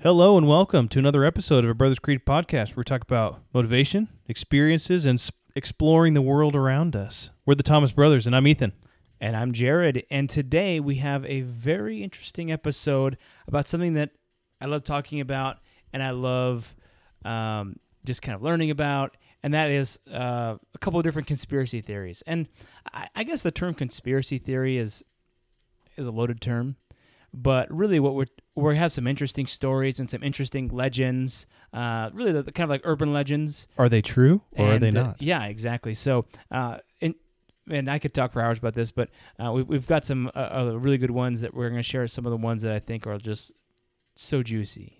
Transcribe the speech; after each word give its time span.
Hello 0.00 0.38
and 0.38 0.46
welcome 0.46 0.86
to 0.86 1.00
another 1.00 1.24
episode 1.24 1.64
of 1.64 1.70
a 1.70 1.74
Brothers 1.74 1.98
Creed 1.98 2.24
podcast 2.24 2.68
where 2.68 2.82
we 2.82 2.84
talk 2.84 3.02
about 3.02 3.40
motivation, 3.52 4.08
experiences, 4.28 5.04
and 5.04 5.20
exploring 5.56 6.14
the 6.14 6.22
world 6.22 6.54
around 6.54 6.94
us. 6.94 7.30
We're 7.44 7.56
the 7.56 7.64
Thomas 7.64 7.90
Brothers, 7.90 8.24
and 8.24 8.36
I'm 8.36 8.46
Ethan. 8.46 8.74
And 9.20 9.36
I'm 9.36 9.52
Jared. 9.52 10.04
And 10.08 10.30
today 10.30 10.78
we 10.78 10.98
have 10.98 11.24
a 11.24 11.40
very 11.40 12.00
interesting 12.04 12.52
episode 12.52 13.18
about 13.48 13.66
something 13.66 13.94
that 13.94 14.10
I 14.60 14.66
love 14.66 14.84
talking 14.84 15.18
about 15.18 15.56
and 15.92 16.00
I 16.00 16.10
love 16.10 16.76
um, 17.24 17.74
just 18.04 18.22
kind 18.22 18.36
of 18.36 18.42
learning 18.42 18.70
about. 18.70 19.16
And 19.42 19.52
that 19.52 19.68
is 19.68 19.98
uh, 20.08 20.58
a 20.72 20.78
couple 20.78 21.00
of 21.00 21.04
different 21.04 21.26
conspiracy 21.26 21.80
theories. 21.80 22.22
And 22.24 22.46
I, 22.94 23.08
I 23.16 23.24
guess 23.24 23.42
the 23.42 23.50
term 23.50 23.74
conspiracy 23.74 24.38
theory 24.38 24.78
is 24.78 25.02
is 25.96 26.06
a 26.06 26.12
loaded 26.12 26.40
term, 26.40 26.76
but 27.34 27.68
really 27.76 27.98
what 27.98 28.14
we're 28.14 28.26
we 28.60 28.76
have 28.76 28.92
some 28.92 29.06
interesting 29.06 29.46
stories 29.46 29.98
and 30.00 30.08
some 30.08 30.22
interesting 30.22 30.68
legends. 30.68 31.46
Uh, 31.72 32.10
really, 32.12 32.32
the, 32.32 32.42
the 32.42 32.52
kind 32.52 32.64
of 32.64 32.70
like 32.70 32.80
urban 32.84 33.12
legends 33.12 33.68
Are 33.76 33.88
they 33.88 34.02
true 34.02 34.42
or 34.52 34.66
are 34.66 34.72
and, 34.74 34.82
they 34.82 34.88
uh, 34.88 35.02
not? 35.02 35.22
yeah, 35.22 35.44
exactly. 35.46 35.94
So, 35.94 36.24
uh, 36.50 36.78
and, 37.00 37.14
and 37.70 37.90
I 37.90 37.98
could 37.98 38.14
talk 38.14 38.32
for 38.32 38.40
hours 38.40 38.58
about 38.58 38.74
this, 38.74 38.90
but 38.90 39.10
uh, 39.38 39.52
we, 39.52 39.62
we've 39.62 39.86
got 39.86 40.04
some 40.04 40.30
uh, 40.34 40.38
uh, 40.72 40.78
really 40.78 40.98
good 40.98 41.10
ones 41.10 41.42
that 41.42 41.54
we're 41.54 41.68
going 41.68 41.78
to 41.80 41.82
share. 41.82 42.08
Some 42.08 42.26
of 42.26 42.30
the 42.30 42.36
ones 42.38 42.62
that 42.62 42.74
I 42.74 42.78
think 42.78 43.06
are 43.06 43.18
just 43.18 43.52
so 44.14 44.42
juicy. 44.42 44.98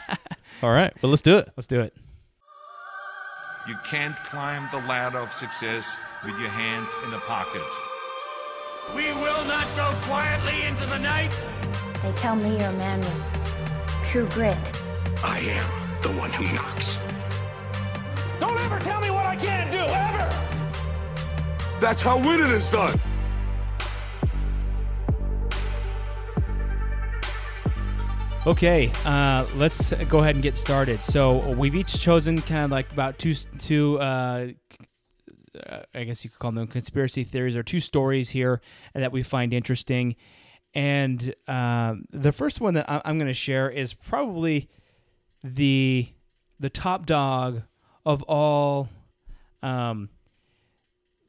All 0.62 0.72
right, 0.72 0.92
well, 1.02 1.10
let's 1.10 1.22
do 1.22 1.38
it. 1.38 1.48
Let's 1.56 1.68
do 1.68 1.80
it. 1.80 1.94
You 3.68 3.76
can't 3.86 4.16
climb 4.16 4.68
the 4.72 4.78
ladder 4.86 5.18
of 5.18 5.32
success 5.32 5.96
with 6.24 6.38
your 6.38 6.48
hands 6.48 6.94
in 7.04 7.10
the 7.10 7.18
pocket. 7.20 7.62
We 8.96 9.04
will 9.04 9.44
not 9.44 9.66
go 9.76 9.94
quietly 10.02 10.62
into 10.66 10.86
the 10.86 10.98
night. 10.98 11.32
They 12.02 12.12
tell 12.12 12.34
me 12.34 12.58
you're 12.58 12.70
a 12.70 12.72
man 12.72 12.98
with 13.00 14.06
true 14.06 14.26
grit. 14.30 14.56
I 15.22 15.40
am 15.40 16.00
the 16.00 16.08
one 16.18 16.32
who 16.32 16.44
knocks. 16.54 16.98
Don't 18.40 18.58
ever 18.60 18.78
tell 18.78 19.00
me 19.00 19.10
what 19.10 19.26
I 19.26 19.36
can't 19.36 19.70
do, 19.70 19.78
ever! 19.78 20.30
That's 21.78 22.00
how 22.00 22.16
winning 22.16 22.50
is 22.50 22.66
done. 22.68 22.98
Okay, 28.46 28.90
uh, 29.04 29.44
let's 29.56 29.92
go 30.08 30.20
ahead 30.20 30.36
and 30.36 30.42
get 30.42 30.56
started. 30.56 31.04
So 31.04 31.50
we've 31.50 31.74
each 31.74 32.00
chosen 32.00 32.40
kind 32.40 32.64
of 32.64 32.70
like 32.70 32.90
about 32.90 33.18
two, 33.18 33.34
two. 33.34 34.00
Uh, 34.00 34.52
uh, 35.68 35.80
I 35.94 36.04
guess 36.04 36.24
you 36.24 36.30
could 36.30 36.38
call 36.38 36.52
them 36.52 36.66
conspiracy 36.66 37.24
theories 37.24 37.56
or 37.56 37.62
two 37.62 37.80
stories 37.80 38.30
here 38.30 38.62
that 38.94 39.12
we 39.12 39.22
find 39.22 39.52
interesting. 39.52 40.16
And 40.74 41.34
um, 41.48 42.04
the 42.10 42.32
first 42.32 42.60
one 42.60 42.74
that 42.74 42.88
I- 42.88 43.02
I'm 43.04 43.18
going 43.18 43.26
to 43.28 43.34
share 43.34 43.68
is 43.68 43.94
probably 43.94 44.68
the 45.42 46.08
the 46.58 46.70
top 46.70 47.06
dog 47.06 47.62
of 48.04 48.22
all. 48.24 48.88
Um, 49.62 50.10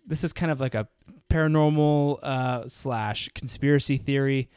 this 0.05 0.23
is 0.23 0.33
kind 0.33 0.51
of 0.51 0.59
like 0.59 0.75
a 0.75 0.87
paranormal 1.29 2.19
uh, 2.21 2.67
slash 2.67 3.29
conspiracy 3.33 3.97
theory, 3.97 4.49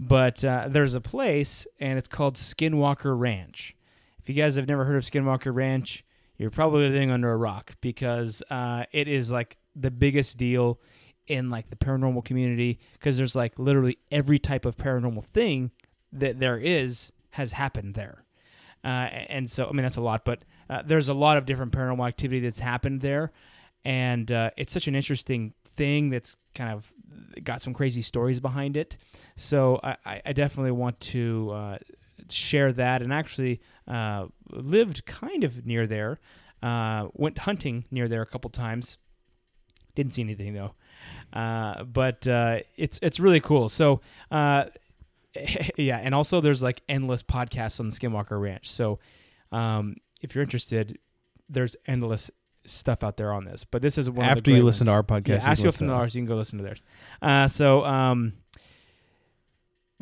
but 0.00 0.42
uh, 0.44 0.66
there's 0.68 0.94
a 0.94 1.00
place 1.00 1.66
and 1.78 1.98
it's 1.98 2.08
called 2.08 2.36
Skinwalker 2.36 3.18
Ranch. 3.18 3.76
If 4.18 4.28
you 4.28 4.34
guys 4.34 4.56
have 4.56 4.68
never 4.68 4.84
heard 4.84 4.96
of 4.96 5.02
Skinwalker 5.02 5.54
Ranch, 5.54 6.04
you're 6.38 6.50
probably 6.50 6.88
living 6.88 7.10
under 7.10 7.30
a 7.30 7.36
rock 7.36 7.74
because 7.80 8.42
uh, 8.50 8.84
it 8.92 9.06
is 9.08 9.30
like 9.30 9.58
the 9.76 9.90
biggest 9.90 10.38
deal 10.38 10.80
in 11.26 11.50
like 11.50 11.70
the 11.70 11.76
paranormal 11.76 12.24
community 12.24 12.78
because 12.94 13.16
there's 13.16 13.36
like 13.36 13.58
literally 13.58 13.98
every 14.10 14.38
type 14.38 14.64
of 14.64 14.76
paranormal 14.76 15.24
thing 15.24 15.70
that 16.12 16.40
there 16.40 16.58
is 16.58 17.12
has 17.32 17.52
happened 17.52 17.94
there. 17.94 18.24
Uh, 18.84 19.08
and 19.28 19.48
so, 19.48 19.66
I 19.68 19.72
mean, 19.72 19.82
that's 19.82 19.96
a 19.96 20.00
lot, 20.02 20.24
but 20.24 20.44
uh, 20.68 20.82
there's 20.84 21.08
a 21.08 21.14
lot 21.14 21.36
of 21.36 21.46
different 21.46 21.72
paranormal 21.72 22.06
activity 22.06 22.40
that's 22.40 22.58
happened 22.58 23.00
there. 23.00 23.32
And 23.84 24.30
uh, 24.30 24.50
it's 24.56 24.72
such 24.72 24.88
an 24.88 24.94
interesting 24.94 25.54
thing 25.64 26.10
that's 26.10 26.36
kind 26.54 26.72
of 26.72 26.92
got 27.42 27.62
some 27.62 27.74
crazy 27.74 28.02
stories 28.02 28.40
behind 28.40 28.76
it. 28.76 28.96
So 29.36 29.80
I- 29.82 30.20
I, 30.24 30.32
definitely 30.32 30.72
want 30.72 31.00
to 31.00 31.50
uh, 31.52 31.78
share 32.28 32.72
that 32.72 33.02
and 33.02 33.12
actually 33.12 33.60
uh, 33.88 34.26
lived 34.50 35.04
kind 35.06 35.44
of 35.44 35.64
near 35.64 35.86
there. 35.86 36.20
Uh, 36.62 37.08
went 37.14 37.38
hunting 37.38 37.84
near 37.90 38.08
there 38.08 38.22
a 38.22 38.26
couple 38.26 38.50
times. 38.50 38.98
Didn't 39.94 40.14
see 40.14 40.22
anything 40.22 40.54
though. 40.54 40.74
Uh, 41.32 41.84
but 41.84 42.26
uh, 42.26 42.58
it's 42.76 42.98
it's 43.02 43.18
really 43.18 43.40
cool. 43.40 43.68
So 43.68 44.00
uh, 44.30 44.64
yeah, 45.76 45.98
and 45.98 46.14
also 46.14 46.40
there's 46.40 46.62
like 46.62 46.82
endless 46.88 47.22
podcasts 47.22 47.80
on 47.80 47.90
the 47.90 47.96
Skinwalker 47.96 48.40
Ranch. 48.40 48.70
So 48.70 48.98
um, 49.50 49.96
if 50.20 50.34
you're 50.34 50.42
interested, 50.42 50.98
there's 51.48 51.76
endless 51.86 52.30
stuff 52.64 53.02
out 53.02 53.16
there 53.16 53.32
on 53.32 53.44
this. 53.44 53.64
But 53.64 53.82
this 53.82 53.98
is 53.98 54.08
one 54.08 54.18
of 54.18 54.24
the 54.24 54.30
After 54.38 54.50
you 54.50 54.58
great 54.58 54.64
listen 54.64 54.86
to 54.86 54.92
our 54.92 55.02
podcast, 55.02 55.28
Yeah, 55.28 55.34
you 55.34 55.40
can 55.40 55.50
after 55.50 55.62
you 55.62 55.68
listen 55.68 55.88
to 55.88 55.94
ours, 55.94 56.14
you 56.14 56.20
can 56.20 56.26
go 56.26 56.36
listen 56.36 56.58
to 56.58 56.64
theirs. 56.64 56.82
Uh, 57.20 57.48
so 57.48 57.84
um, 57.84 58.34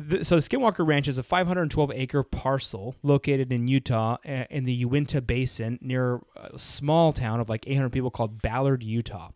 the, 0.01 0.25
so 0.25 0.37
the 0.37 0.43
Skinwalker 0.43 0.87
Ranch 0.87 1.09
is 1.09 1.19
a 1.19 1.23
512 1.23 1.93
acre 1.95 2.23
parcel 2.23 2.95
located 3.03 3.53
in 3.53 3.69
Utah 3.69 4.17
uh, 4.27 4.45
in 4.51 4.65
the 4.65 4.73
Uinta 4.73 5.21
Basin 5.21 5.79
near 5.81 6.21
a 6.37 6.59
small 6.59 7.13
town 7.13 7.41
of 7.41 7.49
like 7.49 7.65
800 7.67 7.91
people 7.91 8.11
called 8.11 8.41
Ballard, 8.41 8.83
Utah. 8.83 9.31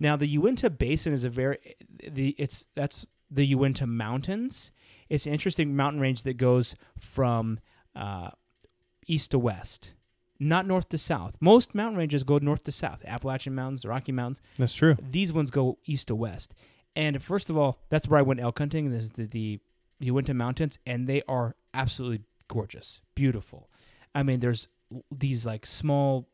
Now 0.00 0.16
the 0.16 0.26
Uinta 0.26 0.70
Basin 0.70 1.12
is 1.12 1.24
a 1.24 1.30
very 1.30 1.58
the 2.06 2.34
it's 2.38 2.66
that's 2.74 3.06
the 3.30 3.46
Uinta 3.46 3.86
Mountains. 3.86 4.70
It's 5.08 5.26
an 5.26 5.32
interesting 5.32 5.74
mountain 5.74 6.00
range 6.00 6.24
that 6.24 6.36
goes 6.36 6.74
from 6.98 7.60
uh, 7.94 8.30
east 9.06 9.30
to 9.30 9.38
west, 9.38 9.92
not 10.38 10.66
north 10.66 10.88
to 10.90 10.98
south. 10.98 11.36
Most 11.40 11.74
mountain 11.74 11.98
ranges 11.98 12.24
go 12.24 12.38
north 12.38 12.64
to 12.64 12.72
south. 12.72 13.04
Appalachian 13.06 13.54
Mountains, 13.54 13.82
the 13.82 13.88
Rocky 13.88 14.12
Mountains. 14.12 14.40
That's 14.58 14.74
true. 14.74 14.96
These 15.00 15.32
ones 15.32 15.50
go 15.50 15.78
east 15.86 16.08
to 16.08 16.14
west. 16.14 16.54
And 16.94 17.22
first 17.22 17.48
of 17.48 17.56
all, 17.56 17.78
that's 17.90 18.08
where 18.08 18.18
I 18.18 18.22
went 18.22 18.40
elk 18.40 18.58
hunting. 18.58 18.90
This 18.90 19.04
is 19.04 19.12
the, 19.12 19.26
the 19.26 19.60
Uinta 19.98 20.34
Mountains, 20.34 20.78
and 20.86 21.06
they 21.06 21.22
are 21.28 21.56
absolutely 21.74 22.22
gorgeous, 22.48 23.00
beautiful. 23.14 23.70
I 24.14 24.22
mean, 24.22 24.40
there's 24.40 24.68
these 25.10 25.44
like 25.44 25.66
small, 25.66 26.28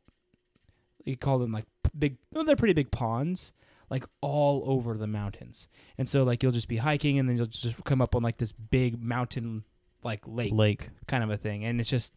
you 1.05 1.17
call 1.17 1.39
them 1.39 1.53
like 1.53 1.67
big, 1.99 2.19
no, 2.33 2.45
they're 2.45 2.57
pretty 2.57 2.75
big 2.75 2.91
ponds, 2.91 3.53
like 3.91 4.05
all 4.21 4.63
over 4.67 4.97
the 4.97 5.07
mountains. 5.07 5.69
And 5.99 6.09
so, 6.09 6.25
like, 6.25 6.43
you'll 6.43 6.53
just 6.53 6.69
be 6.69 6.79
hiking, 6.79 7.19
and 7.19 7.29
then 7.29 7.37
you'll 7.37 7.47
just 7.47 7.85
come 7.85 8.01
up 8.01 8.15
on 8.15 8.23
like 8.23 8.39
this 8.39 8.53
big 8.53 9.01
mountain, 9.03 9.65
like 10.03 10.27
lake, 10.27 10.53
Lake. 10.53 10.91
kind 11.07 11.25
of 11.25 11.31
a 11.31 11.37
thing, 11.37 11.65
and 11.65 11.81
it's 11.81 11.91
just 11.91 12.15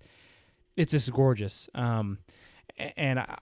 it's 0.75 0.91
just 0.91 1.11
gorgeous. 1.11 1.69
Um, 1.73 2.19
and 2.95 3.19
I, 3.19 3.37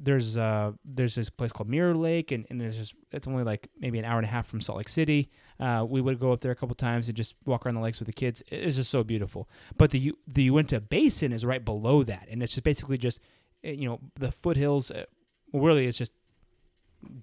there's 0.00 0.36
uh 0.36 0.72
there's 0.84 1.14
this 1.14 1.30
place 1.30 1.52
called 1.52 1.68
Mirror 1.68 1.94
Lake, 1.96 2.32
and, 2.32 2.46
and 2.50 2.60
it's 2.60 2.76
just 2.76 2.94
it's 3.12 3.26
only 3.26 3.44
like 3.44 3.68
maybe 3.78 3.98
an 3.98 4.04
hour 4.04 4.18
and 4.18 4.26
a 4.26 4.30
half 4.30 4.46
from 4.46 4.60
Salt 4.60 4.78
Lake 4.78 4.88
City. 4.88 5.30
Uh, 5.58 5.84
we 5.88 6.00
would 6.00 6.18
go 6.20 6.32
up 6.32 6.40
there 6.40 6.52
a 6.52 6.56
couple 6.56 6.74
times 6.74 7.08
and 7.08 7.16
just 7.16 7.34
walk 7.46 7.64
around 7.64 7.76
the 7.76 7.80
lakes 7.80 7.98
with 7.98 8.06
the 8.06 8.12
kids. 8.12 8.42
It's 8.48 8.76
just 8.76 8.90
so 8.90 9.02
beautiful. 9.02 9.48
But 9.76 9.90
the 9.90 10.12
the 10.26 10.44
Uinta 10.44 10.80
Basin 10.80 11.32
is 11.32 11.44
right 11.44 11.64
below 11.64 12.02
that, 12.04 12.28
and 12.30 12.42
it's 12.42 12.54
just 12.54 12.64
basically 12.64 12.98
just 12.98 13.20
eh, 13.64 13.72
you 13.72 13.88
know 13.88 14.00
the 14.14 14.30
foothills. 14.30 14.92
Well, 15.52 15.64
really, 15.64 15.86
it's 15.86 15.98
just 15.98 16.12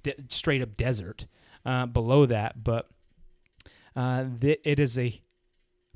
de- 0.01 0.15
straight 0.29 0.61
up 0.61 0.75
desert 0.77 1.27
uh, 1.65 1.85
below 1.85 2.25
that, 2.25 2.63
but 2.63 2.89
uh, 3.95 4.25
th- 4.39 4.59
it 4.63 4.79
is 4.79 4.97
a 4.97 5.21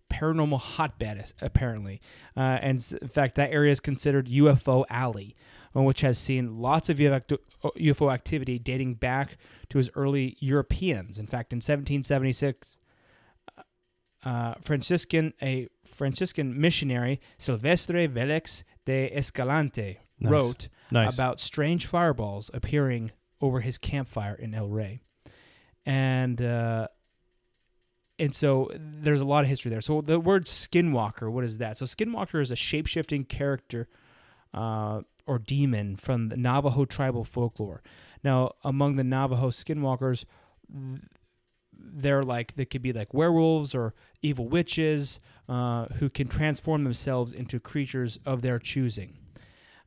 paranormal 0.09 0.59
hotbed 0.59 1.34
apparently 1.42 2.00
uh, 2.38 2.40
and 2.40 2.94
in 3.02 3.08
fact 3.09 3.36
that 3.36 3.52
area 3.52 3.74
is 3.74 3.82
considered 3.82 4.28
ufo 4.28 4.86
alley 4.90 5.36
uh, 5.78 5.82
which 5.84 6.02
has 6.02 6.18
seen 6.18 6.58
lots 6.58 6.90
of 6.90 6.98
UFO 6.98 7.38
ufo 7.78 8.12
activity 8.14 8.58
dating 8.60 8.96
back 8.96 9.38
to 9.70 9.80
as 9.80 9.90
early 9.96 10.36
europeans 10.40 11.18
in 11.20 11.28
fact 11.28 11.52
in 11.54 11.58
1776 11.58 12.78
uh, 14.26 14.54
franciscan 14.62 15.34
a 15.42 15.68
franciscan 15.86 16.60
missionary 16.60 17.20
silvestre 17.38 18.08
velez 18.08 18.64
de 18.85 19.09
escalante 19.16 20.00
Nice. 20.20 20.32
wrote 20.32 20.70
Nice. 20.91 21.14
about 21.14 21.40
strange 21.40 21.85
fireballs 21.85 22.50
appearing 22.53 23.12
over 23.41 23.59
his 23.59 23.78
campfire 23.78 24.34
in 24.34 24.53
El 24.56 24.70
Rey. 24.70 25.02
And 25.85 26.41
uh, 26.41 26.88
and 28.20 28.34
so 28.34 28.72
there's 28.73 29.22
a 29.22 29.26
lot 29.26 29.44
of 29.44 29.50
history 29.50 29.70
there. 29.70 29.82
So 29.82 30.02
the 30.02 30.20
word 30.20 30.46
skinwalker, 30.46 31.32
what 31.32 31.44
is 31.44 31.59
that? 31.59 31.78
So 31.78 31.85
skinwalker 31.85 32.41
is 32.41 32.50
a 32.50 32.56
shape-shifting 32.56 33.26
character 33.26 33.88
uh, 34.56 35.02
or 35.28 35.38
demon 35.40 35.96
from 35.96 36.29
the 36.29 36.38
Navajo 36.38 36.85
tribal 36.85 37.24
folklore. 37.24 37.82
Now, 38.24 38.53
among 38.64 38.96
the 38.96 39.03
Navajo 39.03 39.50
skinwalkers, 39.50 40.26
they're 41.79 42.24
like 42.24 42.56
they 42.56 42.66
could 42.66 42.82
be 42.82 42.94
like 42.94 43.14
werewolves 43.14 43.76
or 43.76 43.94
evil 44.22 44.47
witches 44.47 45.20
uh, 45.47 45.85
who 46.00 46.09
can 46.09 46.28
transform 46.28 46.84
themselves 46.84 47.34
into 47.34 47.59
creatures 47.59 48.20
of 48.26 48.41
their 48.41 48.59
choosing. 48.59 49.18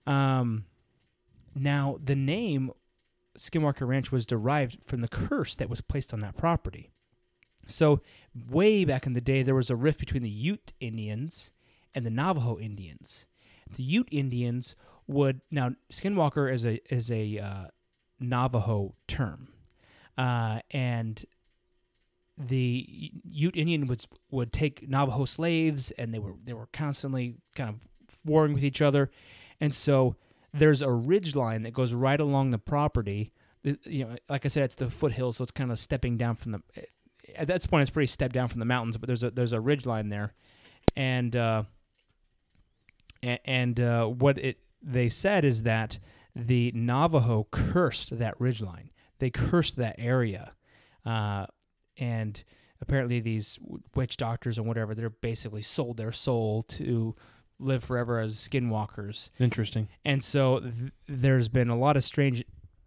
Um, 0.07 0.65
now, 1.55 1.99
the 2.03 2.17
name 2.17 2.71
Skinwalker 3.37 3.87
Ranch 3.87 4.13
was 4.13 4.27
derived 4.27 4.83
from 4.85 5.01
the 5.01 5.09
curse 5.09 5.55
that 5.57 5.71
was 5.71 5.81
placed 5.81 6.13
on 6.13 6.21
that 6.21 6.37
property. 6.37 6.91
So, 7.67 8.01
way 8.49 8.85
back 8.85 9.07
in 9.07 9.13
the 9.13 9.21
day, 9.21 9.43
there 9.43 9.55
was 9.55 9.71
a 9.71 9.77
rift 9.77 10.01
between 10.01 10.23
the 10.23 10.31
Ute 10.31 10.73
Indians 10.81 11.51
and 11.95 12.05
the 12.05 12.11
Navajo 12.11 12.59
Indians. 12.59 13.27
The 13.77 13.83
Ute 13.83 14.09
Indians 14.11 14.75
would 15.11 15.41
now 15.51 15.73
Skinwalker 15.93 16.53
is 16.53 16.65
a 16.65 16.81
is 16.95 17.11
a 17.11 17.39
uh, 17.39 17.65
Navajo 18.21 18.95
term, 19.07 19.49
uh, 20.17 20.61
and 20.71 21.25
the 22.39 23.13
Ute 23.25 23.57
Indian 23.57 23.87
would 23.87 24.05
would 24.31 24.53
take 24.53 24.89
Navajo 24.89 25.25
slaves, 25.25 25.91
and 25.93 26.15
they 26.15 26.19
were 26.19 26.35
they 26.45 26.53
were 26.53 26.69
constantly 26.73 27.37
kind 27.55 27.71
of 27.71 27.77
warring 28.25 28.55
with 28.55 28.65
each 28.65 28.81
other, 28.81 29.11
and 29.61 29.75
so 29.75 30.17
there's 30.55 30.81
a 30.81 30.91
ridge 30.91 31.35
line 31.35 31.63
that 31.63 31.73
goes 31.73 31.93
right 31.93 32.21
along 32.21 32.51
the 32.51 32.59
property. 32.59 33.33
You 33.63 34.07
know, 34.07 34.17
like 34.29 34.45
I 34.45 34.49
said, 34.49 34.65
it's 34.65 34.77
the 34.77 34.91
foothills, 34.91 35.37
so 35.37 35.43
it's 35.43 35.53
kind 35.53 35.73
of 35.73 35.79
stepping 35.79 36.17
down 36.17 36.37
from 36.37 36.53
the. 36.53 36.63
At 37.37 37.49
that 37.49 37.69
point, 37.69 37.83
it's 37.83 37.91
pretty 37.91 38.07
stepped 38.07 38.35
down 38.35 38.49
from 38.49 38.61
the 38.61 38.65
mountains, 38.65 38.97
but 38.97 39.09
there's 39.09 39.23
a 39.23 39.31
there's 39.31 39.53
a 39.53 39.61
ridge 39.61 39.87
line 39.87 40.09
there, 40.09 40.35
and 40.97 41.35
uh, 41.35 41.65
and 43.23 43.79
uh, 43.81 44.07
what 44.07 44.39
it 44.39 44.59
they 44.83 45.09
said 45.09 45.45
is 45.45 45.63
that 45.65 45.99
the 46.35 46.73
Navajo 46.75 47.47
cursed 47.51 48.19
that 48.19 48.41
ridge 48.41 48.63
line. 48.63 48.91
They 49.19 49.31
cursed 49.31 49.77
that 49.77 49.97
area, 49.99 50.55
uh, 51.05 51.47
and 51.99 52.43
apparently 52.81 53.21
these 53.21 53.59
witch 53.95 54.17
doctors 54.17 54.57
and 54.57 54.67
whatever 54.67 54.95
they're 54.95 55.11
basically 55.11 55.63
sold 55.63 55.97
their 55.97 56.13
soul 56.13 56.63
to 56.63 57.15
live 57.59 57.85
forever 57.85 58.19
as 58.19 58.37
skinwalkers. 58.37 59.31
Interesting. 59.39 59.89
And 60.05 60.25
so 60.25 60.61
th- 60.61 60.93
there's 61.07 61.49
been 61.49 61.69
a 61.69 61.77
lot 61.77 61.97
of 61.97 62.05
strange 62.05 62.43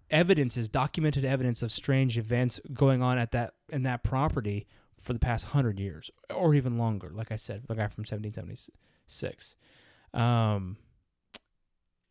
evidences, 0.10 0.68
documented 0.68 1.24
evidence 1.24 1.62
of 1.62 1.72
strange 1.72 2.18
events 2.18 2.60
going 2.74 3.02
on 3.02 3.18
at 3.18 3.32
that 3.32 3.54
in 3.70 3.84
that 3.84 4.04
property 4.04 4.66
for 4.98 5.14
the 5.14 5.20
past 5.20 5.48
hundred 5.48 5.80
years 5.80 6.10
or 6.34 6.56
even 6.56 6.78
longer. 6.78 7.12
Like 7.14 7.32
I 7.32 7.36
said, 7.36 7.64
the 7.68 7.76
guy 7.76 7.88
from 7.88 8.02
1776. 8.02 9.56
Um, 10.14 10.78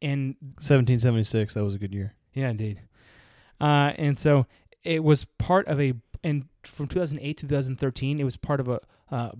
and 0.03 0.37
1776. 0.59 1.55
That 1.55 1.65
was 1.65 1.75
a 1.75 1.79
good 1.79 1.95
year. 1.95 2.15
yeah, 2.35 2.51
indeed. 2.51 2.81
Uh, 3.61 3.93
and 3.97 4.19
so 4.19 4.47
it 4.83 5.05
was 5.05 5.25
part 5.39 5.67
of 5.69 5.81
a, 5.81 5.95
and 6.25 6.49
from 6.65 6.89
2008 6.89 7.37
to 7.39 7.47
2013, 7.47 8.21
it 8.21 8.25
was 8.25 8.37
part 8.37 8.61
of 8.61 8.69
a 8.69 8.81
uh, 9.11 9.31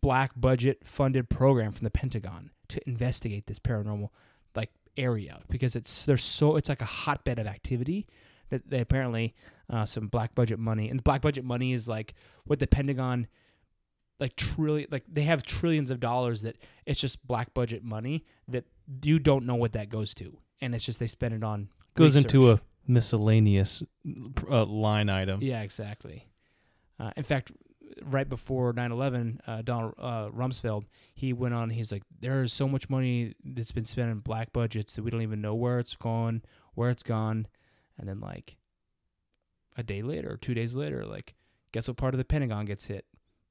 black 0.00 0.32
budget 0.36 0.84
funded 0.84 1.28
program 1.28 1.72
from 1.72 1.84
the 1.84 1.90
Pentagon 1.90 2.50
to 2.68 2.80
investigate 2.88 3.46
this 3.46 3.58
paranormal 3.58 4.08
like 4.54 4.70
area 4.96 5.40
because 5.48 5.76
it's 5.76 6.06
there's 6.06 6.22
so 6.22 6.56
it's 6.56 6.68
like 6.68 6.80
a 6.80 6.86
hotbed 6.86 7.38
of 7.38 7.46
activity 7.46 8.06
that 8.48 8.68
they 8.68 8.80
apparently 8.80 9.34
uh, 9.68 9.84
some 9.84 10.08
black 10.08 10.34
budget 10.34 10.58
money 10.58 10.88
and 10.88 10.98
the 10.98 11.02
black 11.02 11.20
budget 11.20 11.44
money 11.44 11.72
is 11.72 11.88
like 11.88 12.14
what 12.44 12.58
the 12.58 12.66
Pentagon 12.66 13.26
like 14.20 14.36
trillion 14.36 14.86
like 14.90 15.04
they 15.10 15.22
have 15.22 15.42
trillions 15.42 15.90
of 15.90 15.98
dollars 15.98 16.42
that 16.42 16.56
it's 16.86 17.00
just 17.00 17.26
black 17.26 17.54
budget 17.54 17.82
money 17.82 18.24
that 18.46 18.64
you 19.02 19.18
don't 19.18 19.46
know 19.46 19.54
what 19.54 19.72
that 19.72 19.88
goes 19.88 20.14
to 20.14 20.38
and 20.60 20.74
it's 20.74 20.84
just 20.84 20.98
they 21.00 21.06
spend 21.06 21.34
it 21.34 21.42
on 21.42 21.68
Goes 21.94 22.16
into 22.16 22.52
a 22.52 22.60
miscellaneous 22.86 23.82
uh, 24.48 24.64
line 24.64 25.08
item. 25.08 25.40
Yeah, 25.42 25.62
exactly. 25.62 26.28
Uh, 26.98 27.10
in 27.16 27.24
fact, 27.24 27.52
right 28.02 28.28
before 28.28 28.72
9/11, 28.72 29.40
uh, 29.46 29.62
Donald 29.62 29.94
uh, 29.98 30.28
Rumsfeld 30.28 30.84
he 31.14 31.32
went 31.32 31.54
on. 31.54 31.70
He's 31.70 31.90
like, 31.90 32.04
"There 32.20 32.42
is 32.42 32.52
so 32.52 32.68
much 32.68 32.88
money 32.88 33.34
that's 33.44 33.72
been 33.72 33.84
spent 33.84 34.10
in 34.10 34.18
black 34.18 34.52
budgets 34.52 34.94
that 34.94 35.02
we 35.02 35.10
don't 35.10 35.22
even 35.22 35.40
know 35.40 35.54
where 35.54 35.78
it's 35.78 35.96
going, 35.96 36.42
where 36.74 36.90
it's 36.90 37.02
gone." 37.02 37.46
And 37.98 38.08
then, 38.08 38.20
like 38.20 38.56
a 39.76 39.82
day 39.82 40.02
later, 40.02 40.32
or 40.32 40.36
two 40.36 40.54
days 40.54 40.74
later, 40.74 41.04
like, 41.04 41.34
guess 41.72 41.88
what 41.88 41.96
part 41.96 42.14
of 42.14 42.18
the 42.18 42.24
Pentagon 42.24 42.66
gets 42.66 42.86
hit? 42.86 43.04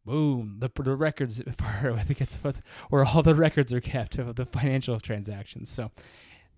Boom! 0.09 0.55
The 0.57 0.69
the 0.81 0.95
records 0.95 1.39
part 1.57 1.93
I 1.93 2.01
think 2.01 2.19
it's 2.19 2.35
where 2.89 3.05
all 3.05 3.21
the 3.21 3.35
records 3.35 3.71
are 3.71 3.79
kept 3.79 4.17
of 4.17 4.35
the 4.35 4.45
financial 4.45 4.99
transactions. 4.99 5.69
So. 5.69 5.91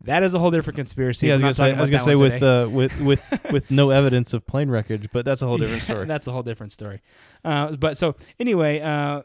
That 0.06 0.24
is 0.24 0.34
a 0.34 0.40
whole 0.40 0.50
different 0.50 0.78
conspiracy. 0.78 1.28
Yeah, 1.28 1.34
I 1.34 1.36
was 1.36 1.42
gonna 1.42 1.54
say, 1.54 1.74
I 1.74 1.80
was 1.80 1.90
gonna 1.92 2.02
say 2.02 2.16
with 2.16 2.42
uh, 2.42 2.68
with 2.72 3.00
with 3.02 3.22
with 3.52 3.70
no 3.70 3.92
evidence 3.92 4.34
of 4.34 4.48
plane 4.48 4.68
wreckage, 4.68 5.12
but 5.12 5.26
that's 5.26 5.44
a 5.44 5.46
whole 5.46 5.60
different 5.60 5.84
Yeah, 5.84 5.94
story. 5.94 6.06
That's 6.08 6.26
a 6.26 6.32
whole 6.32 6.42
different 6.42 6.74
story. 6.74 7.02
Uh, 7.46 7.76
but 7.76 7.98
so 7.98 8.16
anyway, 8.40 8.80
uh, 8.80 9.22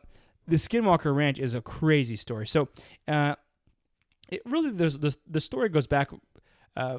the 0.47 0.57
Skinwalker 0.57 1.17
Ranch 1.17 1.39
is 1.39 1.55
a 1.55 1.63
crazy 1.63 2.15
story. 2.17 2.47
So 2.47 2.69
uh, 3.09 3.37
it 4.29 4.43
really 4.45 4.71
there's 4.71 4.99
the 4.99 5.17
the 5.27 5.41
story 5.41 5.71
goes 5.71 5.87
back 5.87 6.11
uh, 6.77 6.99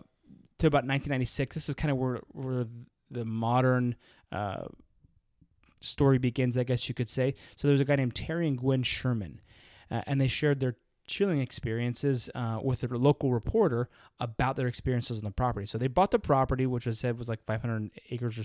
to 0.57 0.65
about 0.65 0.85
1996. 0.87 1.53
This 1.53 1.69
is 1.69 1.75
kind 1.75 1.91
of 1.91 1.97
where 1.97 2.19
where 2.29 2.65
the 3.11 3.25
modern 3.25 3.95
uh, 4.31 4.69
story 5.81 6.17
begins, 6.17 6.57
I 6.57 6.63
guess 6.63 6.87
you 6.87 6.95
could 6.95 7.09
say. 7.09 7.35
So 7.55 7.67
there's 7.67 7.81
a 7.81 7.85
guy 7.85 7.95
named 7.95 8.15
Terry 8.15 8.47
and 8.47 8.57
Gwen 8.57 8.83
Sherman, 8.83 9.41
uh, 9.89 10.01
and 10.07 10.19
they 10.19 10.27
shared 10.27 10.59
their 10.59 10.75
chilling 11.07 11.39
experiences 11.39 12.29
uh, 12.35 12.59
with 12.61 12.83
a 12.83 12.87
local 12.87 13.31
reporter 13.31 13.89
about 14.19 14.57
their 14.57 14.67
experiences 14.67 15.19
on 15.19 15.23
the 15.23 15.31
property. 15.31 15.65
So 15.65 15.77
they 15.77 15.87
bought 15.87 16.11
the 16.11 16.19
property, 16.19 16.65
which 16.65 16.85
was 16.85 16.99
said 16.99 17.17
was 17.17 17.29
like 17.29 17.43
500 17.45 17.91
acres 18.11 18.37
or 18.37 18.43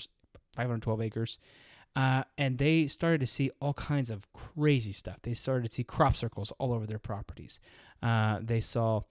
512 0.55 1.03
acres. 1.03 1.39
Uh, 1.95 2.23
and 2.39 2.57
they 2.57 2.87
started 2.87 3.21
to 3.21 3.27
see 3.27 3.51
all 3.61 3.75
kinds 3.75 4.09
of 4.09 4.33
crazy 4.33 4.93
stuff. 4.93 5.21
They 5.23 5.35
started 5.35 5.69
to 5.69 5.75
see 5.75 5.85
crop 5.85 6.17
circles 6.17 6.53
all 6.59 6.73
over 6.73 6.87
their 6.87 6.99
properties. 6.99 7.61
Uh, 8.03 8.39
they 8.41 8.61
saw 8.61 9.03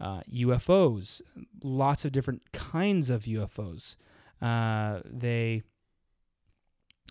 uh, 0.00 0.20
UFOs, 0.32 1.22
lots 1.62 2.04
of 2.04 2.12
different 2.12 2.52
kinds 2.52 3.10
of 3.10 3.24
UFOs. 3.24 3.96
Uh, 4.40 5.00
they 5.04 5.62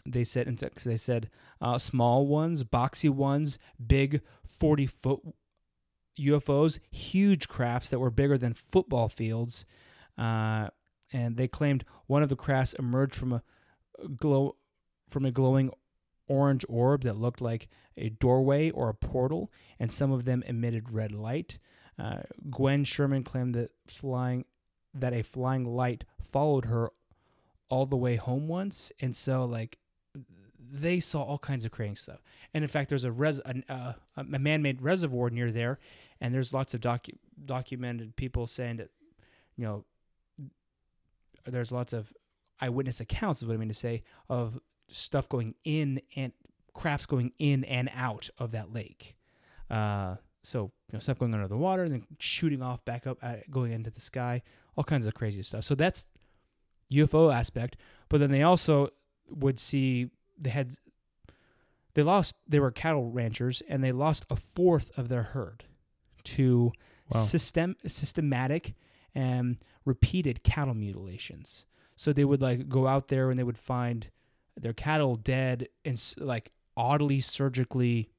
they 0.05 0.23
said 0.23 0.47
insects. 0.47 0.83
they 0.83 0.97
said 0.97 1.29
uh, 1.61 1.77
small 1.77 2.25
ones, 2.27 2.63
boxy 2.63 3.09
ones, 3.09 3.57
big 3.85 4.21
forty 4.45 4.85
foot 4.85 5.21
UFOs, 6.19 6.79
huge 6.91 7.47
crafts 7.47 7.89
that 7.89 7.99
were 7.99 8.11
bigger 8.11 8.37
than 8.37 8.53
football 8.53 9.07
fields, 9.07 9.65
uh, 10.17 10.69
and 11.11 11.37
they 11.37 11.47
claimed 11.47 11.85
one 12.07 12.23
of 12.23 12.29
the 12.29 12.35
crafts 12.35 12.73
emerged 12.73 13.15
from 13.15 13.33
a 13.33 13.43
glow 14.15 14.55
from 15.07 15.25
a 15.25 15.31
glowing 15.31 15.71
orange 16.27 16.63
orb 16.69 17.03
that 17.03 17.17
looked 17.17 17.41
like 17.41 17.67
a 17.97 18.09
doorway 18.09 18.69
or 18.69 18.89
a 18.89 18.93
portal, 18.93 19.51
and 19.79 19.91
some 19.91 20.11
of 20.11 20.25
them 20.25 20.43
emitted 20.47 20.91
red 20.91 21.11
light. 21.11 21.57
Uh, 21.97 22.21
Gwen 22.49 22.83
Sherman 22.85 23.23
claimed 23.23 23.55
that 23.55 23.71
flying 23.87 24.45
that 24.93 25.13
a 25.13 25.23
flying 25.23 25.65
light 25.65 26.05
followed 26.21 26.65
her 26.65 26.91
all 27.69 27.85
the 27.85 27.97
way 27.97 28.15
home 28.15 28.47
once, 28.47 28.91
and 28.99 29.15
so 29.15 29.45
like 29.45 29.77
they 30.71 30.99
saw 30.99 31.23
all 31.23 31.39
kinds 31.39 31.65
of 31.65 31.71
crazy 31.71 31.95
stuff. 31.95 32.21
And 32.53 32.63
in 32.63 32.67
fact, 32.67 32.89
there's 32.89 33.03
a 33.03 33.11
res 33.11 33.39
an, 33.39 33.63
uh, 33.69 33.93
a 34.17 34.23
man-made 34.23 34.81
reservoir 34.81 35.29
near 35.29 35.51
there, 35.51 35.79
and 36.21 36.33
there's 36.33 36.53
lots 36.53 36.73
of 36.73 36.81
docu- 36.81 37.17
documented 37.43 38.15
people 38.15 38.47
saying 38.47 38.77
that 38.77 38.89
you 39.55 39.65
know 39.65 39.85
there's 41.45 41.71
lots 41.71 41.93
of 41.93 42.13
eyewitness 42.61 42.99
accounts 42.99 43.41
is 43.41 43.47
what 43.47 43.53
I 43.53 43.57
mean 43.57 43.69
to 43.69 43.73
say 43.73 44.03
of 44.29 44.59
stuff 44.89 45.29
going 45.29 45.55
in 45.63 46.01
and 46.15 46.33
crafts 46.73 47.05
going 47.05 47.31
in 47.39 47.63
and 47.63 47.89
out 47.95 48.29
of 48.37 48.51
that 48.51 48.73
lake. 48.73 49.15
Uh, 49.69 50.15
so 50.43 50.71
you 50.89 50.93
know 50.93 50.99
stuff 50.99 51.19
going 51.19 51.33
under 51.33 51.47
the 51.47 51.57
water 51.57 51.83
and 51.83 51.91
then 51.91 52.05
shooting 52.19 52.61
off 52.61 52.83
back 52.85 53.07
up 53.07 53.17
at, 53.21 53.49
going 53.49 53.71
into 53.71 53.89
the 53.89 53.99
sky, 53.99 54.41
all 54.75 54.83
kinds 54.83 55.05
of 55.05 55.13
crazy 55.13 55.43
stuff. 55.43 55.63
So 55.63 55.75
that's 55.75 56.07
UFO 56.91 57.33
aspect. 57.33 57.75
But 58.09 58.19
then 58.19 58.31
they 58.31 58.43
also 58.43 58.89
would 59.29 59.59
see 59.59 60.09
they 60.37 60.49
had 60.49 60.73
they 61.93 62.03
lost 62.03 62.35
they 62.47 62.59
were 62.59 62.71
cattle 62.71 63.11
ranchers 63.11 63.61
and 63.67 63.83
they 63.83 63.91
lost 63.91 64.25
a 64.29 64.35
fourth 64.35 64.91
of 64.97 65.07
their 65.07 65.23
herd 65.23 65.65
to 66.25 66.71
Wow. 67.11 67.21
system 67.21 67.75
systematic 67.87 68.75
and 69.15 69.57
repeated 69.83 70.43
cattle 70.43 70.75
mutilations. 70.75 71.65
So 71.95 72.13
they 72.13 72.23
would 72.23 72.39
like 72.39 72.69
go 72.69 72.85
out 72.85 73.07
there 73.07 73.31
and 73.31 73.39
they 73.39 73.43
would 73.43 73.57
find 73.57 74.09
their 74.55 74.73
cattle 74.73 75.15
dead 75.15 75.69
and 75.83 75.99
like 76.17 76.51
oddly 76.77 77.19
surgically 77.19 78.11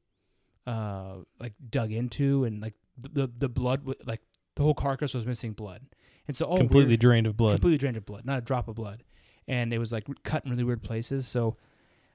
uh 0.67 1.19
like 1.39 1.53
dug 1.71 1.93
into 1.93 2.43
and 2.45 2.61
like 2.61 2.75
the 2.99 3.09
the, 3.09 3.31
the 3.39 3.49
blood 3.49 3.87
like 4.05 4.23
the 4.57 4.63
whole 4.65 4.75
carcass 4.75 5.15
was 5.15 5.25
missing 5.25 5.53
blood. 5.53 5.83
And 6.31 6.37
so 6.37 6.45
all 6.47 6.57
Completely 6.57 6.91
weird- 6.93 7.01
drained 7.01 7.27
of 7.27 7.37
blood. 7.37 7.55
completely 7.55 7.79
drained 7.79 7.97
of 7.97 8.07
blood, 8.07 8.25
not 8.25 8.39
a 8.39 8.41
drop 8.41 8.69
of 8.69 8.77
blood, 8.77 9.03
and 9.49 9.73
it 9.75 9.79
was 9.79 9.91
like 9.91 10.07
cut 10.23 10.45
in 10.45 10.51
really 10.53 10.63
weird 10.63 10.81
places. 10.81 11.27
So 11.27 11.57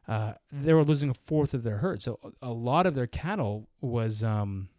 uh, 0.07 0.35
they 0.53 0.71
were 0.73 0.85
losing 0.85 1.09
a 1.09 1.13
fourth 1.13 1.53
of 1.53 1.63
their 1.63 1.79
herd. 1.79 2.01
So 2.01 2.17
a 2.41 2.47
a 2.47 2.53
lot 2.53 2.85
of 2.85 2.95
their 2.95 3.07
cattle 3.07 3.67
was, 3.81 4.23
um, 4.23 4.69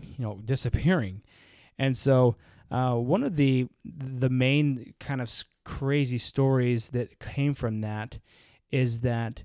you 0.00 0.24
know, 0.24 0.40
disappearing, 0.42 1.20
and 1.78 1.94
so 1.94 2.36
uh, 2.70 2.94
one 2.94 3.22
of 3.22 3.36
the 3.36 3.68
the 3.84 4.30
main 4.30 4.94
kind 4.98 5.20
of 5.20 5.30
crazy 5.64 6.16
stories 6.16 6.88
that 6.90 7.18
came 7.18 7.52
from 7.52 7.82
that 7.82 8.18
is 8.70 9.02
that 9.02 9.42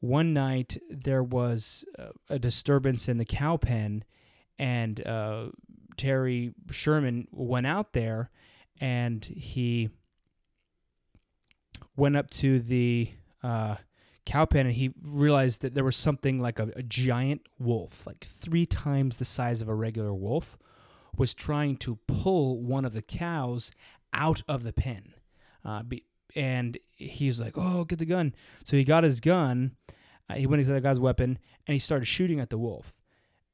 one 0.00 0.34
night 0.34 0.76
there 0.90 1.22
was 1.22 1.86
uh, 1.98 2.08
a 2.28 2.38
disturbance 2.38 3.08
in 3.08 3.16
the 3.16 3.24
cow 3.24 3.56
pen, 3.56 4.04
and 4.58 5.04
uh, 5.06 5.46
Terry 5.96 6.52
Sherman 6.70 7.28
went 7.30 7.66
out 7.66 7.92
there 7.92 8.30
and 8.80 9.24
he 9.24 9.90
went 11.96 12.16
up 12.16 12.30
to 12.30 12.60
the 12.60 13.10
uh, 13.42 13.76
cow 14.24 14.44
pen 14.44 14.66
and 14.66 14.74
he 14.74 14.92
realized 15.02 15.62
that 15.62 15.74
there 15.74 15.84
was 15.84 15.96
something 15.96 16.40
like 16.40 16.58
a, 16.58 16.70
a 16.76 16.82
giant 16.82 17.42
wolf, 17.58 18.06
like 18.06 18.24
three 18.24 18.66
times 18.66 19.16
the 19.16 19.24
size 19.24 19.60
of 19.60 19.68
a 19.68 19.74
regular 19.74 20.12
wolf, 20.12 20.58
was 21.16 21.34
trying 21.34 21.76
to 21.78 21.98
pull 22.06 22.62
one 22.62 22.84
of 22.84 22.92
the 22.92 23.02
cows 23.02 23.70
out 24.12 24.42
of 24.46 24.62
the 24.62 24.72
pen. 24.72 25.14
Uh, 25.64 25.82
be, 25.82 26.04
and 26.34 26.78
he's 26.96 27.40
like, 27.40 27.54
"Oh, 27.56 27.84
get 27.84 27.98
the 27.98 28.04
gun!" 28.04 28.34
So 28.64 28.76
he 28.76 28.84
got 28.84 29.04
his 29.04 29.20
gun. 29.20 29.76
Uh, 30.28 30.34
he 30.34 30.46
went 30.46 30.60
into 30.60 30.72
the 30.72 30.80
guy's 30.80 31.00
weapon 31.00 31.38
and 31.66 31.72
he 31.72 31.78
started 31.78 32.04
shooting 32.04 32.40
at 32.40 32.50
the 32.50 32.58
wolf. 32.58 33.00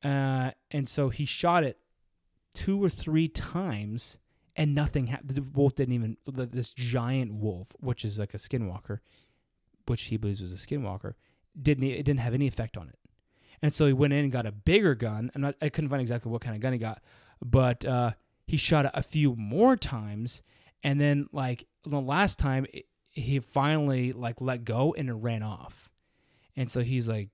Uh, 0.02 0.50
and 0.70 0.88
so 0.88 1.10
he 1.10 1.24
shot 1.24 1.64
it 1.64 1.78
two 2.54 2.82
or 2.82 2.88
three 2.88 3.28
times, 3.28 4.18
and 4.56 4.74
nothing 4.74 5.06
happened. 5.06 5.30
The 5.30 5.42
wolf 5.42 5.74
didn't 5.74 5.94
even. 5.94 6.16
This 6.26 6.72
giant 6.72 7.34
wolf, 7.34 7.72
which 7.80 8.04
is 8.04 8.18
like 8.18 8.34
a 8.34 8.38
skinwalker, 8.38 8.98
which 9.86 10.04
he 10.04 10.16
believes 10.16 10.42
was 10.42 10.52
a 10.52 10.56
skinwalker, 10.56 11.14
didn't 11.60 11.84
it 11.84 12.04
didn't 12.04 12.20
have 12.20 12.34
any 12.34 12.46
effect 12.46 12.76
on 12.76 12.88
it. 12.88 12.98
And 13.62 13.74
so 13.74 13.86
he 13.86 13.92
went 13.92 14.12
in 14.12 14.24
and 14.24 14.32
got 14.32 14.46
a 14.46 14.52
bigger 14.52 14.94
gun. 14.94 15.30
I'm 15.34 15.40
not. 15.40 15.54
I 15.62 15.68
couldn't 15.68 15.90
find 15.90 16.02
exactly 16.02 16.30
what 16.30 16.42
kind 16.42 16.54
of 16.54 16.60
gun 16.60 16.72
he 16.72 16.78
got, 16.78 17.02
but 17.40 17.84
uh, 17.84 18.12
he 18.46 18.56
shot 18.56 18.86
it 18.86 18.90
a 18.94 19.02
few 19.02 19.36
more 19.36 19.76
times, 19.76 20.42
and 20.82 21.00
then 21.00 21.28
like 21.32 21.66
the 21.84 22.00
last 22.00 22.38
time, 22.38 22.66
it, 22.72 22.86
he 23.10 23.38
finally 23.40 24.12
like 24.12 24.40
let 24.40 24.64
go 24.64 24.94
and 24.96 25.08
it 25.08 25.14
ran 25.14 25.42
off. 25.42 25.90
And 26.56 26.70
so 26.70 26.82
he's 26.82 27.08
like, 27.08 27.28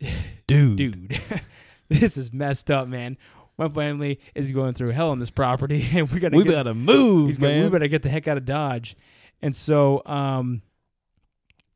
Dude. 0.46 0.76
dude, 0.76 1.20
this 1.88 2.16
is 2.16 2.32
messed 2.32 2.70
up, 2.70 2.88
man. 2.88 3.18
My 3.60 3.68
family 3.68 4.18
is 4.34 4.52
going 4.52 4.72
through 4.72 4.92
hell 4.92 5.10
on 5.10 5.18
this 5.18 5.28
property, 5.28 5.86
and 5.92 6.10
we 6.10 6.18
gotta 6.18 6.34
We 6.36 6.44
get, 6.44 6.50
gotta 6.52 6.72
move, 6.74 7.28
he's 7.28 7.36
gonna- 7.38 7.52
man. 7.56 7.64
we 7.64 7.70
better 7.70 7.88
get 7.88 8.02
the 8.02 8.08
heck 8.08 8.26
out 8.26 8.38
of 8.38 8.46
Dodge. 8.46 8.96
And 9.42 9.54
so, 9.54 10.02
um, 10.06 10.62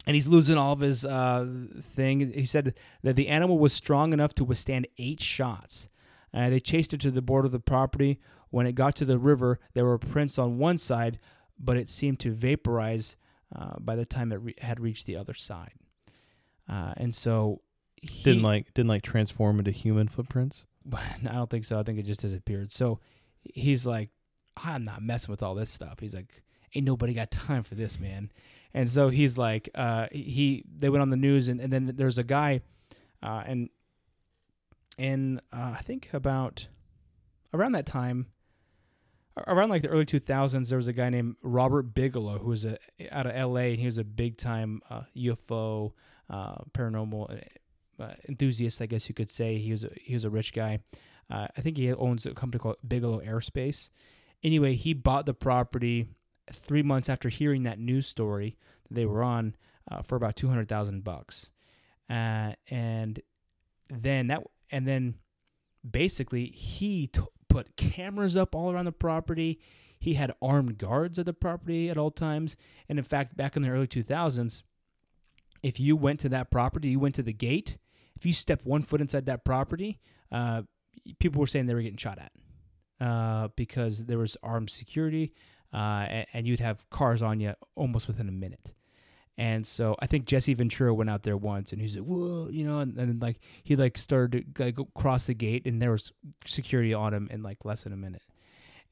and 0.07 0.15
he's 0.15 0.27
losing 0.27 0.57
all 0.57 0.73
of 0.73 0.81
his 0.81 1.05
uh, 1.05 1.47
thing. 1.83 2.33
He 2.33 2.47
said 2.47 2.75
that 3.03 3.17
the 3.17 3.29
animal 3.29 3.59
was 3.59 3.73
strong 3.75 4.15
enough 4.15 4.35
to 4.37 4.45
withstand 4.45 4.87
eight 4.99 5.21
shots. 5.21 5.89
Uh, 6.33 6.49
they 6.51 6.59
chased 6.59 6.95
it 6.95 7.01
to 7.03 7.11
the 7.11 7.23
border 7.23 7.47
of 7.47 7.53
the 7.53 7.61
property. 7.61 8.19
When 8.49 8.67
it 8.67 8.75
got 8.75 8.97
to 8.97 9.05
the 9.05 9.19
river, 9.19 9.59
there 9.75 9.85
were 9.85 9.99
prints 9.99 10.39
on 10.39 10.57
one 10.59 10.79
side, 10.79 11.19
but 11.59 11.77
it 11.77 11.89
seemed 11.91 12.19
to 12.21 12.33
vaporize 12.33 13.17
uh, 13.55 13.75
by 13.79 13.95
the 13.97 14.07
time 14.07 14.33
it 14.33 14.37
re- 14.37 14.55
had 14.59 14.81
reached 14.81 15.05
the 15.07 15.17
other 15.17 15.35
side. 15.35 15.73
Uh, 16.69 16.95
and 16.97 17.15
so 17.15 17.61
he, 18.01 18.23
didn't 18.23 18.43
like 18.43 18.73
didn't 18.75 18.89
like 18.89 19.03
transform 19.03 19.59
into 19.59 19.71
human 19.71 20.09
footprints. 20.09 20.65
I 20.95 21.33
don't 21.33 21.51
think 21.51 21.65
so. 21.65 21.79
I 21.79 21.83
think 21.83 21.99
it 21.99 22.07
just 22.07 22.21
disappeared. 22.21 22.73
So 22.73 23.01
he's 23.43 23.87
like, 23.87 24.11
I'm 24.57 24.85
not 24.85 25.03
messing 25.03 25.31
with 25.31 25.43
all 25.43 25.55
this 25.55 25.71
stuff. 25.71 26.01
He's 26.01 26.15
like, 26.15 26.43
ain't 26.75 26.87
nobody 26.87 27.15
got 27.15 27.31
time 27.31 27.63
for 27.63 27.75
this, 27.75 27.99
man. 27.99 28.31
And 28.73 28.89
so 28.91 29.09
he's 29.09 29.39
like, 29.39 29.71
uh, 29.75 30.09
he 30.11 30.65
they 30.77 30.89
went 30.89 31.03
on 31.03 31.11
the 31.11 31.17
news, 31.17 31.47
and, 31.49 31.61
and 31.61 31.73
then 31.73 31.93
there's 31.95 32.19
a 32.19 32.25
guy, 32.25 32.63
uh, 33.23 33.43
and 33.47 33.71
in 34.99 35.41
uh, 35.53 35.75
I 35.79 35.83
think 35.83 36.11
about 36.13 36.67
around 37.53 37.73
that 37.73 37.87
time, 37.87 38.27
around 39.47 39.71
like 39.71 39.83
the 39.83 39.89
early 39.89 40.05
2000s, 40.05 40.69
there 40.69 40.77
was 40.77 40.89
a 40.89 40.93
guy 40.93 41.09
named 41.09 41.37
Robert 41.43 41.95
Bigelow 41.95 42.39
who 42.39 42.49
was 42.49 42.65
a, 42.65 42.79
out 43.13 43.27
of 43.27 43.51
LA, 43.51 43.61
and 43.61 43.79
he 43.79 43.87
was 43.87 43.99
a 43.99 44.05
big 44.05 44.37
time 44.37 44.81
uh, 44.91 45.03
UFO 45.17 45.93
uh, 46.29 46.57
paranormal 46.73 47.41
uh, 47.99 48.15
enthusiast, 48.29 48.83
I 48.83 48.87
guess 48.87 49.09
you 49.09 49.15
could 49.15 49.31
say. 49.31 49.59
He 49.59 49.71
was 49.71 49.85
a, 49.85 49.91
he 50.01 50.15
was 50.15 50.25
a 50.25 50.31
rich 50.31 50.53
guy. 50.53 50.81
Uh, 51.31 51.47
I 51.57 51.61
think 51.61 51.77
he 51.77 51.93
owns 51.93 52.27
a 52.27 52.35
company 52.35 52.61
called 52.61 52.77
Bigelow 52.87 53.21
Aerospace. 53.21 53.91
Anyway, 54.43 54.75
he 54.75 54.93
bought 54.93 55.27
the 55.27 55.35
property 55.35 56.09
three 56.53 56.83
months 56.83 57.09
after 57.09 57.29
hearing 57.29 57.63
that 57.63 57.79
news 57.79 58.07
story 58.07 58.57
that 58.89 58.95
they 58.95 59.07
were 59.07 59.23
on 59.23 59.57
uh, 59.91 60.03
for 60.03 60.17
about 60.17 60.37
two 60.37 60.49
hundred 60.49 60.69
thousand 60.69 61.03
bucks, 61.03 61.51
uh, 62.11 62.53
and 62.71 63.21
then 63.89 64.27
that 64.27 64.43
and 64.71 64.87
then 64.87 65.15
basically 65.89 66.47
he 66.47 67.07
t- 67.07 67.23
put 67.49 67.77
cameras 67.77 68.37
up 68.37 68.55
all 68.55 68.71
around 68.71 68.85
the 68.85 68.93
property. 68.93 69.59
He 69.99 70.15
had 70.15 70.33
armed 70.43 70.77
guards 70.77 71.19
at 71.19 71.25
the 71.25 71.33
property 71.33 71.89
at 71.89 71.97
all 71.97 72.11
times, 72.11 72.57
and 72.89 72.99
in 72.99 73.05
fact, 73.05 73.39
back 73.39 73.57
in 73.57 73.63
the 73.63 73.71
early 73.71 73.87
two 73.87 74.03
thousands, 74.03 74.63
if 75.63 75.81
you 75.81 75.97
went 75.97 76.21
to 76.21 76.29
that 76.29 76.51
property, 76.51 76.89
you 76.89 76.99
went 76.99 77.15
to 77.15 77.23
the 77.23 77.33
gate. 77.33 77.79
If 78.17 78.25
you 78.27 78.33
step 78.33 78.61
one 78.65 78.83
foot 78.83 79.01
inside 79.01 79.27
that 79.27 79.45
property, 79.45 79.99
uh, 80.31 80.63
people 81.19 81.41
were 81.41 81.47
saying 81.47 81.67
they 81.67 81.75
were 81.75 81.83
getting 81.83 81.97
shot 81.99 82.19
at 82.19 82.33
uh, 83.07 83.49
because 83.57 84.05
there 84.05 84.19
was 84.19 84.37
armed 84.43 84.71
security, 84.71 85.33
uh, 85.73 86.07
and, 86.09 86.27
and 86.33 86.47
you'd 86.47 86.61
have 86.61 86.89
cars 86.91 87.23
on 87.23 87.41
you 87.41 87.55
almost 87.75 88.07
within 88.07 88.29
a 88.29 88.33
minute. 88.33 88.73
And 89.37 89.67
so 89.67 89.97
I 89.99 90.07
think 90.07 90.27
Jesse 90.27 90.55
Ventura 90.55 90.95
went 90.95 91.11
out 91.11 91.25
there 91.25 91.37
once, 91.37 91.73
and 91.73 91.83
he's 91.83 91.97
like, 91.97 92.07
"Whoa," 92.07 92.49
you 92.51 92.65
know, 92.65 92.79
and, 92.79 92.97
then 92.97 93.19
like 93.19 93.41
he 93.65 93.75
like 93.75 93.99
started 93.99 94.55
to 94.55 94.65
like, 94.67 94.77
cross 94.95 95.27
the 95.27 95.35
gate, 95.35 95.67
and 95.67 95.83
there 95.83 95.91
was 95.91 96.13
security 96.45 96.95
on 96.95 97.13
him 97.13 97.29
in 97.33 97.43
like 97.43 97.65
less 97.65 97.83
than 97.83 97.93
a 97.93 97.97
minute. 97.97 98.23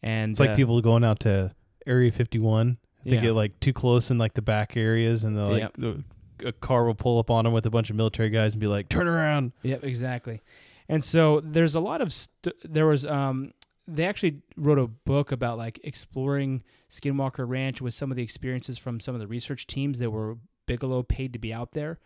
And 0.02 0.32
It's 0.32 0.40
like 0.40 0.50
uh, 0.50 0.56
people 0.56 0.80
going 0.80 1.04
out 1.04 1.20
to 1.20 1.54
Area 1.86 2.10
51. 2.10 2.78
They 3.04 3.14
Yeah. 3.14 3.20
get 3.20 3.34
like 3.34 3.60
too 3.60 3.72
close 3.72 4.10
in 4.10 4.18
like 4.18 4.34
the 4.34 4.42
back 4.42 4.76
areas, 4.76 5.22
and 5.22 5.36
they're 5.36 5.44
like 5.46 5.78
Yep. 5.78 6.04
A 6.44 6.52
car 6.52 6.84
will 6.84 6.94
pull 6.94 7.18
up 7.18 7.30
on 7.30 7.44
them 7.44 7.52
with 7.52 7.66
a 7.66 7.70
bunch 7.70 7.90
of 7.90 7.96
military 7.96 8.30
guys 8.30 8.52
and 8.52 8.60
be 8.60 8.66
like, 8.66 8.88
"Turn 8.88 9.06
around." 9.06 9.52
Yep, 9.62 9.84
exactly. 9.84 10.40
And 10.88 11.02
so 11.02 11.40
there's 11.40 11.74
a 11.74 11.80
lot 11.80 12.00
of 12.00 12.12
st- 12.12 12.54
there 12.64 12.86
was 12.86 13.06
um 13.06 13.52
they 13.86 14.06
actually 14.06 14.42
wrote 14.56 14.78
a 14.78 14.86
book 14.86 15.32
about 15.32 15.58
like 15.58 15.80
exploring 15.82 16.62
Skinwalker 16.90 17.48
Ranch 17.48 17.80
with 17.80 17.94
some 17.94 18.10
of 18.10 18.16
the 18.16 18.22
experiences 18.22 18.78
from 18.78 19.00
some 19.00 19.14
of 19.14 19.20
the 19.20 19.26
research 19.26 19.66
teams 19.66 19.98
that 19.98 20.10
were 20.10 20.38
Bigelow 20.66 21.02
paid 21.02 21.32
to 21.32 21.38
be 21.38 21.52
out 21.52 21.72
there, 21.72 21.98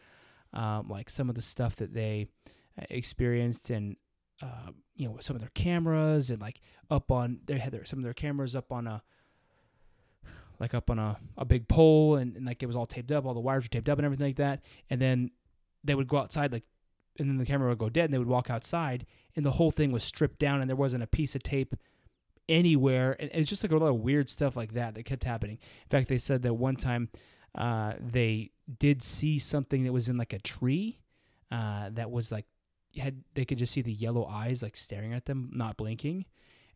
um, 0.52 0.88
like 0.88 1.11
some 1.11 1.28
of 1.28 1.35
the 1.35 1.43
stuff 1.43 1.76
that 1.76 1.93
they 1.93 2.28
uh, 2.81 2.85
experienced 2.88 3.71
and 3.71 3.97
uh, 4.43 4.71
you 4.95 5.07
know 5.07 5.12
with 5.12 5.25
some 5.25 5.37
of 5.37 5.40
their 5.40 5.50
cameras 5.55 6.31
and 6.31 6.40
like 6.40 6.61
up 6.90 7.11
on 7.11 7.40
they 7.47 7.59
had 7.59 7.73
their, 7.73 7.85
some 7.85 7.99
of 7.99 8.05
their 8.05 8.14
cameras 8.14 8.57
up 8.57 8.73
on 8.73 8.87
a 8.87 9.02
like 10.59 10.75
up 10.75 10.91
on 10.91 10.99
a, 10.99 11.19
a 11.37 11.45
big 11.45 11.69
pole 11.69 12.17
and, 12.17 12.37
and 12.37 12.47
like 12.47 12.63
it 12.63 12.67
was 12.67 12.77
all 12.77 12.87
taped 12.87 13.13
up 13.13 13.27
all 13.27 13.35
the 13.35 13.41
wires 13.41 13.65
were 13.65 13.69
taped 13.69 13.89
up 13.89 13.99
and 13.99 14.05
everything 14.05 14.27
like 14.27 14.37
that. 14.37 14.63
And 14.91 15.01
then 15.01 15.31
they 15.85 15.95
would 15.95 16.09
go 16.09 16.19
outside 16.19 16.53
like 16.53 16.65
and 17.19 17.29
then 17.29 17.39
the 17.39 17.47
camera 17.47 17.69
would 17.69 17.79
go 17.79 17.89
dead 17.89 18.07
and 18.07 18.15
they 18.15 18.19
would 18.19 18.29
walk 18.29 18.51
outside 18.51 19.07
and 19.35 19.45
the 19.45 19.53
whole 19.53 19.71
thing 19.71 19.93
was 19.93 20.05
stripped 20.05 20.39
down 20.39 20.61
and 20.61 20.69
there 20.69 20.77
wasn't 20.77 21.03
a 21.03 21.07
piece 21.07 21.35
of 21.35 21.43
tape 21.43 21.75
anywhere. 22.49 23.17
And 23.19 23.31
it's 23.33 23.49
just 23.49 23.65
like 23.65 23.73
a 23.73 23.77
lot 23.77 23.89
of 23.89 24.01
weird 24.01 24.29
stuff 24.29 24.57
like 24.57 24.73
that 24.75 24.95
that 24.95 25.05
kept 25.05 25.25
happening. 25.25 25.59
In 25.85 25.89
fact 25.89 26.09
they 26.09 26.19
said 26.19 26.43
that 26.43 26.55
one 26.55 26.77
time 26.77 27.09
uh, 27.55 27.95
they 27.99 28.51
did 28.79 29.03
see 29.03 29.39
something 29.39 29.85
that 29.85 29.93
was 29.93 30.09
in 30.09 30.17
like 30.17 30.33
a 30.33 30.39
tree 30.39 31.01
uh, 31.51 31.91
that 31.93 32.11
was 32.11 32.33
like 32.33 32.47
had 32.99 33.23
they 33.35 33.45
could 33.45 33.59
just 33.59 33.73
see 33.73 33.83
the 33.83 33.93
yellow 33.93 34.25
eyes 34.27 34.63
like 34.63 34.77
staring 34.77 35.13
at 35.13 35.27
them 35.27 35.51
not 35.53 35.77
blinking. 35.77 36.27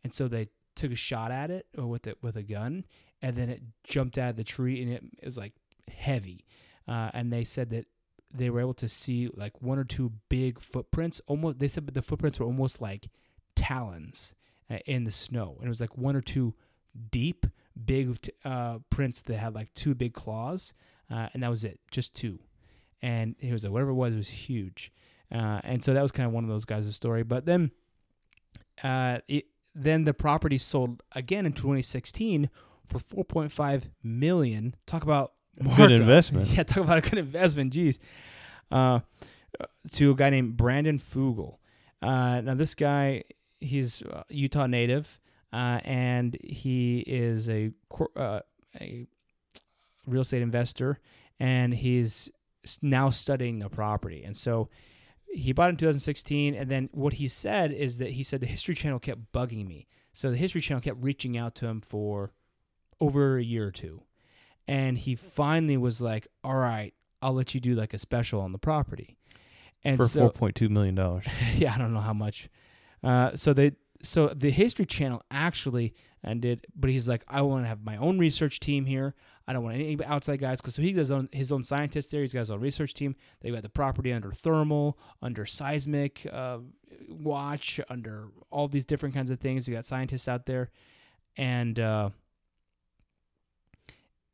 And 0.03 0.13
so 0.13 0.27
they 0.27 0.49
took 0.75 0.91
a 0.91 0.95
shot 0.95 1.31
at 1.31 1.51
it 1.51 1.67
or 1.77 1.87
with 1.87 2.07
it 2.07 2.17
with 2.21 2.35
a 2.35 2.43
gun 2.43 2.85
and 3.21 3.35
then 3.35 3.49
it 3.49 3.61
jumped 3.83 4.17
out 4.17 4.31
of 4.31 4.35
the 4.35 4.43
tree 4.43 4.81
and 4.81 4.91
it, 4.91 5.03
it 5.19 5.25
was 5.25 5.37
like 5.37 5.53
heavy 5.95 6.45
uh, 6.87 7.09
and 7.13 7.31
they 7.31 7.43
said 7.43 7.69
that 7.69 7.85
they 8.33 8.49
were 8.49 8.59
able 8.59 8.73
to 8.73 8.87
see 8.87 9.29
like 9.33 9.61
one 9.61 9.77
or 9.77 9.83
two 9.83 10.13
big 10.29 10.59
footprints. 10.59 11.21
Almost, 11.27 11.59
they 11.59 11.67
said 11.67 11.87
the 11.87 12.01
footprints 12.01 12.39
were 12.39 12.45
almost 12.45 12.81
like 12.81 13.09
talons 13.55 14.33
uh, 14.69 14.77
in 14.85 15.03
the 15.03 15.11
snow, 15.11 15.55
and 15.57 15.65
it 15.65 15.69
was 15.69 15.81
like 15.81 15.97
one 15.97 16.15
or 16.15 16.21
two 16.21 16.55
deep, 17.11 17.45
big 17.85 18.17
uh, 18.45 18.79
prints 18.89 19.21
that 19.23 19.37
had 19.37 19.55
like 19.55 19.73
two 19.73 19.93
big 19.93 20.13
claws, 20.13 20.73
uh, 21.09 21.27
and 21.33 21.43
that 21.43 21.49
was 21.49 21.63
it, 21.63 21.79
just 21.91 22.13
two. 22.13 22.39
And 23.01 23.35
it 23.39 23.51
was 23.51 23.63
like 23.63 23.73
whatever 23.73 23.91
it 23.91 23.95
was, 23.95 24.13
it 24.13 24.17
was 24.17 24.29
huge, 24.29 24.91
uh, 25.33 25.59
and 25.63 25.83
so 25.83 25.93
that 25.93 26.01
was 26.01 26.11
kind 26.11 26.27
of 26.27 26.33
one 26.33 26.43
of 26.43 26.49
those 26.49 26.65
guys' 26.65 26.93
story. 26.95 27.23
But 27.23 27.45
then, 27.45 27.71
uh, 28.83 29.19
it, 29.27 29.45
then 29.73 30.03
the 30.03 30.13
property 30.13 30.57
sold 30.57 31.03
again 31.13 31.45
in 31.45 31.53
2016 31.53 32.49
for 32.99 33.23
4.5 33.23 33.89
million. 34.03 34.75
Talk 34.85 35.03
about 35.03 35.33
Good 35.77 35.91
investment. 35.91 36.49
Yeah, 36.57 36.63
talk 36.63 36.83
about 36.83 36.97
a 36.97 37.01
good 37.01 37.19
investment. 37.19 37.73
Jeez. 37.73 37.99
Uh, 38.71 39.01
to 39.91 40.11
a 40.11 40.15
guy 40.15 40.29
named 40.29 40.57
Brandon 40.57 40.97
Fugal. 40.97 41.57
Uh, 42.01 42.41
now, 42.41 42.55
this 42.55 42.73
guy, 42.73 43.23
he's 43.59 44.01
a 44.01 44.23
Utah 44.29 44.65
native, 44.67 45.19
uh, 45.53 45.79
and 45.83 46.37
he 46.43 46.99
is 47.01 47.49
a 47.49 47.71
cor- 47.89 48.11
uh, 48.15 48.39
a 48.79 49.07
real 50.07 50.21
estate 50.21 50.41
investor, 50.41 50.99
and 51.39 51.73
he's 51.73 52.31
now 52.81 53.09
studying 53.09 53.59
the 53.59 53.69
property. 53.69 54.23
And 54.23 54.35
so 54.35 54.69
he 55.31 55.51
bought 55.51 55.67
it 55.67 55.71
in 55.71 55.77
2016, 55.77 56.55
and 56.55 56.69
then 56.71 56.89
what 56.93 57.13
he 57.13 57.27
said 57.27 57.71
is 57.71 57.97
that 57.99 58.11
he 58.11 58.23
said 58.23 58.39
the 58.39 58.47
History 58.47 58.73
Channel 58.73 58.99
kept 58.99 59.31
bugging 59.33 59.67
me. 59.67 59.87
So 60.13 60.31
the 60.31 60.37
History 60.37 60.61
Channel 60.61 60.81
kept 60.81 60.97
reaching 61.01 61.37
out 61.37 61.55
to 61.55 61.67
him 61.67 61.81
for 61.81 62.31
over 63.01 63.37
a 63.37 63.43
year 63.43 63.67
or 63.67 63.71
two 63.71 64.03
and 64.67 64.97
he 64.97 65.15
finally 65.15 65.77
was 65.77 66.01
like, 66.01 66.27
"All 66.43 66.55
right, 66.55 66.93
I'll 67.21 67.33
let 67.33 67.53
you 67.53 67.59
do 67.59 67.75
like 67.75 67.93
a 67.93 67.97
special 67.97 68.39
on 68.41 68.53
the 68.53 68.57
property." 68.57 69.17
And 69.83 69.97
for 69.97 70.07
so, 70.07 70.19
four 70.21 70.31
point 70.31 70.55
two 70.55 70.69
million 70.69 70.95
dollars. 70.95 71.25
yeah, 71.55 71.73
I 71.75 71.77
don't 71.77 71.93
know 71.93 72.01
how 72.01 72.13
much. 72.13 72.49
Uh, 73.03 73.35
so 73.35 73.53
they, 73.53 73.73
so 74.01 74.29
the 74.29 74.49
History 74.51 74.85
Channel 74.85 75.23
actually 75.29 75.93
ended. 76.23 76.67
But 76.75 76.89
he's 76.89 77.07
like, 77.07 77.23
I 77.27 77.41
want 77.41 77.65
to 77.65 77.67
have 77.67 77.83
my 77.83 77.97
own 77.97 78.19
research 78.19 78.59
team 78.59 78.85
here. 78.85 79.13
I 79.47 79.53
don't 79.53 79.63
want 79.63 79.75
any 79.75 80.01
outside 80.05 80.39
guys 80.39 80.61
because 80.61 80.75
so 80.75 80.81
he 80.83 80.93
does 80.93 81.11
own, 81.11 81.27
his 81.31 81.51
own 81.51 81.65
scientist 81.65 82.11
there. 82.11 82.21
He's 82.21 82.31
got 82.31 82.41
his 82.41 82.51
own 82.51 82.61
research 82.61 82.93
team. 82.93 83.15
They've 83.41 83.53
got 83.53 83.63
the 83.63 83.69
property 83.69 84.13
under 84.13 84.31
thermal, 84.31 84.97
under 85.21 85.45
seismic 85.45 86.25
uh, 86.31 86.59
watch, 87.09 87.81
under 87.89 88.29
all 88.51 88.69
these 88.69 88.85
different 88.85 89.15
kinds 89.15 89.31
of 89.31 89.39
things. 89.39 89.67
You 89.67 89.73
got 89.73 89.85
scientists 89.85 90.29
out 90.29 90.45
there, 90.45 90.69
and 91.35 91.77
uh, 91.79 92.11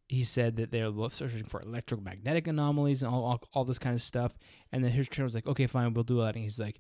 he 0.07 0.23
said 0.23 0.55
that 0.55 0.71
they're 0.71 0.91
searching 1.09 1.43
for 1.43 1.61
electromagnetic 1.61 2.47
anomalies 2.47 3.03
and 3.03 3.13
all, 3.13 3.25
all, 3.25 3.43
all 3.53 3.65
this 3.65 3.79
kind 3.79 3.95
of 3.95 4.01
stuff. 4.01 4.37
And 4.71 4.83
then 4.83 4.91
his 4.91 5.07
trainer 5.07 5.25
was 5.25 5.35
like, 5.35 5.47
okay, 5.47 5.67
fine, 5.67 5.93
we'll 5.93 6.03
do 6.03 6.21
that. 6.21 6.35
And 6.35 6.43
he's 6.43 6.59
like, 6.59 6.79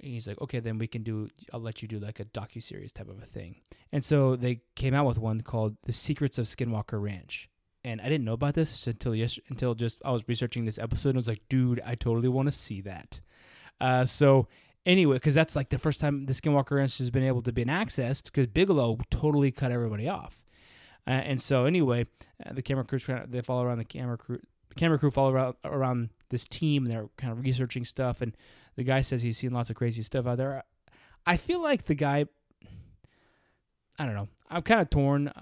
he's 0.00 0.28
like, 0.28 0.40
okay, 0.40 0.60
then 0.60 0.78
we 0.78 0.86
can 0.86 1.02
do. 1.02 1.28
I'll 1.52 1.60
let 1.60 1.82
you 1.82 1.88
do 1.88 1.98
like 1.98 2.20
a 2.20 2.24
docu 2.24 2.62
series 2.62 2.92
type 2.92 3.08
of 3.08 3.20
a 3.20 3.26
thing. 3.26 3.56
And 3.90 4.04
so 4.04 4.36
they 4.36 4.60
came 4.76 4.94
out 4.94 5.06
with 5.06 5.18
one 5.18 5.40
called 5.40 5.76
"The 5.84 5.92
Secrets 5.92 6.38
of 6.38 6.46
Skinwalker 6.46 7.00
Ranch." 7.02 7.48
And 7.84 8.00
I 8.00 8.04
didn't 8.04 8.24
know 8.24 8.34
about 8.34 8.54
this 8.54 8.86
until 8.86 9.14
yes, 9.14 9.40
until 9.48 9.74
just 9.74 10.00
I 10.04 10.12
was 10.12 10.22
researching 10.28 10.64
this 10.64 10.78
episode 10.78 11.10
and 11.10 11.18
I 11.18 11.20
was 11.20 11.28
like, 11.28 11.42
dude, 11.48 11.82
I 11.84 11.96
totally 11.96 12.28
want 12.28 12.46
to 12.46 12.52
see 12.52 12.80
that. 12.82 13.20
Uh, 13.80 14.04
so 14.04 14.46
anyway, 14.86 15.16
because 15.16 15.34
that's 15.34 15.56
like 15.56 15.70
the 15.70 15.78
first 15.78 16.00
time 16.00 16.26
the 16.26 16.32
Skinwalker 16.32 16.76
Ranch 16.76 16.98
has 16.98 17.10
been 17.10 17.24
able 17.24 17.42
to 17.42 17.52
be 17.52 17.64
accessed 17.64 18.24
because 18.24 18.46
Bigelow 18.46 18.98
totally 19.10 19.50
cut 19.50 19.72
everybody 19.72 20.08
off. 20.08 20.41
Uh, 21.06 21.10
and 21.10 21.40
so 21.40 21.64
anyway, 21.64 22.06
uh, 22.44 22.52
the 22.52 22.62
camera 22.62 22.84
crew 22.84 22.98
they 23.26 23.40
follow 23.40 23.64
around 23.64 23.78
the 23.78 23.84
camera 23.84 24.16
crew. 24.16 24.38
The 24.68 24.74
camera 24.74 24.98
crew 24.98 25.10
follow 25.10 25.32
around 25.32 25.56
around 25.64 26.10
this 26.30 26.46
team. 26.46 26.84
They're 26.84 27.08
kind 27.16 27.32
of 27.32 27.44
researching 27.44 27.84
stuff, 27.84 28.20
and 28.20 28.36
the 28.76 28.84
guy 28.84 29.00
says 29.02 29.22
he's 29.22 29.38
seen 29.38 29.52
lots 29.52 29.70
of 29.70 29.76
crazy 29.76 30.02
stuff 30.02 30.26
out 30.26 30.38
there. 30.38 30.62
I 31.26 31.36
feel 31.36 31.62
like 31.62 31.84
the 31.84 31.94
guy. 31.94 32.26
I 33.98 34.06
don't 34.06 34.14
know. 34.14 34.28
I'm 34.48 34.62
kind 34.62 34.80
of 34.80 34.90
torn. 34.90 35.32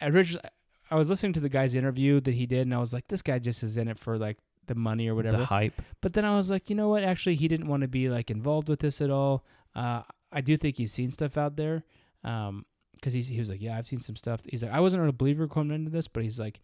I 0.00 0.08
originally, 0.08 0.42
I 0.90 0.96
was 0.96 1.08
listening 1.08 1.32
to 1.34 1.40
the 1.40 1.48
guy's 1.48 1.74
interview 1.74 2.20
that 2.20 2.34
he 2.34 2.46
did, 2.46 2.62
and 2.62 2.74
I 2.74 2.78
was 2.78 2.92
like, 2.92 3.08
this 3.08 3.22
guy 3.22 3.38
just 3.38 3.62
is 3.62 3.76
in 3.76 3.88
it 3.88 3.98
for 3.98 4.18
like 4.18 4.38
the 4.66 4.74
money 4.74 5.08
or 5.08 5.14
whatever. 5.14 5.38
The 5.38 5.44
hype. 5.44 5.80
But 6.00 6.14
then 6.14 6.24
I 6.24 6.36
was 6.36 6.50
like, 6.50 6.70
you 6.70 6.76
know 6.76 6.88
what? 6.88 7.04
Actually, 7.04 7.36
he 7.36 7.46
didn't 7.46 7.68
want 7.68 7.82
to 7.82 7.88
be 7.88 8.08
like 8.08 8.30
involved 8.30 8.68
with 8.68 8.80
this 8.80 9.00
at 9.00 9.10
all. 9.10 9.44
Uh, 9.74 10.02
I 10.32 10.40
do 10.40 10.56
think 10.56 10.78
he's 10.78 10.92
seen 10.92 11.10
stuff 11.10 11.36
out 11.36 11.56
there. 11.56 11.84
Um, 12.24 12.64
because 13.00 13.14
he 13.14 13.38
was 13.38 13.48
like, 13.48 13.62
yeah, 13.62 13.76
I've 13.76 13.86
seen 13.86 14.00
some 14.00 14.16
stuff. 14.16 14.42
He's 14.48 14.62
like, 14.62 14.72
I 14.72 14.80
wasn't 14.80 15.08
a 15.08 15.12
believer 15.12 15.48
coming 15.48 15.74
into 15.74 15.90
this, 15.90 16.08
but 16.08 16.22
he's 16.22 16.38
like, 16.38 16.60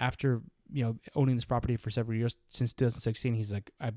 after 0.00 0.42
you 0.72 0.84
know 0.84 0.96
owning 1.16 1.34
this 1.34 1.44
property 1.44 1.76
for 1.76 1.90
several 1.90 2.16
years 2.16 2.36
since 2.48 2.72
2016, 2.72 3.34
he's 3.34 3.52
like, 3.52 3.70
I 3.80 3.92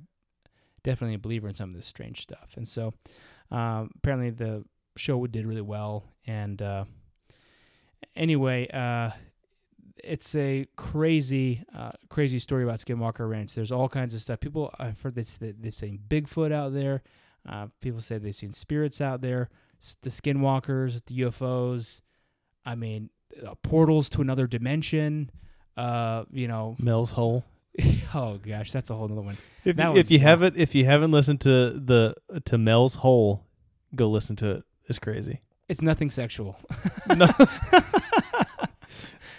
definitely 0.84 1.16
a 1.16 1.20
believer 1.20 1.48
in 1.48 1.56
some 1.56 1.70
of 1.70 1.76
this 1.76 1.86
strange 1.86 2.22
stuff. 2.22 2.54
And 2.58 2.68
so, 2.68 2.94
um, 3.52 3.92
apparently 3.96 4.32
the 4.32 4.66
show 4.98 5.26
did 5.28 5.46
really 5.46 5.62
well. 5.62 6.06
And 6.26 6.62
uh, 6.62 6.86
anyway, 8.16 8.68
uh, 8.70 9.12
it's 10.04 10.34
a 10.36 10.68
crazy, 10.76 11.64
uh, 11.76 11.92
crazy 12.10 12.40
story 12.40 12.64
about 12.64 12.80
Skinwalker 12.80 13.30
Ranch. 13.30 13.54
There's 13.54 13.72
all 13.72 13.90
kinds 13.90 14.14
of 14.14 14.22
stuff. 14.22 14.40
People, 14.40 14.74
I've 14.80 15.00
heard 15.02 15.16
they 15.16 15.26
they've 15.52 15.74
seen 15.74 16.00
Bigfoot 16.08 16.52
out 16.52 16.74
there. 16.74 17.04
Uh, 17.48 17.68
people 17.82 18.02
say 18.02 18.18
they've 18.18 18.36
seen 18.36 18.54
spirits 18.54 19.02
out 19.02 19.22
there 19.22 19.50
the 20.02 20.10
skinwalkers, 20.10 21.02
the 21.06 21.20
UFOs. 21.22 22.02
I 22.66 22.76
mean, 22.76 23.10
uh, 23.46 23.56
portals 23.64 24.10
to 24.10 24.22
another 24.22 24.48
dimension. 24.48 25.32
Uh, 25.78 26.26
you 26.32 26.48
know, 26.48 26.76
Mel's 26.80 27.12
Hole. 27.12 27.46
oh 28.14 28.38
gosh, 28.46 28.72
that's 28.72 28.90
a 28.90 28.96
whole 28.96 29.06
other 29.12 29.22
one. 29.22 29.38
If, 29.64 29.76
That 29.78 29.96
if 29.96 30.12
you 30.12 30.20
haven't 30.20 30.58
if 30.58 30.76
you 30.76 30.86
haven't 30.86 31.12
listened 31.12 31.42
to 31.42 31.72
the 31.72 32.16
to 32.46 32.58
Mel's 32.58 32.96
Hole, 32.96 33.46
go 33.96 34.10
listen 34.10 34.36
to 34.38 34.52
it. 34.52 34.64
It's 34.88 35.00
crazy. 35.00 35.40
It's 35.70 35.82
nothing 35.82 36.10
sexual. 36.12 36.58
No, 37.16 37.28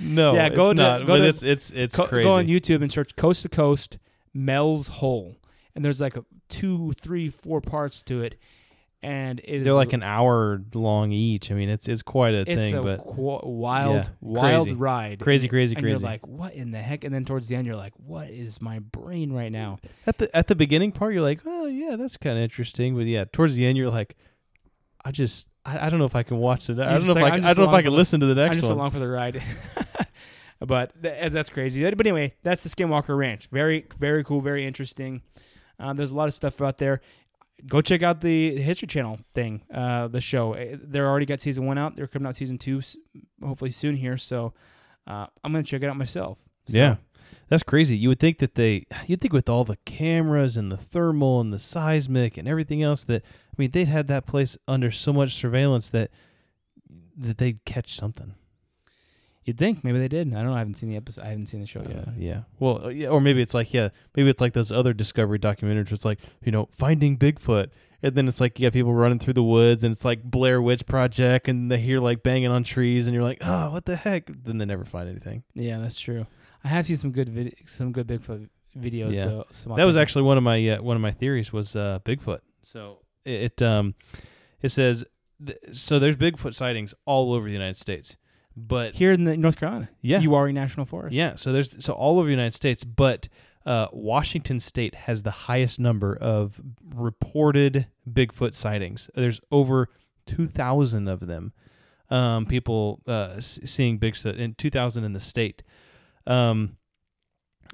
no, 0.00 0.34
Yeah, 0.34 0.48
go 0.48 0.72
to- 0.72 0.74
not, 0.74 1.00
go 1.00 1.06
but 1.06 1.18
to- 1.18 1.28
it's 1.28 1.42
it's 1.42 1.70
it's 1.70 1.96
Co- 1.96 2.06
crazy. 2.06 2.28
Go 2.28 2.34
on 2.36 2.46
YouTube 2.46 2.82
and 2.82 2.92
search 2.92 3.14
Coast 3.16 3.42
to 3.42 3.48
Coast 3.48 3.98
Mel's 4.34 4.88
Hole, 4.88 5.36
and 5.74 5.84
there's 5.84 6.00
like 6.00 6.16
a 6.16 6.24
two, 6.48 6.92
three, 6.92 7.30
four 7.30 7.60
parts 7.60 8.02
to 8.04 8.22
it, 8.22 8.36
and 9.02 9.40
it 9.40 9.48
is 9.48 9.64
They're 9.64 9.72
like 9.74 9.92
an 9.92 10.02
hour 10.04 10.62
long 10.74 11.10
each. 11.12 11.50
I 11.50 11.54
mean, 11.54 11.68
it's 11.68 11.88
it's 11.88 12.02
quite 12.02 12.34
a 12.34 12.40
it's 12.40 12.48
thing, 12.50 12.74
a 12.74 12.82
but 12.82 13.00
qu- 13.04 13.40
wild, 13.48 13.96
Yeah, 13.96 14.08
wild 14.20 14.66
crazy. 14.68 14.76
ride, 14.76 15.18
Crazy, 15.20 15.48
crazy, 15.48 15.74
and 15.74 15.82
crazy. 15.82 16.00
You're 16.00 16.10
like, 16.10 16.26
what 16.26 16.54
in 16.54 16.70
the 16.70 16.78
heck? 16.78 17.02
And 17.04 17.12
then 17.14 17.24
towards 17.24 17.48
the 17.48 17.56
end, 17.56 17.66
you're 17.66 17.76
like, 17.76 17.94
what 17.96 18.30
is 18.30 18.60
my 18.62 18.78
brain 18.78 19.32
right 19.32 19.52
now? 19.52 19.78
at 20.06 20.18
the 20.18 20.34
at 20.36 20.46
the 20.46 20.54
beginning 20.54 20.92
part, 20.92 21.14
you're 21.14 21.22
like, 21.22 21.40
oh 21.46 21.66
yeah, 21.66 21.96
that's 21.96 22.16
kind 22.16 22.36
of 22.38 22.42
interesting. 22.44 22.94
But 22.94 23.06
yeah, 23.06 23.24
towards 23.32 23.54
the 23.56 23.66
end, 23.66 23.76
you're 23.76 23.90
like, 23.90 24.16
I 25.04 25.10
just 25.10 25.48
I, 25.64 25.86
I 25.86 25.90
don't 25.90 25.98
know 25.98 26.04
if 26.06 26.14
I 26.16 26.22
can 26.22 26.36
watch 26.38 26.70
it. 26.70 26.78
I 26.78 26.92
don't 26.92 27.04
know 27.06 27.10
if 27.12 27.16
like, 27.16 27.24
I, 27.24 27.26
I'm 27.26 27.32
can- 27.40 27.44
I 27.44 27.48
just 27.48 27.56
don't 27.56 27.66
know 27.66 27.72
if 27.72 27.78
I 27.78 27.82
can 27.82 27.92
listen 27.94 28.20
to 28.20 28.26
the 28.26 28.32
I'm 28.32 28.46
next 28.46 28.56
just 28.56 28.68
one. 28.68 28.78
along 28.78 28.90
for 28.92 28.98
the 29.00 29.08
ride. 29.08 29.42
but 30.60 31.02
th- 31.02 31.32
that's 31.32 31.50
crazy. 31.50 31.82
But 31.82 32.06
anyway, 32.06 32.34
that's 32.42 32.62
the 32.62 32.68
Skinwalker 32.68 33.16
Ranch. 33.16 33.48
Very, 33.48 33.86
very 33.98 34.22
cool. 34.22 34.40
Very 34.40 34.64
interesting. 34.66 35.22
Uh, 35.78 35.92
there's 35.92 36.12
a 36.12 36.14
lot 36.14 36.28
of 36.28 36.34
stuff 36.34 36.60
out 36.60 36.78
there. 36.78 37.00
Go 37.66 37.80
check 37.80 38.02
out 38.02 38.20
the 38.22 38.60
History 38.60 38.88
Channel 38.88 39.20
thing, 39.34 39.62
uh, 39.72 40.08
the 40.08 40.20
show. 40.20 40.54
Uh, 40.54 40.76
They're 40.82 41.08
already 41.08 41.26
got 41.26 41.40
season 41.40 41.64
one 41.66 41.78
out. 41.78 41.94
They're 41.94 42.08
coming 42.08 42.26
out 42.26 42.34
season 42.36 42.58
two, 42.58 42.82
hopefully 43.42 43.70
soon 43.70 43.94
here. 43.96 44.16
So 44.16 44.52
uh, 45.06 45.26
I'm 45.44 45.52
gonna 45.52 45.62
check 45.62 45.82
it 45.82 45.86
out 45.86 45.96
myself. 45.96 46.38
So, 46.66 46.76
Yeah. 46.76 46.96
That's 47.48 47.62
crazy. 47.62 47.96
You 47.96 48.08
would 48.08 48.18
think 48.18 48.38
that 48.38 48.54
they, 48.54 48.86
you'd 49.06 49.20
think 49.20 49.34
with 49.34 49.48
all 49.48 49.64
the 49.64 49.76
cameras 49.84 50.56
and 50.56 50.72
the 50.72 50.76
thermal 50.78 51.38
and 51.40 51.52
the 51.52 51.58
seismic 51.58 52.38
and 52.38 52.48
everything 52.48 52.82
else 52.82 53.04
that, 53.04 53.22
I 53.24 53.54
mean, 53.58 53.70
they'd 53.72 53.88
had 53.88 54.06
that 54.08 54.26
place 54.26 54.56
under 54.66 54.90
so 54.90 55.12
much 55.12 55.34
surveillance 55.34 55.90
that 55.90 56.10
that 57.16 57.38
they'd 57.38 57.62
catch 57.66 57.94
something. 57.94 58.34
You'd 59.44 59.58
think 59.58 59.82
maybe 59.82 59.98
they 59.98 60.08
did. 60.08 60.28
I 60.32 60.36
don't 60.36 60.46
know. 60.46 60.54
I 60.54 60.58
haven't 60.58 60.76
seen 60.76 60.88
the 60.88 60.96
episode. 60.96 61.24
I 61.24 61.28
haven't 61.30 61.46
seen 61.46 61.60
the 61.60 61.66
show 61.66 61.82
Yeah, 61.82 61.96
yet. 61.96 62.08
yeah. 62.16 62.40
Well, 62.60 62.84
uh, 62.86 62.88
yeah, 62.88 63.08
or 63.08 63.20
maybe 63.20 63.42
it's 63.42 63.54
like, 63.54 63.74
yeah, 63.74 63.88
maybe 64.14 64.30
it's 64.30 64.40
like 64.40 64.52
those 64.52 64.70
other 64.70 64.92
Discovery 64.92 65.38
documentaries. 65.40 65.86
Where 65.90 65.94
it's 65.94 66.04
like, 66.04 66.20
you 66.44 66.52
know, 66.52 66.68
finding 66.70 67.18
Bigfoot, 67.18 67.70
and 68.04 68.14
then 68.14 68.28
it's 68.28 68.40
like 68.40 68.60
you 68.60 68.66
got 68.66 68.72
people 68.72 68.94
running 68.94 69.18
through 69.18 69.32
the 69.34 69.42
woods, 69.42 69.82
and 69.82 69.92
it's 69.92 70.04
like 70.04 70.22
Blair 70.22 70.62
Witch 70.62 70.86
Project, 70.86 71.48
and 71.48 71.70
they 71.72 71.78
hear 71.78 71.98
like 71.98 72.22
banging 72.22 72.50
on 72.52 72.62
trees, 72.62 73.08
and 73.08 73.14
you're 73.14 73.24
like, 73.24 73.38
oh, 73.40 73.70
what 73.72 73.84
the 73.84 73.96
heck? 73.96 74.30
Then 74.44 74.58
they 74.58 74.64
never 74.64 74.84
find 74.84 75.08
anything. 75.08 75.42
Yeah, 75.54 75.78
that's 75.78 75.98
true. 75.98 76.26
I 76.62 76.68
have 76.68 76.86
seen 76.86 76.96
some 76.96 77.10
good 77.10 77.28
vid- 77.28 77.54
some 77.66 77.90
good 77.90 78.06
Bigfoot 78.06 78.48
videos. 78.78 79.12
Yeah. 79.14 79.24
though, 79.26 79.74
that 79.76 79.84
was 79.84 79.96
actually 79.96 80.22
one 80.22 80.36
of 80.38 80.44
my 80.44 80.68
uh, 80.68 80.82
one 80.82 80.94
of 80.96 81.02
my 81.02 81.10
theories 81.10 81.52
was 81.52 81.74
uh, 81.74 81.98
Bigfoot. 82.04 82.40
So 82.62 82.98
it, 83.24 83.52
it 83.58 83.62
um 83.62 83.96
it 84.60 84.68
says 84.68 85.04
th- 85.44 85.58
so 85.72 85.98
there's 85.98 86.14
Bigfoot 86.16 86.54
sightings 86.54 86.94
all 87.06 87.32
over 87.32 87.46
the 87.46 87.52
United 87.52 87.76
States, 87.76 88.16
but 88.56 88.94
here 88.94 89.12
in 89.12 89.24
the 89.24 89.36
North 89.36 89.56
Carolina. 89.58 89.88
Yeah. 90.00 90.20
Uwharrie 90.20 90.52
National 90.54 90.86
Forest. 90.86 91.14
yeah, 91.14 91.34
so 91.36 91.52
there's 91.52 91.82
so 91.84 91.92
all 91.92 92.18
over 92.18 92.26
the 92.26 92.32
United 92.32 92.54
States, 92.54 92.84
but 92.84 93.28
uh, 93.64 93.86
Washington 93.92 94.58
State 94.60 94.94
has 94.94 95.22
the 95.22 95.30
highest 95.30 95.78
number 95.78 96.14
of 96.16 96.60
reported 96.94 97.86
Bigfoot 98.10 98.54
sightings. 98.54 99.08
There's 99.14 99.40
over 99.50 99.88
two 100.26 100.46
thousand 100.46 101.08
of 101.08 101.20
them. 101.26 101.52
Um, 102.10 102.44
people 102.44 103.00
uh, 103.06 103.34
s- 103.38 103.58
seeing 103.64 103.98
Bigfoot 103.98 104.36
in 104.36 104.52
2000 104.54 105.02
in 105.04 105.14
the 105.14 105.20
state. 105.20 105.62
Um, 106.26 106.76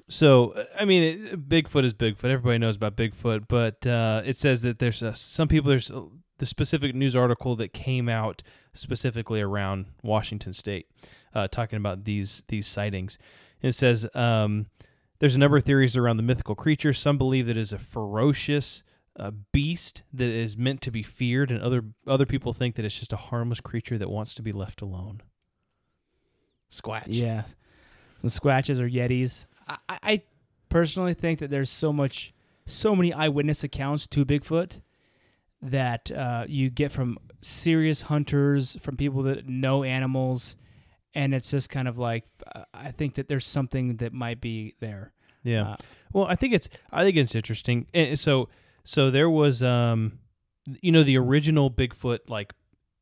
so 0.07 0.55
I 0.79 0.85
mean, 0.85 1.03
it, 1.03 1.49
Bigfoot 1.49 1.83
is 1.83 1.93
Bigfoot. 1.93 2.25
Everybody 2.25 2.57
knows 2.57 2.75
about 2.77 2.95
Bigfoot, 2.95 3.47
but 3.47 3.85
uh, 3.85 4.21
it 4.25 4.37
says 4.37 4.61
that 4.61 4.79
there's 4.79 5.03
uh, 5.03 5.11
some 5.13 5.47
people. 5.49 5.69
There's 5.69 5.91
the 6.39 6.45
specific 6.45 6.93
news 6.95 7.15
article 7.15 7.55
that 7.57 7.71
came 7.73 8.09
out 8.09 8.41
specifically 8.73 9.41
around 9.41 9.85
Washington 10.03 10.53
State, 10.53 10.87
uh, 11.33 11.47
talking 11.47 11.77
about 11.77 12.03
these 12.05 12.43
these 12.47 12.67
sightings. 12.67 13.17
And 13.61 13.69
it 13.69 13.73
says 13.73 14.07
um, 14.15 14.67
there's 15.19 15.35
a 15.35 15.39
number 15.39 15.57
of 15.57 15.63
theories 15.63 15.95
around 15.95 16.17
the 16.17 16.23
mythical 16.23 16.55
creature. 16.55 16.93
Some 16.93 17.17
believe 17.17 17.45
that 17.47 17.57
it 17.57 17.61
is 17.61 17.71
a 17.73 17.77
ferocious 17.79 18.83
uh, 19.17 19.31
beast 19.51 20.03
that 20.13 20.29
is 20.29 20.57
meant 20.57 20.81
to 20.81 20.91
be 20.91 21.03
feared, 21.03 21.51
and 21.51 21.61
other 21.61 21.83
other 22.07 22.25
people 22.25 22.53
think 22.53 22.75
that 22.75 22.85
it's 22.85 22.97
just 22.97 23.13
a 23.13 23.17
harmless 23.17 23.59
creature 23.61 23.97
that 23.97 24.09
wants 24.09 24.33
to 24.35 24.41
be 24.41 24.51
left 24.51 24.81
alone. 24.81 25.21
Squatch. 26.71 27.03
Yeah. 27.07 27.43
Some 28.21 28.29
squatches 28.29 28.79
or 28.79 28.89
yetis. 28.89 29.45
I, 29.67 29.77
I- 29.87 29.99
I 30.03 30.21
personally 30.69 31.13
think 31.15 31.39
that 31.39 31.49
there's 31.49 31.69
so 31.71 31.91
much, 31.91 32.31
so 32.67 32.95
many 32.95 33.11
eyewitness 33.11 33.63
accounts 33.63 34.05
to 34.07 34.23
Bigfoot 34.23 34.81
that 35.61 36.11
uh, 36.11 36.45
you 36.47 36.69
get 36.69 36.91
from 36.91 37.17
serious 37.41 38.03
hunters, 38.03 38.77
from 38.81 38.95
people 38.97 39.23
that 39.23 39.47
know 39.47 39.83
animals, 39.83 40.55
and 41.13 41.33
it's 41.33 41.51
just 41.51 41.69
kind 41.69 41.87
of 41.87 41.97
like 41.97 42.25
uh, 42.55 42.63
I 42.73 42.91
think 42.91 43.15
that 43.15 43.27
there's 43.27 43.45
something 43.45 43.97
that 43.97 44.13
might 44.13 44.41
be 44.41 44.75
there. 44.79 45.11
Yeah. 45.43 45.71
Uh, 45.71 45.75
Well, 46.13 46.25
I 46.25 46.35
think 46.35 46.53
it's 46.53 46.69
I 46.91 47.03
think 47.03 47.17
it's 47.17 47.35
interesting. 47.35 47.87
And 47.93 48.19
so 48.19 48.49
so 48.83 49.09
there 49.11 49.29
was 49.29 49.61
um 49.63 50.19
you 50.81 50.91
know 50.91 51.03
the 51.03 51.17
original 51.17 51.71
Bigfoot 51.71 52.19
like 52.29 52.53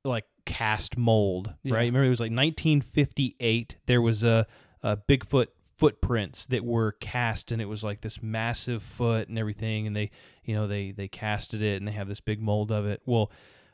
like 0.03 0.25
cast 0.45 0.97
mold, 0.97 1.53
Yeah. 1.63 1.75
right? 1.75 1.81
Remember 1.85 2.05
it 2.05 2.09
was 2.09 2.19
like 2.19 2.31
1958 2.31 3.75
there 3.85 4.01
was 4.01 4.23
a, 4.23 4.47
a 4.83 4.95
Bigfoot 4.97 5.47
footprints 5.77 6.45
that 6.47 6.65
were 6.65 6.91
cast 6.93 7.51
and 7.51 7.61
it 7.61 7.65
was 7.65 7.83
like 7.83 8.01
this 8.01 8.21
massive 8.21 8.81
foot 8.81 9.27
and 9.29 9.37
everything 9.37 9.85
and 9.85 9.95
they 9.95 10.09
you 10.43 10.55
know 10.55 10.65
they 10.67 10.91
they 10.91 11.07
casted 11.07 11.61
it 11.61 11.77
and 11.77 11.87
they 11.87 11.91
have 11.91 12.07
this 12.07 12.19
big 12.21 12.41
mold 12.41 12.71
of 12.71 12.85
it. 12.85 13.01
Well, 13.05 13.31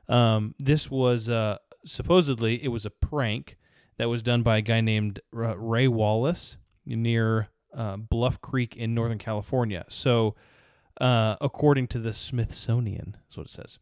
um 0.09 0.53
this 0.59 0.91
was 0.91 1.29
uh 1.29 1.57
supposedly 1.85 2.63
it 2.63 2.67
was 2.69 2.85
a 2.85 2.89
prank 2.89 3.57
that 3.97 4.09
was 4.09 4.21
done 4.21 4.43
by 4.43 4.57
a 4.57 4.61
guy 4.61 4.81
named 4.81 5.19
uh, 5.35 5.57
Ray 5.57 5.87
Wallace 5.87 6.57
near 6.85 7.49
uh, 7.75 7.95
Bluff 7.97 8.41
Creek 8.41 8.75
in 8.75 8.93
Northern 8.95 9.19
California. 9.19 9.85
So, 9.87 10.35
uh, 10.99 11.35
according 11.41 11.87
to 11.89 11.99
the 11.99 12.11
Smithsonian, 12.11 13.17
is 13.29 13.37
what 13.37 13.45
it 13.47 13.49
says. 13.51 13.77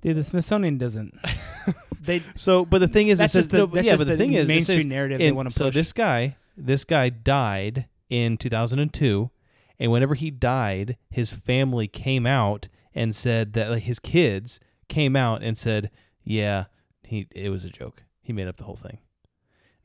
Dude, 0.00 0.16
the 0.16 0.24
Smithsonian 0.24 0.76
doesn't. 0.76 1.16
they 2.02 2.20
So, 2.34 2.64
but 2.64 2.78
the 2.78 2.88
thing 2.88 3.08
is, 3.08 3.18
That's 3.18 3.32
it 3.34 3.44
says, 3.44 3.46
just 3.46 3.72
the- 3.72 3.76
yeah, 3.82 3.92
just 3.92 3.98
but 4.00 4.06
the 4.08 4.12
the 4.12 4.16
thing 4.18 4.32
is, 4.34 4.48
mainstream 4.48 4.88
narrative 4.88 5.18
they 5.20 5.30
wanna 5.32 5.50
So 5.50 5.66
push. 5.66 5.74
this 5.74 5.92
guy, 5.92 6.36
this 6.56 6.84
guy 6.84 7.08
died 7.08 7.86
in 8.08 8.36
2002, 8.36 9.30
and 9.78 9.92
whenever 9.92 10.14
he 10.14 10.30
died, 10.30 10.96
his 11.10 11.32
family 11.32 11.88
came 11.88 12.26
out 12.26 12.68
and 12.94 13.14
said 13.14 13.52
that 13.52 13.70
like, 13.70 13.82
his 13.82 13.98
kids 13.98 14.58
came 14.88 15.16
out 15.16 15.42
and 15.42 15.58
said, 15.58 15.90
"Yeah, 16.24 16.64
he 17.02 17.26
it 17.32 17.50
was 17.50 17.64
a 17.64 17.70
joke. 17.70 18.02
He 18.22 18.32
made 18.32 18.48
up 18.48 18.56
the 18.56 18.64
whole 18.64 18.76
thing." 18.76 18.98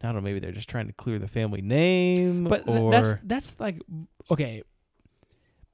Now, 0.02 0.10
I 0.10 0.12
don't 0.14 0.24
know. 0.24 0.30
Maybe 0.30 0.40
they're 0.40 0.52
just 0.52 0.70
trying 0.70 0.88
to 0.88 0.94
clear 0.94 1.20
the 1.20 1.28
family 1.28 1.62
name, 1.62 2.46
But 2.46 2.66
th- 2.66 2.80
or 2.80 2.92
that's 2.92 3.16
that's 3.24 3.60
like 3.60 3.80
okay. 4.30 4.64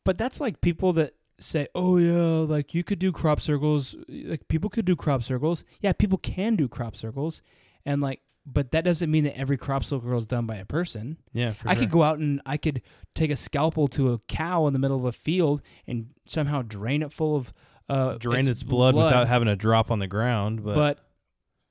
But 0.04 0.18
that's 0.18 0.40
like 0.40 0.62
people 0.62 0.94
that 0.94 1.14
say, 1.40 1.68
"Oh 1.76 1.98
yeah, 1.98 2.46
like 2.48 2.74
you 2.74 2.84
could 2.84 3.00
do 3.00 3.12
crop 3.12 3.40
circles. 3.40 3.96
Like 4.08 4.48
people 4.48 4.70
could 4.70 4.86
do 4.86 4.96
crop 4.96 5.24
circles. 5.24 5.64
Yeah, 5.82 5.94
people 5.94 6.18
can 6.18 6.56
do 6.56 6.68
crop 6.68 6.96
circles, 6.96 7.42
and 7.86 8.02
like, 8.02 8.22
but 8.52 8.72
that 8.72 8.86
doesn't 8.86 9.12
mean 9.12 9.26
that 9.26 9.38
every 9.38 9.58
crop 9.58 9.84
circle 9.84 10.18
is 10.18 10.26
done 10.26 10.46
by 10.46 10.56
a 10.56 10.66
person. 10.66 11.18
yeah, 11.34 11.52
for 11.52 11.68
I 11.68 11.74
sure. 11.74 11.82
could 11.82 11.92
go 11.92 12.04
out 12.04 12.20
and 12.20 12.42
I 12.46 12.58
could 12.58 12.82
take 13.14 13.30
a 13.30 13.36
scalpel 13.36 13.88
to 13.90 14.14
a 14.14 14.20
cow 14.20 14.68
in 14.68 14.74
the 14.74 14.80
middle 14.80 14.98
of 14.98 15.06
a 15.06 15.12
field 15.12 15.62
and 15.86 16.08
somehow 16.28 16.62
drain 16.62 17.04
it 17.04 17.12
full 17.12 17.36
of 17.36 17.54
uh, 17.90 18.18
drain 18.18 18.48
its, 18.50 18.64
blood, 18.64 18.96
without 18.96 19.28
having 19.28 19.48
a 19.48 19.56
drop 19.56 19.92
on 19.92 20.00
the 20.00 20.08
ground, 20.08 20.64
but, 20.64 20.76
but 20.76 21.00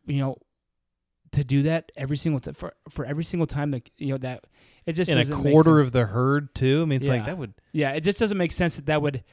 you 0.06 0.20
know 0.20 0.36
to 1.32 1.44
do 1.44 1.62
that 1.64 1.92
every 1.96 2.16
single 2.16 2.40
time 2.40 2.54
for 2.54 2.72
for 2.88 3.04
every 3.04 3.24
single 3.24 3.46
time 3.46 3.70
that 3.72 3.88
you 3.98 4.08
know 4.08 4.18
that 4.18 4.44
it 4.86 4.92
just 4.92 5.10
in 5.10 5.18
a 5.18 5.26
quarter 5.26 5.78
of 5.78 5.92
the 5.92 6.06
herd 6.06 6.54
too. 6.54 6.82
I 6.82 6.84
mean, 6.84 6.96
it's 6.96 7.08
like 7.08 7.26
that 7.26 7.36
would 7.36 7.54
yeah 7.72 7.90
it 7.92 8.02
just 8.02 8.18
doesn't 8.18 8.38
make 8.38 8.52
sense 8.52 8.76
that 8.76 8.86
that 8.86 9.02
would 9.02 9.24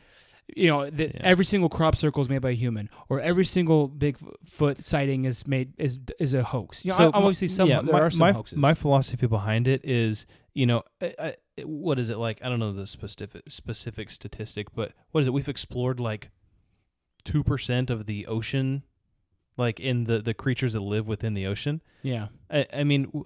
you 0.56 0.68
know 0.68 0.90
that 0.90 1.16
Yeah. 1.16 1.22
every 1.24 1.46
single 1.46 1.70
crop 1.70 1.96
circle 1.96 2.22
is 2.22 2.30
made 2.30 2.42
by 2.42 2.50
a 2.52 2.56
human 2.56 2.90
or 3.10 3.20
every 3.22 3.46
single 3.46 3.90
bigfoot 3.90 4.84
sighting 4.84 5.26
is 5.26 5.48
made 5.48 5.74
is 5.78 6.00
is 6.20 6.34
a 6.34 6.44
hoax 6.44 6.84
you 6.84 6.90
know 6.92 6.98
So 6.98 7.12
obviously 7.14 7.48
some 7.48 7.70
yeah, 7.70 7.82
there 7.82 7.94
my, 7.94 8.02
are 8.02 8.10
some 8.12 8.20
my, 8.20 8.32
hoaxes 8.34 8.58
my 8.58 8.74
philosophy 8.74 9.26
behind 9.28 9.68
it 9.68 9.82
is, 9.86 10.26
you 10.54 10.66
know, 10.66 10.84
I, 11.02 11.14
I, 11.20 11.36
what 11.64 11.98
is 11.98 12.10
it 12.10 12.18
like? 12.18 12.44
I 12.44 12.50
don't 12.50 12.60
know 12.60 12.74
the 12.74 12.86
specific 12.88 13.44
specific 13.48 14.12
statistic, 14.12 14.68
but 14.76 14.92
what 15.12 15.22
is 15.22 15.28
it? 15.28 15.34
We've 15.34 15.50
explored 15.50 16.00
like 16.00 16.30
two 17.24 17.44
percent 17.44 17.90
of 17.90 18.06
the 18.06 18.28
ocean, 18.28 18.84
like 19.58 19.80
in 19.80 20.04
the 20.04 20.22
the 20.22 20.34
creatures 20.34 20.74
that 20.74 20.82
live 20.82 21.08
within 21.08 21.34
the 21.36 21.48
ocean. 21.48 21.82
yeah 22.02 22.28
I, 22.52 22.66
I 22.74 22.84
mean, 22.84 23.04
w- 23.06 23.26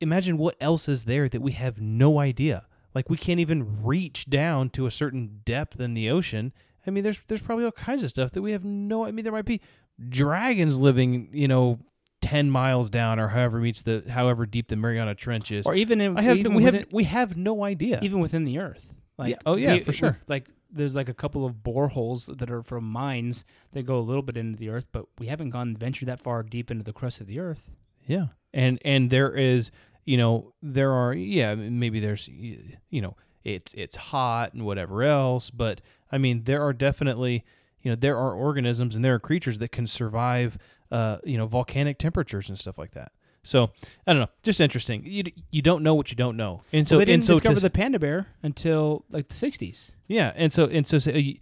imagine 0.00 0.38
what 0.38 0.56
else 0.60 0.88
is 0.88 1.04
there 1.04 1.28
that 1.28 1.40
we 1.42 1.52
have 1.52 1.80
no 1.80 2.18
idea. 2.18 2.66
Like 2.96 3.10
we 3.10 3.16
can't 3.18 3.38
even 3.40 3.84
reach 3.84 4.24
down 4.28 4.70
to 4.70 4.86
a 4.86 4.90
certain 4.90 5.42
depth 5.44 5.78
in 5.78 5.92
the 5.94 6.08
ocean. 6.10 6.52
I 6.86 6.90
mean, 6.90 7.04
there's 7.04 7.20
there's 7.28 7.42
probably 7.42 7.64
all 7.66 7.72
kinds 7.72 8.02
of 8.02 8.08
stuff 8.10 8.30
that 8.32 8.42
we 8.42 8.52
have 8.52 8.64
no. 8.64 9.04
I 9.04 9.10
mean, 9.12 9.22
there 9.24 9.32
might 9.32 9.44
be 9.44 9.60
dragons 10.08 10.80
living, 10.80 11.28
you 11.32 11.48
know, 11.48 11.78
ten 12.22 12.50
miles 12.50 12.88
down 12.90 13.18
or 13.18 13.28
however 13.28 13.58
meets 13.58 13.82
the 13.82 14.02
however 14.08 14.46
deep 14.46 14.68
the 14.68 14.76
Mariana 14.76 15.14
Trench 15.14 15.50
is. 15.52 15.66
or 15.66 15.74
even 15.74 16.00
in, 16.00 16.16
I 16.16 16.22
have 16.22 16.38
even 16.38 16.54
we 16.54 16.64
within, 16.64 16.80
have 16.80 16.92
we 16.92 17.04
have 17.04 17.36
no 17.36 17.64
idea. 17.64 18.00
even 18.02 18.20
within 18.20 18.44
the 18.44 18.58
earth 18.58 18.94
like 19.18 19.30
Yeah. 19.30 19.36
Oh, 19.46 19.56
yeah, 19.56 19.74
we- 19.74 19.80
for 19.80 19.92
sure. 19.92 20.18
like 20.28 20.48
there's 20.70 20.96
like 20.96 21.08
a 21.08 21.14
couple 21.14 21.44
of 21.46 21.56
boreholes 21.62 22.38
that 22.38 22.50
are 22.50 22.62
from 22.62 22.84
mines 22.84 23.44
that 23.72 23.84
go 23.84 23.98
a 23.98 24.00
little 24.00 24.22
bit 24.22 24.36
into 24.36 24.58
the 24.58 24.68
earth 24.70 24.88
but 24.92 25.04
we 25.18 25.26
haven't 25.26 25.50
gone 25.50 25.76
ventured 25.76 26.08
that 26.08 26.20
far 26.20 26.42
deep 26.42 26.70
into 26.70 26.82
the 26.82 26.92
crust 26.92 27.20
of 27.20 27.26
the 27.26 27.38
earth 27.38 27.70
Yeah, 28.06 28.26
and 28.52 28.78
and 28.84 29.10
there 29.10 29.32
is, 29.34 29.70
you 30.06 30.16
know, 30.16 30.54
there 30.62 30.92
are, 30.92 31.12
yeah, 31.12 31.54
maybe 31.54 32.00
there's, 32.00 32.28
you 32.28 33.02
know, 33.02 33.16
it's 33.44 33.74
it's 33.74 33.96
hot 33.96 34.54
and 34.54 34.64
whatever 34.64 35.02
else, 35.02 35.50
but 35.50 35.82
I 36.10 36.16
mean, 36.18 36.44
there 36.44 36.62
are 36.62 36.72
definitely, 36.72 37.44
you 37.82 37.90
know, 37.90 37.96
there 37.96 38.16
are 38.16 38.34
organisms 38.34 38.96
and 38.96 39.04
there 39.04 39.14
are 39.14 39.20
creatures 39.20 39.58
that 39.58 39.70
can 39.70 39.86
survive, 39.86 40.56
uh, 40.90 41.18
you 41.24 41.36
know, 41.36 41.46
volcanic 41.46 41.98
temperatures 41.98 42.48
and 42.48 42.58
stuff 42.58 42.78
like 42.78 42.92
that. 42.92 43.12
So 43.42 43.70
I 44.06 44.12
don't 44.12 44.22
know, 44.22 44.30
just 44.42 44.60
interesting. 44.60 45.02
You 45.04 45.24
you 45.50 45.62
don't 45.62 45.82
know 45.84 45.94
what 45.94 46.10
you 46.10 46.16
don't 46.16 46.36
know, 46.36 46.62
and 46.72 46.88
so 46.88 46.94
so 46.94 46.98
they 46.98 47.04
didn't 47.04 47.24
so 47.24 47.34
discover 47.34 47.56
to, 47.56 47.60
the 47.60 47.70
panda 47.70 48.00
bear 48.00 48.26
until 48.42 49.04
like 49.10 49.28
the 49.28 49.34
60s 49.34 49.92
yeah, 50.08 50.32
and 50.36 50.52
so 50.52 50.66
and 50.66 50.86
so 50.86 50.98
say, 50.98 51.40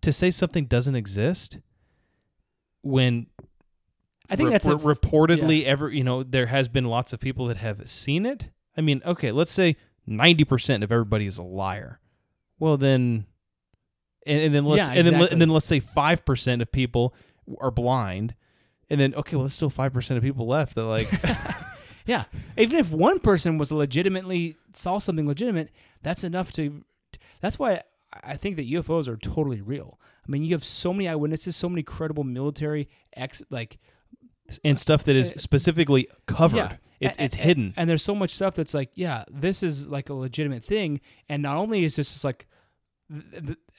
to 0.00 0.12
say 0.12 0.30
something 0.30 0.66
doesn't 0.66 0.96
exist 0.96 1.58
when 2.82 3.26
i 4.30 4.36
think 4.36 4.48
re- 4.48 4.52
that's 4.52 4.66
reportedly 4.66 5.64
ever 5.64 5.90
you 5.90 6.04
know 6.04 6.22
there 6.22 6.46
has 6.46 6.68
been 6.68 6.84
lots 6.84 7.12
of 7.12 7.20
people 7.20 7.46
that 7.46 7.56
have 7.58 7.88
seen 7.90 8.24
it. 8.26 8.48
I 8.76 8.80
mean 8.80 9.02
okay 9.04 9.32
let's 9.32 9.52
say 9.52 9.76
90% 10.08 10.82
of 10.82 10.90
everybody 10.90 11.26
is 11.26 11.38
a 11.38 11.42
liar. 11.42 12.00
Well 12.58 12.76
then 12.76 13.26
and, 14.26 14.40
and 14.42 14.54
then 14.54 14.64
let's 14.64 14.86
Yeah, 14.88 14.94
and 14.94 15.06
then 15.06 15.14
and 15.22 15.40
then 15.40 15.50
let's 15.50 15.66
say 15.66 15.80
5% 15.80 16.62
of 16.62 16.72
people 16.72 17.14
are 17.60 17.70
blind 17.70 18.34
and 18.88 19.00
then 19.00 19.14
okay 19.14 19.36
well 19.36 19.44
there's 19.44 19.54
still 19.54 19.70
5% 19.70 20.16
of 20.16 20.22
people 20.22 20.46
left 20.46 20.74
that 20.74 20.84
like 20.84 21.08
yeah 22.06 22.24
even 22.56 22.78
if 22.78 22.92
one 22.92 23.18
person 23.18 23.58
was 23.58 23.72
legitimately 23.72 24.56
saw 24.72 24.98
something 24.98 25.26
legitimate 25.26 25.70
that's 26.02 26.24
enough 26.24 26.52
to 26.52 26.84
that's 27.40 27.58
why 27.58 27.82
i 28.24 28.36
think 28.36 28.56
that 28.56 28.68
ufos 28.70 29.08
are 29.08 29.16
totally 29.16 29.60
real. 29.60 29.98
I 30.26 30.30
mean 30.30 30.44
you 30.44 30.54
have 30.54 30.64
so 30.64 30.92
many 30.92 31.08
eyewitnesses 31.08 31.56
so 31.56 31.68
many 31.68 31.82
credible 31.82 32.24
military 32.24 32.88
ex 33.16 33.42
like 33.50 33.78
and 34.64 34.78
stuff 34.78 35.04
that 35.04 35.16
is 35.16 35.32
specifically 35.36 36.08
covered. 36.26 36.56
Yeah. 36.56 36.76
it's 37.00 37.18
A- 37.18 37.24
it's 37.24 37.36
a- 37.36 37.38
hidden. 37.38 37.74
And 37.76 37.88
there's 37.88 38.02
so 38.02 38.14
much 38.14 38.30
stuff 38.34 38.54
that's 38.54 38.74
like 38.74 38.90
yeah 38.94 39.24
this 39.30 39.62
is 39.62 39.86
like 39.88 40.08
a 40.08 40.14
legitimate 40.14 40.64
thing. 40.64 41.00
And 41.28 41.42
not 41.42 41.56
only 41.56 41.84
is 41.84 41.96
this 41.96 42.12
just 42.12 42.24
like 42.24 42.46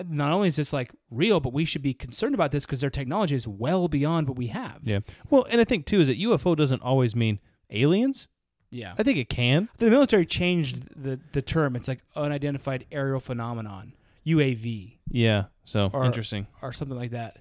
not 0.06 0.32
only 0.34 0.48
is 0.50 0.58
this 0.58 0.74
like 0.74 0.92
real 1.10 1.40
but 1.40 1.54
we 1.54 1.64
should 1.64 1.82
be 1.82 1.94
concerned 1.94 2.36
about 2.36 2.52
this 2.52 2.66
because 2.66 2.82
their 2.82 2.90
technology 2.90 3.36
is 3.36 3.48
well 3.48 3.88
beyond 3.88 4.28
what 4.28 4.38
we 4.38 4.48
have. 4.48 4.80
Yeah. 4.84 5.00
Well 5.30 5.46
and 5.50 5.62
i 5.62 5.64
think 5.64 5.86
too 5.86 6.02
is 6.02 6.08
that 6.08 6.20
ufo 6.20 6.56
doesn't 6.56 6.82
always 6.82 7.16
mean 7.16 7.40
aliens. 7.70 8.28
Yeah. 8.74 8.94
I 8.98 9.04
think 9.04 9.18
it 9.18 9.28
can. 9.30 9.68
The 9.78 9.90
military 9.90 10.26
changed 10.26 10.88
the 10.96 11.20
the 11.34 11.42
term. 11.42 11.76
It's 11.76 11.88
like 11.88 12.02
unidentified 12.16 12.86
aerial 12.92 13.20
phenomenon 13.20 13.94
uav 14.26 14.98
yeah. 15.10 15.46
So 15.66 15.90
Or- 15.94 16.06
interesting. 16.06 16.48
or 16.62 16.74
something 16.74 16.98
like 16.98 17.12
that. 17.12 17.40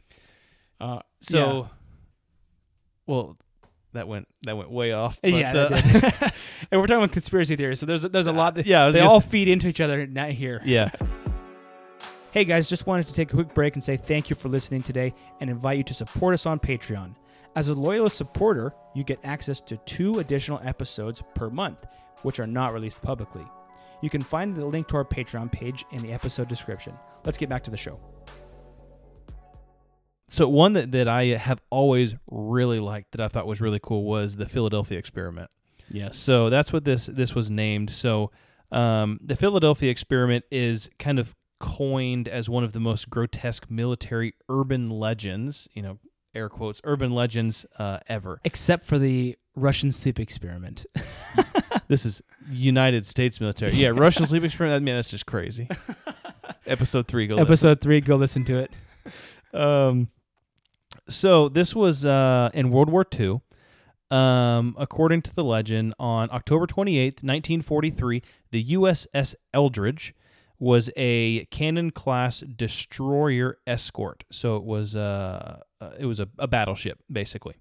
Uh 0.80 1.00
So, 1.20 1.68
well, 3.10 3.36
that 3.92 4.06
went 4.06 4.28
that 4.42 4.56
went 4.56 4.70
way 4.70 4.92
off. 4.92 5.18
But, 5.20 5.32
yeah, 5.32 5.52
uh, 5.52 5.68
and 6.70 6.80
we're 6.80 6.86
talking 6.86 7.02
about 7.02 7.12
conspiracy 7.12 7.56
theories 7.56 7.80
so 7.80 7.86
there's 7.86 8.02
there's 8.02 8.28
a 8.28 8.32
lot 8.32 8.54
that 8.54 8.66
yeah, 8.66 8.90
they 8.90 9.00
all 9.00 9.20
feed 9.20 9.48
into 9.48 9.66
each 9.66 9.80
other 9.80 10.06
not 10.06 10.30
here 10.30 10.60
yeah. 10.64 10.90
Hey 12.32 12.44
guys, 12.44 12.68
just 12.68 12.86
wanted 12.86 13.08
to 13.08 13.12
take 13.12 13.32
a 13.32 13.34
quick 13.34 13.52
break 13.54 13.74
and 13.74 13.82
say 13.82 13.96
thank 13.96 14.30
you 14.30 14.36
for 14.36 14.48
listening 14.48 14.84
today 14.84 15.12
and 15.40 15.50
invite 15.50 15.78
you 15.78 15.82
to 15.82 15.94
support 15.94 16.32
us 16.32 16.46
on 16.46 16.60
Patreon. 16.60 17.16
As 17.56 17.66
a 17.66 17.74
loyalist 17.74 18.16
supporter, 18.16 18.72
you 18.94 19.02
get 19.02 19.18
access 19.24 19.60
to 19.62 19.76
two 19.78 20.20
additional 20.20 20.60
episodes 20.62 21.24
per 21.34 21.50
month, 21.50 21.88
which 22.22 22.38
are 22.38 22.46
not 22.46 22.72
released 22.72 23.02
publicly. 23.02 23.44
You 24.00 24.10
can 24.10 24.22
find 24.22 24.54
the 24.54 24.64
link 24.64 24.86
to 24.88 24.96
our 24.98 25.04
Patreon 25.04 25.50
page 25.50 25.84
in 25.90 26.02
the 26.02 26.12
episode 26.12 26.46
description. 26.46 26.92
Let's 27.24 27.36
get 27.36 27.48
back 27.48 27.64
to 27.64 27.70
the 27.72 27.76
show. 27.76 27.98
So 30.30 30.48
one 30.48 30.74
that, 30.74 30.92
that 30.92 31.08
I 31.08 31.26
have 31.36 31.60
always 31.70 32.14
really 32.30 32.80
liked 32.80 33.12
that 33.12 33.20
I 33.20 33.28
thought 33.28 33.46
was 33.46 33.60
really 33.60 33.80
cool 33.82 34.04
was 34.04 34.36
the 34.36 34.46
Philadelphia 34.46 34.98
experiment. 34.98 35.50
Yes. 35.90 36.16
So 36.16 36.50
that's 36.50 36.72
what 36.72 36.84
this 36.84 37.06
this 37.06 37.34
was 37.34 37.50
named. 37.50 37.90
So 37.90 38.30
um, 38.70 39.18
the 39.22 39.36
Philadelphia 39.36 39.90
experiment 39.90 40.44
is 40.50 40.88
kind 40.98 41.18
of 41.18 41.34
coined 41.58 42.28
as 42.28 42.48
one 42.48 42.64
of 42.64 42.72
the 42.72 42.80
most 42.80 43.10
grotesque 43.10 43.68
military 43.68 44.34
urban 44.48 44.88
legends. 44.88 45.68
You 45.74 45.82
know, 45.82 45.98
air 46.34 46.48
quotes 46.48 46.80
urban 46.84 47.12
legends 47.12 47.66
uh, 47.78 47.98
ever. 48.06 48.40
except 48.44 48.84
for 48.84 48.98
the 48.98 49.36
Russian 49.56 49.92
sleep 49.92 50.18
experiment. 50.20 50.86
This 51.90 52.06
is 52.06 52.22
United 52.48 53.04
States 53.04 53.40
military. 53.40 53.72
Yeah, 53.72 53.88
Russian 53.88 54.24
sleep 54.24 54.44
experiment. 54.44 54.80
I 54.80 54.84
mean, 54.84 54.94
that's 54.94 55.10
just 55.10 55.26
crazy. 55.26 55.68
Episode 56.66 57.08
three. 57.08 57.26
Go 57.26 57.34
listen. 57.34 57.46
Episode 57.48 57.80
3, 57.80 58.00
go 58.02 58.14
listen 58.14 58.44
to 58.44 58.58
it. 58.58 58.70
Um, 59.52 60.08
so 61.10 61.48
this 61.48 61.74
was 61.74 62.04
uh, 62.04 62.50
in 62.54 62.70
World 62.70 62.90
War 62.90 63.04
II. 63.18 63.40
Um, 64.10 64.74
according 64.76 65.22
to 65.22 65.34
the 65.34 65.44
legend, 65.44 65.94
on 65.98 66.28
October 66.32 66.66
28th, 66.66 67.22
1943, 67.22 68.22
the 68.50 68.64
USS 68.64 69.36
Eldridge 69.54 70.14
was 70.58 70.90
a 70.96 71.44
cannon 71.46 71.90
class 71.90 72.40
destroyer 72.40 73.58
escort. 73.66 74.24
So 74.30 74.56
it 74.56 74.64
was 74.64 74.96
uh, 74.96 75.60
uh, 75.80 75.90
it 75.98 76.06
was 76.06 76.20
a, 76.20 76.28
a 76.38 76.46
battleship 76.46 76.98
basically. 77.10 77.54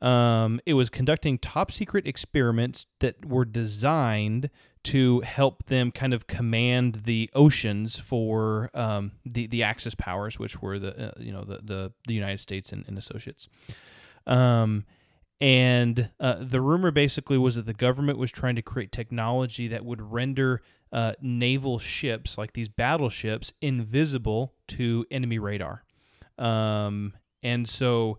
Um, 0.00 0.60
it 0.66 0.74
was 0.74 0.90
conducting 0.90 1.38
top 1.38 1.70
secret 1.70 2.06
experiments 2.06 2.86
that 3.00 3.24
were 3.24 3.44
designed 3.44 4.50
to 4.84 5.20
help 5.20 5.64
them 5.64 5.90
kind 5.90 6.12
of 6.14 6.26
command 6.26 7.02
the 7.04 7.30
oceans 7.34 7.98
for 7.98 8.70
um, 8.74 9.12
the 9.24 9.46
the 9.46 9.62
Axis 9.62 9.94
powers, 9.94 10.38
which 10.38 10.60
were 10.60 10.78
the 10.78 11.08
uh, 11.08 11.12
you 11.18 11.32
know 11.32 11.44
the 11.44 11.60
the, 11.62 11.92
the 12.06 12.14
United 12.14 12.40
States 12.40 12.72
and, 12.72 12.84
and 12.86 12.96
associates. 12.96 13.48
Um, 14.26 14.84
and 15.40 16.10
uh, 16.20 16.36
the 16.40 16.60
rumor 16.60 16.90
basically 16.90 17.36
was 17.36 17.56
that 17.56 17.66
the 17.66 17.74
government 17.74 18.18
was 18.18 18.30
trying 18.30 18.56
to 18.56 18.62
create 18.62 18.92
technology 18.92 19.68
that 19.68 19.84
would 19.84 20.00
render 20.00 20.62
uh, 20.92 21.12
naval 21.20 21.78
ships, 21.78 22.38
like 22.38 22.52
these 22.52 22.68
battleships, 22.68 23.52
invisible 23.60 24.54
to 24.68 25.04
enemy 25.10 25.38
radar. 25.38 25.84
Um, 26.38 27.14
and 27.42 27.68
so 27.68 28.18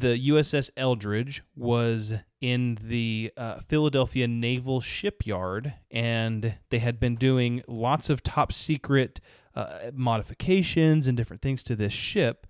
the 0.00 0.28
USS 0.28 0.70
Eldridge 0.76 1.42
was 1.54 2.14
in 2.40 2.78
the 2.82 3.32
uh, 3.36 3.60
Philadelphia 3.60 4.26
Naval 4.26 4.80
Shipyard, 4.80 5.74
and 5.90 6.56
they 6.70 6.80
had 6.80 6.98
been 6.98 7.14
doing 7.16 7.62
lots 7.68 8.10
of 8.10 8.22
top 8.22 8.52
secret 8.52 9.20
uh, 9.54 9.90
modifications 9.92 11.06
and 11.06 11.16
different 11.16 11.42
things 11.42 11.62
to 11.62 11.76
this 11.76 11.92
ship. 11.92 12.46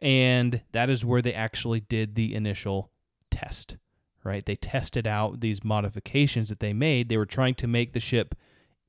And 0.00 0.62
that 0.72 0.88
is 0.88 1.04
where 1.04 1.22
they 1.22 1.34
actually 1.34 1.80
did 1.80 2.14
the 2.14 2.34
initial 2.34 2.90
test, 3.30 3.76
right? 4.24 4.44
They 4.44 4.56
tested 4.56 5.06
out 5.06 5.40
these 5.40 5.62
modifications 5.62 6.48
that 6.48 6.60
they 6.60 6.72
made. 6.72 7.08
They 7.08 7.16
were 7.16 7.26
trying 7.26 7.54
to 7.56 7.66
make 7.66 7.92
the 7.92 8.00
ship 8.00 8.34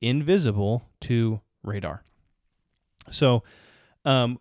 invisible 0.01 0.89
to 1.01 1.41
radar. 1.63 2.03
So, 3.11 3.43
um, 4.05 4.39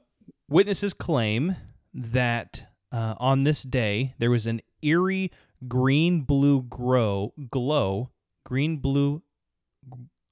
witnesses 0.49 0.93
claim 0.95 1.57
that 1.95 2.67
uh, 2.93 3.15
on 3.19 3.45
this 3.45 3.63
day 3.63 4.15
there 4.19 4.31
was 4.31 4.47
an 4.47 4.61
eerie 4.83 5.31
green 5.67 6.23
blue 6.23 6.63
grow 6.63 7.33
glow, 7.51 8.11
green 8.45 8.79
blue 8.79 9.23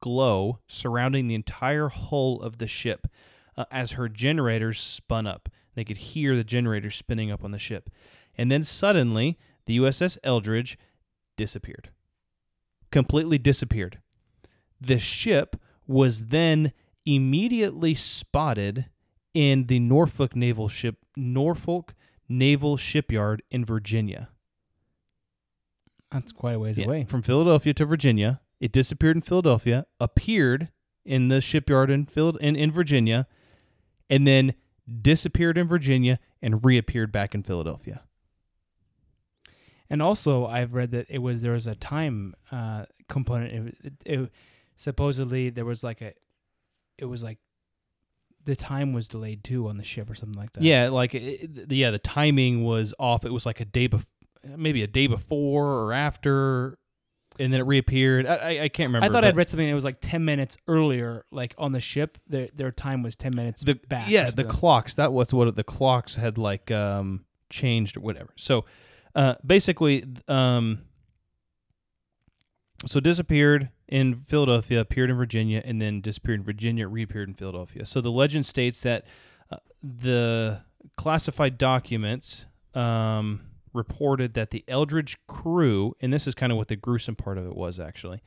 glow 0.01 0.59
surrounding 0.69 1.29
the 1.29 1.35
entire 1.35 1.88
hull 1.88 2.40
of 2.43 2.59
the 2.59 2.67
ship 2.67 3.07
uh, 3.57 3.64
as 3.71 3.93
her 3.93 4.09
generators 4.09 4.79
spun 4.79 5.27
up. 5.27 5.49
They 5.75 5.85
could 5.85 5.97
hear 5.97 6.37
the 6.37 6.45
generators 6.45 6.97
spinning 6.97 7.31
up 7.31 7.43
on 7.43 7.51
the 7.51 7.59
ship. 7.59 7.90
And 8.37 8.51
then 8.51 8.64
suddenly, 8.64 9.38
the 9.67 9.79
USS 9.79 10.19
Eldridge 10.23 10.79
disappeared. 11.37 11.90
Completely 12.90 13.38
disappeared. 13.38 14.01
The 14.81 14.99
ship 14.99 15.57
was 15.87 16.27
then 16.27 16.73
immediately 17.07 17.95
spotted 17.95 18.87
in 19.33 19.67
the 19.67 19.81
Norfolk 19.81 20.37
Naval 20.37 20.69
Ship 20.69 20.97
Norfolk 21.17 21.95
Naval 22.28 22.76
Shipyard 22.76 23.42
in 23.50 23.64
Virginia. 23.64 24.30
That's 26.10 26.32
quite 26.32 26.54
a 26.54 26.58
ways 26.58 26.78
Yeah, 26.78 26.87
away. 26.87 27.04
From 27.04 27.22
Philadelphia 27.22 27.74
to 27.74 27.84
Virginia. 27.84 28.40
It 28.60 28.72
disappeared 28.72 29.16
in 29.16 29.22
Philadelphia, 29.22 29.87
appeared 30.00 30.70
in 31.04 31.28
the 31.28 31.40
shipyard 31.40 31.90
in, 31.90 32.06
Phil- 32.06 32.37
in, 32.37 32.56
in 32.56 32.70
Virginia, 32.70 33.26
and 34.08 34.26
then 34.26 34.54
disappeared 35.02 35.58
in 35.58 35.66
Virginia 35.66 36.18
and 36.40 36.64
reappeared 36.64 37.10
back 37.12 37.34
in 37.34 37.42
Philadelphia. 37.42 38.02
And 39.90 40.00
also, 40.00 40.46
I've 40.46 40.72
read 40.72 40.92
that 40.92 41.06
it 41.10 41.18
was 41.18 41.42
there 41.42 41.52
was 41.52 41.66
a 41.66 41.74
time 41.74 42.34
uh, 42.50 42.87
component. 43.08 43.52
It, 43.52 43.76
it, 43.84 43.92
it 44.06 44.30
supposedly 44.76 45.50
there 45.50 45.66
was 45.66 45.84
like 45.84 46.00
a, 46.00 46.14
it 46.96 47.04
was 47.04 47.22
like, 47.22 47.38
the 48.44 48.57
time 48.57 48.92
was 48.92 49.09
delayed 49.09 49.44
too 49.44 49.68
on 49.68 49.76
the 49.76 49.85
ship 49.85 50.11
or 50.11 50.14
something 50.14 50.38
like 50.38 50.52
that. 50.52 50.62
Yeah, 50.62 50.88
like 50.88 51.14
it, 51.14 51.70
yeah, 51.70 51.90
the 51.90 51.98
timing 51.98 52.64
was 52.64 52.94
off. 52.98 53.24
It 53.24 53.33
was 53.33 53.46
like 53.46 53.61
a 53.61 53.64
day 53.64 53.88
bef- 53.88 54.07
maybe 54.57 54.83
a 54.83 54.87
day 54.87 55.07
before 55.07 55.66
or 55.66 55.92
after, 55.92 56.78
and 57.38 57.52
then 57.52 57.61
it 57.61 57.64
reappeared. 57.64 58.26
I, 58.26 58.35
I, 58.35 58.62
I 58.64 58.68
can't 58.68 58.88
remember. 58.88 59.07
I 59.07 59.09
thought 59.09 59.24
I'd 59.24 59.37
read 59.37 59.48
something 59.48 59.66
that 59.66 59.74
was 59.74 59.85
like 59.85 59.98
ten 60.00 60.24
minutes 60.24 60.57
earlier, 60.68 61.24
like 61.30 61.54
on 61.59 61.72
the 61.72 61.80
ship. 61.80 62.18
Their 62.26 62.48
their 62.54 62.72
time 62.72 63.02
was 63.02 63.16
ten 63.16 63.35
minutes 63.35 63.62
the 63.62 63.74
back. 63.74 64.09
yeah 64.09 64.30
the 64.30 64.44
clocks. 64.44 64.94
That 64.94 65.12
was 65.12 65.33
what 65.33 65.54
the 65.57 65.64
clocks 65.64 66.16
had 66.16 66.38
like 66.38 66.70
um 66.70 67.24
changed 67.50 67.96
or 67.96 68.00
whatever. 68.00 68.30
So 68.37 68.64
uh, 69.14 69.35
basically, 69.46 70.04
um, 70.28 70.80
so 72.87 73.01
disappeared 73.01 73.70
in 73.88 74.14
Philadelphia, 74.14 74.81
appeared 74.81 75.11
in 75.11 75.16
Virginia, 75.16 75.62
and 75.64 75.81
then 75.81 76.01
disappeared 76.01 76.40
in 76.40 76.44
Virginia, 76.44 76.88
reappeared 76.88 77.29
in 77.29 77.35
Philadelphia. 77.35 77.87
So 77.87 78.01
the 78.01 78.11
legend 78.11 78.47
states 78.47 78.81
that 78.83 79.07
uh, 79.51 79.57
the 79.83 80.62
classified 80.97 81.59
documents 81.59 82.47
um, 82.75 83.40
reported 83.73 84.35
that 84.35 84.51
the 84.51 84.64
Eldridge 84.68 85.18
crew, 85.27 85.94
and 86.01 86.12
this 86.12 86.27
is 86.27 86.35
kind 86.35 86.53
of 86.53 86.59
what 86.59 86.68
the 86.68 86.77
gruesome 86.77 87.16
part 87.16 87.38
of 87.38 87.47
it 87.47 87.57
was 87.57 87.79
actually. 87.79 88.23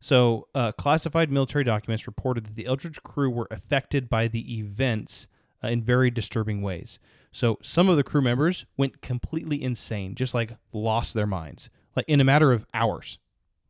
So, 0.00 0.46
uh, 0.54 0.72
classified 0.72 1.30
military 1.30 1.64
documents 1.64 2.06
reported 2.06 2.46
that 2.46 2.54
the 2.54 2.66
Eldridge 2.66 3.02
crew 3.02 3.28
were 3.30 3.48
affected 3.50 4.08
by 4.08 4.28
the 4.28 4.58
events 4.58 5.26
uh, 5.62 5.68
in 5.68 5.82
very 5.82 6.08
disturbing 6.08 6.62
ways. 6.62 7.00
So, 7.32 7.58
some 7.62 7.88
of 7.88 7.96
the 7.96 8.04
crew 8.04 8.22
members 8.22 8.64
went 8.76 9.02
completely 9.02 9.60
insane, 9.60 10.14
just 10.14 10.34
like 10.34 10.52
lost 10.72 11.14
their 11.14 11.26
minds, 11.26 11.68
like 11.96 12.04
in 12.06 12.20
a 12.20 12.24
matter 12.24 12.52
of 12.52 12.64
hours, 12.72 13.18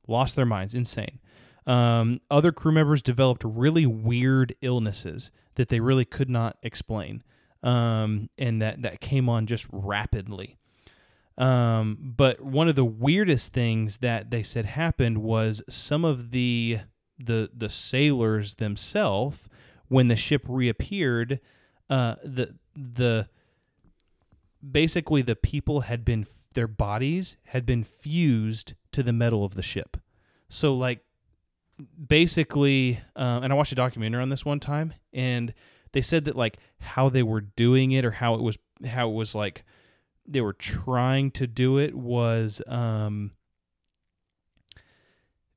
lost 0.08 0.36
their 0.36 0.46
minds, 0.46 0.74
insane. 0.74 1.20
Um, 1.66 2.20
other 2.30 2.50
crew 2.50 2.72
members 2.72 3.02
developed 3.02 3.44
really 3.44 3.86
weird 3.86 4.54
illnesses 4.62 5.30
that 5.56 5.68
they 5.68 5.80
really 5.80 6.06
could 6.06 6.30
not 6.30 6.56
explain, 6.62 7.22
um, 7.62 8.30
and 8.38 8.62
that 8.62 8.82
that 8.82 9.00
came 9.00 9.28
on 9.28 9.46
just 9.46 9.66
rapidly. 9.70 10.56
Um, 11.36 11.98
but 12.00 12.40
one 12.40 12.68
of 12.68 12.74
the 12.74 12.84
weirdest 12.84 13.52
things 13.52 13.98
that 13.98 14.30
they 14.30 14.42
said 14.42 14.64
happened 14.66 15.18
was 15.18 15.62
some 15.68 16.04
of 16.04 16.30
the 16.30 16.80
the 17.18 17.50
the 17.56 17.68
sailors 17.68 18.54
themselves, 18.54 19.48
when 19.88 20.08
the 20.08 20.16
ship 20.16 20.42
reappeared, 20.48 21.40
uh, 21.90 22.16
the 22.24 22.54
the 22.74 23.28
basically 24.68 25.22
the 25.22 25.36
people 25.36 25.82
had 25.82 26.04
been 26.04 26.24
their 26.58 26.66
bodies 26.66 27.36
had 27.44 27.64
been 27.64 27.84
fused 27.84 28.74
to 28.90 29.00
the 29.00 29.12
metal 29.12 29.44
of 29.44 29.54
the 29.54 29.62
ship. 29.62 29.96
So 30.48 30.74
like 30.74 31.04
basically, 32.08 33.00
um, 33.14 33.44
and 33.44 33.52
I 33.52 33.56
watched 33.56 33.70
a 33.70 33.76
documentary 33.76 34.20
on 34.20 34.28
this 34.28 34.44
one 34.44 34.58
time, 34.58 34.92
and 35.12 35.54
they 35.92 36.00
said 36.00 36.24
that 36.24 36.34
like 36.34 36.58
how 36.80 37.08
they 37.10 37.22
were 37.22 37.42
doing 37.42 37.92
it 37.92 38.04
or 38.04 38.10
how 38.10 38.34
it 38.34 38.42
was 38.42 38.58
how 38.88 39.08
it 39.08 39.12
was 39.12 39.36
like 39.36 39.62
they 40.26 40.40
were 40.40 40.52
trying 40.52 41.30
to 41.30 41.46
do 41.46 41.78
it 41.78 41.94
was 41.94 42.60
um, 42.66 43.30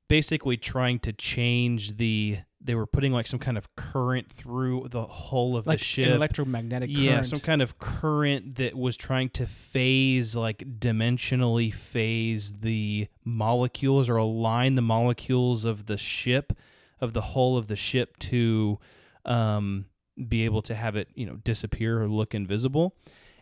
basically 0.06 0.56
trying 0.56 1.00
to 1.00 1.12
change 1.12 1.96
the 1.96 2.38
they 2.64 2.74
were 2.74 2.86
putting 2.86 3.12
like 3.12 3.26
some 3.26 3.38
kind 3.38 3.58
of 3.58 3.74
current 3.76 4.30
through 4.30 4.86
the 4.90 5.04
hull 5.04 5.56
of 5.56 5.66
like 5.66 5.78
the 5.78 5.84
ship 5.84 6.14
electromagnetic 6.14 6.88
yeah 6.90 7.12
current. 7.12 7.26
some 7.26 7.40
kind 7.40 7.62
of 7.62 7.78
current 7.78 8.56
that 8.56 8.76
was 8.76 8.96
trying 8.96 9.28
to 9.28 9.46
phase 9.46 10.36
like 10.36 10.58
dimensionally 10.78 11.72
phase 11.72 12.52
the 12.60 13.08
molecules 13.24 14.08
or 14.08 14.16
align 14.16 14.74
the 14.74 14.82
molecules 14.82 15.64
of 15.64 15.86
the 15.86 15.96
ship 15.96 16.52
of 17.00 17.12
the 17.12 17.20
hull 17.20 17.56
of 17.56 17.66
the 17.66 17.76
ship 17.76 18.16
to 18.18 18.78
um, 19.24 19.86
be 20.28 20.44
able 20.44 20.62
to 20.62 20.74
have 20.74 20.96
it 20.96 21.08
you 21.14 21.26
know 21.26 21.36
disappear 21.36 22.02
or 22.02 22.08
look 22.08 22.34
invisible 22.34 22.94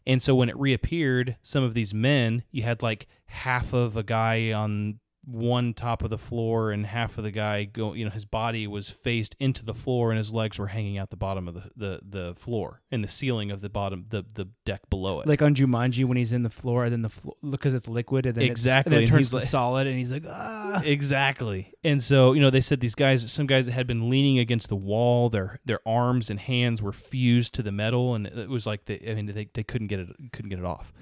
and 0.06 0.22
so 0.22 0.34
when 0.34 0.48
it 0.48 0.56
reappeared 0.56 1.36
some 1.42 1.62
of 1.62 1.74
these 1.74 1.92
men 1.92 2.42
you 2.50 2.62
had 2.62 2.82
like 2.82 3.06
half 3.26 3.72
of 3.72 3.96
a 3.96 4.02
guy 4.02 4.52
on 4.52 4.98
one 5.30 5.72
top 5.74 6.02
of 6.02 6.10
the 6.10 6.18
floor 6.18 6.70
and 6.72 6.84
half 6.86 7.16
of 7.18 7.24
the 7.24 7.30
guy 7.30 7.64
go 7.64 7.92
you 7.94 8.04
know 8.04 8.10
his 8.10 8.24
body 8.24 8.66
was 8.66 8.90
faced 8.90 9.36
into 9.38 9.64
the 9.64 9.74
floor 9.74 10.10
and 10.10 10.18
his 10.18 10.32
legs 10.32 10.58
were 10.58 10.66
hanging 10.66 10.98
out 10.98 11.10
the 11.10 11.16
bottom 11.16 11.46
of 11.48 11.54
the 11.54 11.70
the, 11.76 12.00
the 12.02 12.34
floor 12.34 12.80
and 12.90 13.04
the 13.04 13.08
ceiling 13.08 13.50
of 13.50 13.60
the 13.60 13.68
bottom 13.68 14.04
the 14.08 14.24
the 14.34 14.46
deck 14.64 14.80
below 14.90 15.20
it. 15.20 15.26
Like 15.26 15.42
on 15.42 15.54
Jumanji 15.54 16.04
when 16.04 16.16
he's 16.16 16.32
in 16.32 16.42
the 16.42 16.50
floor 16.50 16.84
and 16.84 16.92
then 16.92 17.02
the 17.02 17.08
floor 17.08 17.34
because 17.48 17.74
it's 17.74 17.86
liquid 17.88 18.26
and 18.26 18.34
then 18.34 18.42
it's- 18.44 18.58
Exactly, 18.58 18.90
and 18.96 18.96
then 18.96 19.04
it 19.04 19.10
turns 19.10 19.32
like- 19.32 19.42
solid 19.44 19.86
and 19.86 19.96
he's 19.98 20.12
like 20.12 20.24
ah. 20.28 20.82
Exactly. 20.84 21.72
And 21.84 22.02
so 22.02 22.32
you 22.32 22.40
know 22.40 22.50
they 22.50 22.60
said 22.60 22.80
these 22.80 22.94
guys 22.94 23.30
some 23.30 23.46
guys 23.46 23.66
that 23.66 23.72
had 23.72 23.86
been 23.86 24.08
leaning 24.10 24.38
against 24.38 24.68
the 24.68 24.76
wall 24.76 25.28
their 25.30 25.60
their 25.64 25.80
arms 25.86 26.30
and 26.30 26.40
hands 26.40 26.82
were 26.82 26.92
fused 26.92 27.54
to 27.54 27.62
the 27.62 27.72
metal 27.72 28.14
and 28.14 28.26
it 28.26 28.48
was 28.48 28.66
like 28.66 28.84
they 28.86 28.98
i 29.08 29.14
mean 29.14 29.26
they, 29.26 29.48
they 29.54 29.62
couldn't 29.62 29.86
get 29.88 30.00
it 30.00 30.08
couldn't 30.32 30.48
get 30.50 30.58
it 30.58 30.64
off. 30.64 30.92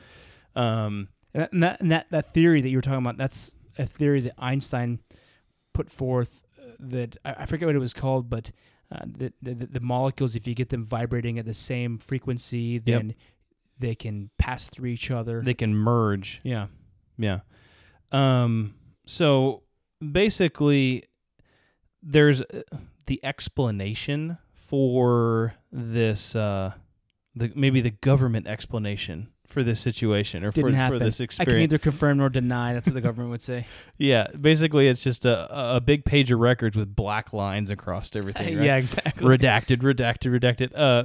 Um 0.57 1.09
And 1.35 1.43
that, 1.43 1.53
and 1.53 1.63
that 1.63 1.81
and 1.81 1.93
that 1.93 2.07
that 2.11 2.33
theory 2.33 2.61
that 2.61 2.69
you 2.69 2.79
were 2.79 2.83
talking 2.83 2.99
about 2.99 3.17
that's 3.17 3.53
a 3.79 3.87
theory 3.87 4.21
that 4.21 4.35
Einstein 4.39 5.01
put 5.73 5.91
forth 5.91 6.43
uh, 6.61 6.73
that 6.81 7.17
I, 7.25 7.35
I 7.39 7.47
forget 7.47 7.67
what 7.67 7.77
it 7.77 7.81
was 7.81 7.95
called 7.95 8.29
but 8.29 8.51
uh, 8.91 9.05
the, 9.07 9.33
the 9.43 9.55
the 9.55 9.81
molecules 9.81 10.35
if 10.35 10.47
you 10.47 10.55
get 10.55 10.71
them 10.71 10.85
vibrating 10.85 11.39
at 11.39 11.45
the 11.45 11.55
same 11.55 11.99
frequency 11.99 12.79
then 12.79 13.15
they 13.79 13.95
can 13.95 14.31
pass 14.39 14.69
through 14.69 14.89
each 14.89 15.11
other. 15.11 15.41
They 15.41 15.55
can 15.55 15.75
merge. 15.75 16.41
Yeah. 16.43 16.67
Yeah. 17.17 17.41
Um 18.11 18.75
so 19.07 19.63
basically 20.01 21.05
there's 22.03 22.43
uh, 22.43 22.63
the 23.07 23.25
explanation 23.25 24.39
for 24.53 25.55
this 25.71 26.35
uh 26.35 26.73
the 27.35 27.53
maybe 27.55 27.81
the 27.81 27.91
government 27.91 28.47
explanation 28.47 29.29
for 29.49 29.63
this 29.63 29.81
situation 29.81 30.45
or 30.45 30.53
for, 30.53 30.71
for 30.73 30.99
this 30.99 31.21
experience. 31.21 31.41
I 31.41 31.45
can 31.45 31.59
neither 31.59 31.79
confirm 31.79 32.19
nor 32.19 32.29
deny 32.29 32.75
that's 32.75 32.87
what 32.87 32.95
the 32.95 33.01
government 33.01 33.31
would 33.31 33.43
say 33.43 33.67
yeah, 33.99 34.27
basically 34.39 34.89
it's 34.89 35.03
just 35.03 35.25
a 35.25 35.77
a 35.77 35.81
big 35.81 36.05
page 36.05 36.31
of 36.31 36.39
records 36.39 36.77
with 36.77 36.95
black 36.95 37.33
lines 37.33 37.71
across 37.71 38.15
everything, 38.15 38.57
right? 38.59 38.67
yeah 38.67 38.77
exactly 38.77 39.27
redacted, 39.27 39.79
redacted, 39.79 40.39
redacted. 40.39 40.71
Uh, 40.75 41.05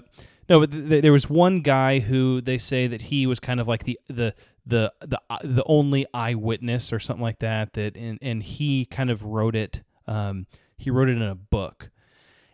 No, 0.49 0.59
but 0.59 0.71
th- 0.71 0.89
th- 0.89 1.01
there 1.01 1.13
was 1.13 1.29
one 1.29 1.61
guy 1.61 1.99
who 1.99 2.41
they 2.41 2.57
say 2.57 2.85
that 2.87 3.03
he 3.03 3.25
was 3.25 3.39
kind 3.39 3.59
of 3.61 3.67
like 3.67 3.85
the 3.85 3.97
the 4.07 4.35
the 4.65 4.93
the 4.99 5.21
uh, 5.29 5.39
the 5.43 5.63
only 5.65 6.05
eyewitness 6.13 6.91
or 6.91 6.99
something 6.99 7.23
like 7.23 7.39
that. 7.39 7.73
That 7.73 7.95
and 7.95 8.19
and 8.21 8.43
he 8.43 8.85
kind 8.85 9.09
of 9.09 9.23
wrote 9.23 9.55
it. 9.55 9.83
Um, 10.05 10.47
he 10.77 10.89
wrote 10.89 11.07
it 11.07 11.15
in 11.15 11.21
a 11.21 11.35
book, 11.35 11.89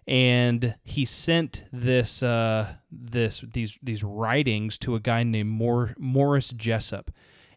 and 0.10 0.74
he 0.84 1.06
sent 1.06 1.64
this 1.72 2.24
uh 2.24 2.74
this 2.92 3.46
these 3.54 3.78
these 3.84 4.04
writings 4.04 4.80
to 4.80 4.96
a 4.96 5.00
guy 5.00 5.22
named 5.22 5.50
Mor- 5.50 5.94
Morris 6.00 6.50
Jessup, 6.50 7.12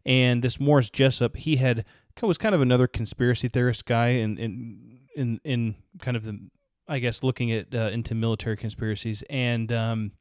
and 0.05 0.45
this 0.45 0.61
Morris 0.61 0.91
Jessup 0.91 1.37
he 1.37 1.57
had 1.57 1.87
was 2.21 2.37
kind 2.37 2.55
of 2.55 2.61
another 2.61 2.87
conspiracy 2.87 3.49
theorist 3.49 3.87
guy 3.87 4.09
in 4.09 4.37
in 4.37 4.99
in 5.17 5.41
in 5.45 5.75
kind 5.99 6.15
of 6.15 6.25
the 6.25 6.39
I 6.87 6.99
guess 6.99 7.23
looking 7.23 7.51
at 7.51 7.75
uh, 7.75 7.89
into 7.91 8.15
military 8.15 8.59
conspiracies 8.59 9.25
and 9.31 9.73
um 9.73 10.13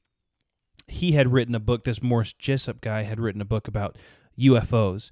he 0.87 1.11
had 1.11 1.31
written 1.31 1.53
a 1.53 1.59
book. 1.59 1.83
This 1.83 2.01
Morris 2.01 2.33
Jessup 2.33 2.79
guy 2.81 3.03
had 3.03 3.19
written 3.19 3.41
a 3.41 3.45
book 3.45 3.67
about 3.67 3.97
UFOs, 4.39 5.11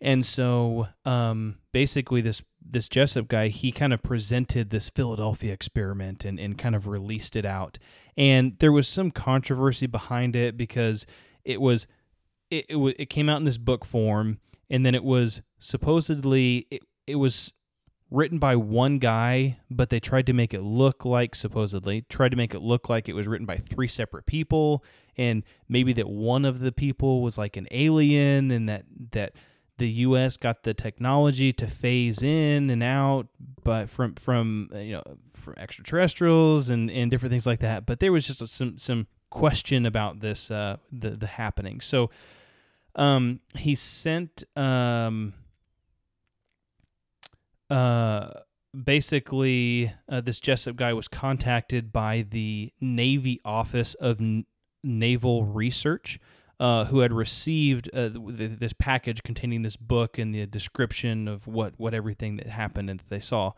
and 0.00 0.24
so 0.26 0.88
um, 1.04 1.58
basically, 1.72 2.20
this 2.20 2.42
this 2.70 2.88
Jessup 2.88 3.28
guy 3.28 3.48
he 3.48 3.72
kind 3.72 3.92
of 3.92 4.02
presented 4.02 4.70
this 4.70 4.88
Philadelphia 4.88 5.52
experiment 5.52 6.24
and 6.24 6.38
and 6.38 6.58
kind 6.58 6.74
of 6.74 6.86
released 6.86 7.36
it 7.36 7.44
out, 7.44 7.78
and 8.16 8.56
there 8.58 8.72
was 8.72 8.88
some 8.88 9.10
controversy 9.10 9.86
behind 9.86 10.36
it 10.36 10.56
because 10.56 11.06
it 11.44 11.60
was 11.60 11.86
it 12.50 12.66
it, 12.68 12.76
wa- 12.76 12.92
it 12.98 13.10
came 13.10 13.28
out 13.28 13.38
in 13.38 13.44
this 13.44 13.58
book 13.58 13.84
form, 13.84 14.38
and 14.70 14.84
then 14.84 14.94
it 14.94 15.04
was 15.04 15.42
supposedly 15.58 16.66
it, 16.70 16.82
it 17.06 17.16
was 17.16 17.52
written 18.10 18.38
by 18.38 18.56
one 18.56 18.98
guy, 18.98 19.58
but 19.70 19.90
they 19.90 20.00
tried 20.00 20.26
to 20.26 20.32
make 20.32 20.54
it 20.54 20.62
look 20.62 21.04
like 21.04 21.34
supposedly 21.34 22.02
tried 22.02 22.30
to 22.30 22.36
make 22.36 22.54
it 22.54 22.62
look 22.62 22.88
like 22.88 23.08
it 23.08 23.14
was 23.14 23.28
written 23.28 23.46
by 23.46 23.56
three 23.56 23.88
separate 23.88 24.26
people, 24.26 24.82
and 25.16 25.42
maybe 25.68 25.92
that 25.92 26.08
one 26.08 26.44
of 26.44 26.60
the 26.60 26.72
people 26.72 27.22
was 27.22 27.36
like 27.36 27.56
an 27.56 27.68
alien, 27.70 28.50
and 28.50 28.68
that 28.68 28.84
that 29.12 29.32
the 29.78 29.88
U.S. 29.88 30.36
got 30.36 30.62
the 30.62 30.74
technology 30.74 31.52
to 31.54 31.66
phase 31.66 32.22
in 32.22 32.70
and 32.70 32.82
out, 32.82 33.28
but 33.64 33.88
from 33.88 34.14
from 34.14 34.68
you 34.74 34.92
know 34.92 35.02
from 35.32 35.54
extraterrestrials 35.56 36.68
and 36.68 36.90
and 36.90 37.10
different 37.10 37.30
things 37.30 37.46
like 37.46 37.60
that. 37.60 37.86
But 37.86 38.00
there 38.00 38.12
was 38.12 38.26
just 38.26 38.46
some 38.48 38.78
some 38.78 39.06
question 39.30 39.86
about 39.86 40.20
this 40.20 40.50
uh, 40.50 40.76
the 40.92 41.10
the 41.10 41.26
happening. 41.26 41.80
So 41.80 42.10
um, 42.94 43.40
he 43.54 43.74
sent 43.74 44.44
um, 44.56 45.34
uh, 47.70 48.30
basically 48.84 49.92
uh, 50.08 50.20
this 50.20 50.40
Jessup 50.40 50.76
guy 50.76 50.92
was 50.92 51.08
contacted 51.08 51.92
by 51.92 52.26
the 52.28 52.72
Navy 52.80 53.40
Office 53.44 53.94
of 53.94 54.20
N- 54.20 54.46
Naval 54.82 55.44
Research, 55.44 56.18
uh, 56.60 56.84
who 56.86 57.00
had 57.00 57.12
received 57.12 57.88
uh, 57.94 58.08
th- 58.08 58.58
this 58.58 58.72
package 58.72 59.22
containing 59.22 59.62
this 59.62 59.76
book 59.76 60.18
and 60.18 60.34
the 60.34 60.46
description 60.46 61.28
of 61.28 61.46
what 61.46 61.74
what 61.78 61.94
everything 61.94 62.36
that 62.36 62.46
happened 62.48 62.90
and 62.90 63.00
that 63.00 63.08
they 63.08 63.20
saw, 63.20 63.52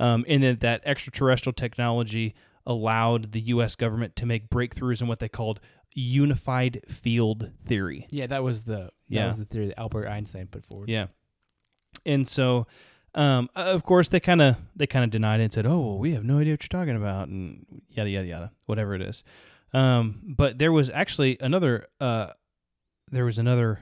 um, 0.00 0.24
and 0.28 0.42
that 0.42 0.60
that 0.60 0.82
extraterrestrial 0.84 1.52
technology 1.52 2.34
allowed 2.66 3.32
the 3.32 3.40
U.S. 3.40 3.74
government 3.76 4.14
to 4.16 4.26
make 4.26 4.48
breakthroughs 4.48 5.00
in 5.02 5.08
what 5.08 5.18
they 5.20 5.28
called 5.28 5.60
unified 5.94 6.80
field 6.88 7.50
theory. 7.64 8.06
Yeah, 8.10 8.26
that 8.28 8.42
was 8.42 8.64
the 8.64 8.74
that 8.76 8.90
Yeah. 9.08 9.26
was 9.26 9.38
the 9.38 9.44
theory 9.44 9.66
that 9.68 9.78
Albert 9.78 10.08
Einstein 10.08 10.46
put 10.46 10.64
forward. 10.64 10.88
Yeah. 10.88 11.06
And 12.06 12.26
so, 12.26 12.66
um, 13.14 13.50
of 13.54 13.82
course, 13.82 14.08
they 14.08 14.18
kind 14.20 14.40
of 14.42 14.56
they 14.74 14.86
kind 14.86 15.04
of 15.04 15.10
denied 15.10 15.40
it 15.40 15.44
and 15.44 15.52
said, 15.52 15.66
"Oh, 15.66 15.80
well, 15.80 15.98
we 15.98 16.12
have 16.14 16.24
no 16.24 16.38
idea 16.38 16.54
what 16.54 16.62
you're 16.64 16.80
talking 16.80 16.96
about," 16.96 17.28
and 17.28 17.66
yada 17.90 18.10
yada 18.10 18.26
yada, 18.26 18.52
whatever 18.66 18.94
it 18.94 19.02
is. 19.02 19.22
Um, 19.72 20.20
but 20.24 20.58
there 20.58 20.72
was 20.72 20.90
actually 20.90 21.38
another. 21.40 21.86
Uh, 22.00 22.28
there 23.10 23.24
was 23.24 23.38
another 23.38 23.80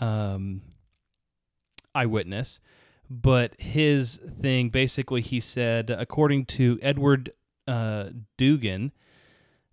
um, 0.00 0.62
eyewitness, 1.94 2.60
but 3.10 3.58
his 3.60 4.20
thing 4.40 4.70
basically, 4.70 5.20
he 5.20 5.40
said, 5.40 5.90
according 5.90 6.46
to 6.46 6.78
Edward 6.82 7.30
uh, 7.66 8.10
Dudgeon, 8.36 8.92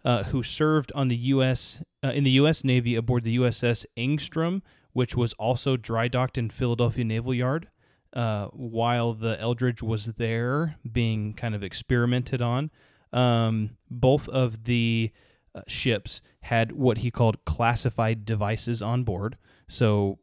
uh, 0.04 0.24
who 0.24 0.44
served 0.44 0.92
on 0.94 1.08
the 1.08 1.16
U.S. 1.16 1.82
Uh, 2.04 2.10
in 2.10 2.24
the 2.24 2.32
U.S. 2.32 2.64
Navy 2.64 2.96
aboard 2.96 3.24
the 3.24 3.38
USS 3.38 3.86
Engstrom, 3.98 4.62
which 4.94 5.16
was 5.16 5.34
also 5.34 5.76
dry 5.78 6.08
docked 6.08 6.38
in 6.38 6.50
Philadelphia 6.50 7.04
Naval 7.04 7.34
Yard, 7.34 7.68
uh, 8.14 8.48
while 8.48 9.14
the 9.14 9.40
Eldridge 9.42 9.82
was 9.82 10.06
there 10.06 10.78
being 10.90 11.34
kind 11.34 11.56
of 11.56 11.64
experimented 11.64 12.42
on. 12.42 12.72
Um, 13.12 13.78
both 13.90 14.28
of 14.30 14.66
the 14.66 15.12
uh, 15.56 15.62
ships 15.68 16.22
had 16.42 16.74
what 16.74 17.00
he 17.00 17.10
called 17.10 17.44
classified 17.46 18.26
devices 18.26 18.82
on 18.82 19.04
board. 19.04 19.38
So 19.68 20.20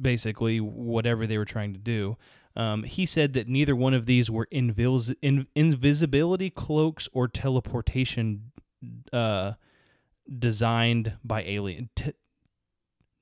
basically, 0.00 0.60
whatever 0.60 1.26
they 1.26 1.38
were 1.38 1.44
trying 1.44 1.72
to 1.74 1.78
do. 1.78 2.16
Um, 2.56 2.84
he 2.84 3.04
said 3.04 3.32
that 3.32 3.48
neither 3.48 3.74
one 3.74 3.94
of 3.94 4.06
these 4.06 4.30
were 4.30 4.46
invis- 4.52 5.14
in- 5.20 5.48
invisibility 5.54 6.50
cloaks 6.50 7.08
or 7.12 7.26
teleportation 7.26 8.52
uh, 9.12 9.54
designed 10.38 11.18
by 11.24 11.42
alien. 11.42 11.90
T- 11.96 12.12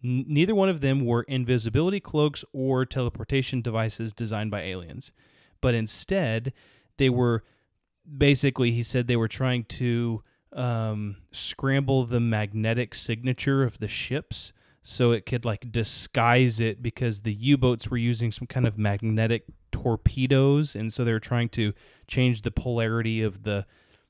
neither 0.02 0.54
one 0.54 0.68
of 0.68 0.80
them 0.80 1.04
were 1.04 1.22
invisibility 1.22 2.00
cloaks 2.00 2.44
or 2.52 2.84
teleportation 2.84 3.62
devices 3.62 4.12
designed 4.12 4.50
by 4.50 4.62
aliens, 4.62 5.12
but 5.60 5.74
instead 5.74 6.52
they 6.98 7.08
were 7.08 7.42
basically. 8.18 8.72
He 8.72 8.82
said 8.82 9.06
they 9.06 9.16
were 9.16 9.28
trying 9.28 9.64
to 9.64 10.22
um, 10.52 11.16
scramble 11.30 12.04
the 12.04 12.20
magnetic 12.20 12.94
signature 12.94 13.62
of 13.62 13.78
the 13.78 13.88
ships 13.88 14.52
so 14.82 15.12
it 15.12 15.24
could 15.26 15.44
like 15.44 15.70
disguise 15.70 16.58
it 16.60 16.82
because 16.82 17.20
the 17.20 17.32
U-boats 17.32 17.88
were 17.90 17.96
using 17.96 18.32
some 18.32 18.46
kind 18.46 18.66
of 18.66 18.76
magnetic 18.76 19.44
torpedoes 19.70 20.74
and 20.74 20.92
so 20.92 21.04
they 21.04 21.12
were 21.12 21.20
trying 21.20 21.48
to 21.50 21.72
change 22.06 22.42
the 22.42 22.50
polarity 22.50 23.22
of 23.22 23.44
the 23.44 23.64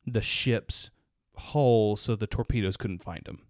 the 0.06 0.22
ship's 0.22 0.90
hull 1.36 1.94
so 1.96 2.16
the 2.16 2.26
torpedoes 2.26 2.76
couldn't 2.76 3.02
find 3.02 3.22
them. 3.24 3.40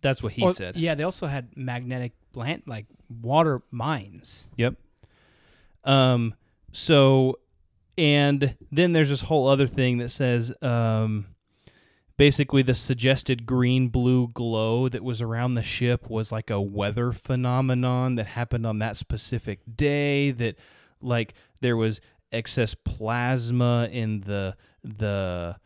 That's 0.00 0.22
what 0.22 0.32
he 0.34 0.42
Well, 0.42 0.52
said. 0.52 0.76
Yeah, 0.76 0.94
they 0.94 1.02
also 1.02 1.26
had 1.26 1.56
magnetic 1.56 2.12
plant 2.32 2.68
like 2.68 2.86
water 3.08 3.62
mines. 3.70 4.48
Yep. 4.56 4.74
Um. 5.84 6.34
So, 6.72 7.38
and 7.96 8.54
then 8.70 8.92
there's 8.92 9.08
this 9.08 9.22
whole 9.22 9.48
other 9.48 9.66
thing 9.66 9.98
that 9.98 10.10
says, 10.10 10.52
um, 10.62 11.26
basically 12.18 12.60
the 12.60 12.74
suggested 12.74 13.46
green 13.46 13.88
blue 13.88 14.28
glow 14.28 14.88
that 14.90 15.02
was 15.02 15.22
around 15.22 15.54
the 15.54 15.62
ship 15.62 16.10
was 16.10 16.30
like 16.30 16.50
a 16.50 16.60
weather 16.60 17.12
phenomenon 17.12 18.16
that 18.16 18.26
happened 18.26 18.66
on 18.66 18.80
that 18.80 18.98
specific 18.98 19.60
day. 19.76 20.30
That, 20.32 20.56
like, 21.00 21.32
there 21.62 21.76
was 21.76 22.02
excess 22.30 22.74
plasma 22.74 23.88
in 23.90 24.20
the 24.20 24.54
the 24.84 25.56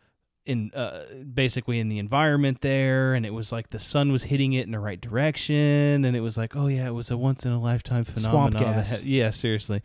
in 0.45 0.71
uh, 0.73 1.03
basically 1.33 1.79
in 1.79 1.87
the 1.89 1.99
environment 1.99 2.61
there 2.61 3.13
and 3.13 3.25
it 3.25 3.33
was 3.33 3.51
like 3.51 3.69
the 3.69 3.79
sun 3.79 4.11
was 4.11 4.23
hitting 4.23 4.53
it 4.53 4.65
in 4.65 4.71
the 4.71 4.79
right 4.79 4.99
direction 4.99 6.03
and 6.05 6.15
it 6.15 6.19
was 6.21 6.37
like 6.37 6.55
oh 6.55 6.67
yeah 6.67 6.85
it 6.87 6.93
was 6.93 7.09
a 7.11 7.17
once 7.17 7.45
in 7.45 7.51
a 7.51 7.59
lifetime 7.59 8.03
phenomenon 8.03 8.51
Swamp 8.51 8.75
gas. 8.75 8.91
had- 8.91 9.03
yeah 9.03 9.29
seriously 9.29 9.81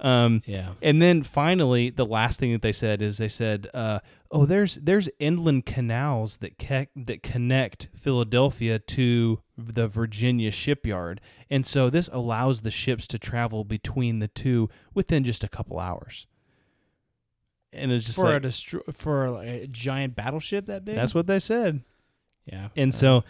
um 0.00 0.42
Yeah. 0.46 0.70
and 0.82 1.00
then 1.00 1.22
finally 1.22 1.90
the 1.90 2.06
last 2.06 2.40
thing 2.40 2.52
that 2.52 2.62
they 2.62 2.72
said 2.72 3.00
is 3.02 3.18
they 3.18 3.28
said 3.28 3.68
uh 3.72 4.00
oh 4.30 4.46
there's 4.46 4.76
there's 4.76 5.08
inland 5.20 5.64
canals 5.66 6.38
that 6.38 6.58
ke- 6.58 6.88
that 6.96 7.22
connect 7.22 7.88
Philadelphia 7.94 8.78
to 8.78 9.40
the 9.56 9.86
Virginia 9.86 10.50
shipyard 10.50 11.20
and 11.50 11.64
so 11.64 11.88
this 11.90 12.08
allows 12.12 12.62
the 12.62 12.70
ships 12.70 13.06
to 13.08 13.18
travel 13.18 13.62
between 13.64 14.18
the 14.18 14.28
two 14.28 14.68
within 14.94 15.22
just 15.24 15.44
a 15.44 15.48
couple 15.48 15.78
hours 15.78 16.26
and 17.72 17.92
it's 17.92 18.04
just 18.06 18.18
for 18.18 18.30
a 18.30 18.32
like, 18.34 18.42
destro- 18.42 18.94
for 18.94 19.40
a 19.42 19.66
giant 19.66 20.14
battleship 20.16 20.66
that 20.66 20.84
big. 20.84 20.96
that's 20.96 21.14
what 21.14 21.26
they 21.26 21.38
said 21.38 21.82
yeah. 22.44 22.68
and 22.76 22.92
so 22.92 23.22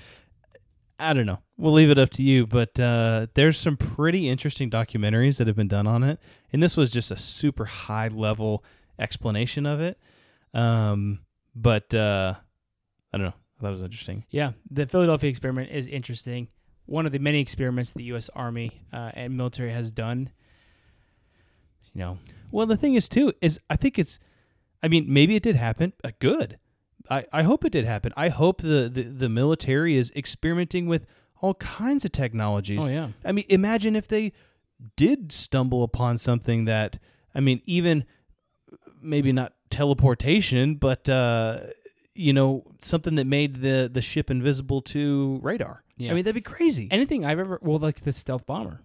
I 1.02 1.12
don't 1.12 1.26
know. 1.26 1.40
We'll 1.56 1.72
leave 1.72 1.90
it 1.90 1.98
up 1.98 2.10
to 2.10 2.22
you, 2.22 2.46
but 2.46 2.78
uh, 2.78 3.26
there's 3.34 3.58
some 3.58 3.76
pretty 3.76 4.28
interesting 4.28 4.70
documentaries 4.70 5.38
that 5.38 5.46
have 5.46 5.56
been 5.56 5.68
done 5.68 5.86
on 5.86 6.02
it, 6.02 6.18
and 6.52 6.62
this 6.62 6.76
was 6.76 6.90
just 6.90 7.10
a 7.10 7.16
super 7.16 7.64
high 7.64 8.08
level 8.08 8.64
explanation 8.98 9.66
of 9.66 9.80
it. 9.80 9.98
Um, 10.54 11.20
but 11.54 11.94
uh, 11.94 12.34
I 13.12 13.18
don't 13.18 13.26
know. 13.26 13.34
That 13.60 13.70
was 13.70 13.82
interesting. 13.82 14.24
Yeah, 14.30 14.52
the 14.70 14.86
Philadelphia 14.86 15.30
experiment 15.30 15.70
is 15.70 15.86
interesting. 15.86 16.48
One 16.86 17.06
of 17.06 17.12
the 17.12 17.18
many 17.18 17.40
experiments 17.40 17.92
the 17.92 18.02
U.S. 18.04 18.28
Army 18.34 18.82
uh, 18.92 19.12
and 19.14 19.36
military 19.36 19.72
has 19.72 19.92
done. 19.92 20.30
You 21.94 21.98
know, 21.98 22.18
Well, 22.50 22.66
the 22.66 22.76
thing 22.76 22.94
is 22.94 23.08
too 23.08 23.32
is 23.40 23.60
I 23.68 23.76
think 23.76 23.98
it's, 23.98 24.18
I 24.82 24.88
mean, 24.88 25.06
maybe 25.08 25.36
it 25.36 25.42
did 25.42 25.56
happen. 25.56 25.92
Uh, 26.02 26.10
good. 26.18 26.58
I, 27.10 27.26
I 27.32 27.42
hope 27.42 27.64
it 27.64 27.72
did 27.72 27.84
happen. 27.84 28.12
I 28.16 28.28
hope 28.28 28.62
the, 28.62 28.90
the 28.92 29.02
the 29.02 29.28
military 29.28 29.96
is 29.96 30.12
experimenting 30.14 30.86
with 30.86 31.06
all 31.40 31.54
kinds 31.54 32.04
of 32.04 32.12
technologies. 32.12 32.82
Oh, 32.82 32.88
yeah. 32.88 33.08
I 33.24 33.32
mean, 33.32 33.44
imagine 33.48 33.96
if 33.96 34.08
they 34.08 34.32
did 34.96 35.32
stumble 35.32 35.82
upon 35.82 36.18
something 36.18 36.64
that 36.66 36.98
I 37.34 37.40
mean, 37.40 37.60
even 37.64 38.04
maybe 39.00 39.32
not 39.32 39.52
teleportation, 39.70 40.76
but 40.76 41.08
uh, 41.08 41.60
you 42.14 42.32
know, 42.32 42.64
something 42.80 43.16
that 43.16 43.26
made 43.26 43.62
the 43.62 43.90
the 43.92 44.02
ship 44.02 44.30
invisible 44.30 44.82
to 44.82 45.40
radar. 45.42 45.82
Yeah. 45.96 46.10
I 46.10 46.14
mean, 46.14 46.24
that'd 46.24 46.34
be 46.34 46.40
crazy. 46.40 46.88
Anything 46.90 47.24
I've 47.24 47.38
ever 47.38 47.58
well, 47.62 47.78
like 47.78 48.00
the 48.00 48.12
stealth 48.12 48.46
bomber. 48.46 48.80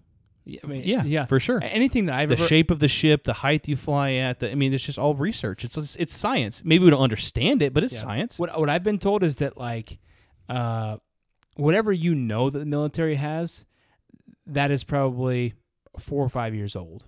Yeah, 0.49 0.59
I 0.63 0.67
mean, 0.67 0.83
Yeah, 0.85 1.03
yeah, 1.03 1.25
for 1.25 1.39
sure. 1.39 1.59
Anything 1.61 2.05
that 2.05 2.15
I've 2.15 2.29
the 2.29 2.35
ever 2.35 2.47
shape 2.47 2.71
of 2.71 2.79
the 2.79 2.87
ship, 2.87 3.25
the 3.25 3.33
height 3.33 3.67
you 3.67 3.75
fly 3.75 4.13
at. 4.13 4.39
The, 4.39 4.49
I 4.51 4.55
mean, 4.55 4.73
it's 4.73 4.85
just 4.85 4.97
all 4.97 5.13
research. 5.13 5.65
It's 5.65 5.95
it's 5.95 6.15
science. 6.15 6.63
Maybe 6.63 6.85
we 6.85 6.89
don't 6.89 7.01
understand 7.03 7.61
it, 7.61 7.73
but 7.73 7.83
it's 7.83 7.93
Yeah. 7.93 7.99
science. 8.01 8.39
What 8.39 8.57
what 8.59 8.69
I've 8.69 8.83
been 8.83 8.97
told 8.99 9.23
is 9.23 9.35
that 9.37 9.57
like, 9.57 9.99
uh, 10.47 10.97
whatever 11.55 11.91
you 11.91 12.15
know 12.15 12.49
that 12.49 12.59
the 12.59 12.65
military 12.65 13.15
has, 13.15 13.65
that 14.45 14.71
is 14.71 14.83
probably 14.85 15.53
four 15.99 16.23
or 16.23 16.29
five 16.29 16.55
years 16.55 16.75
old, 16.75 17.05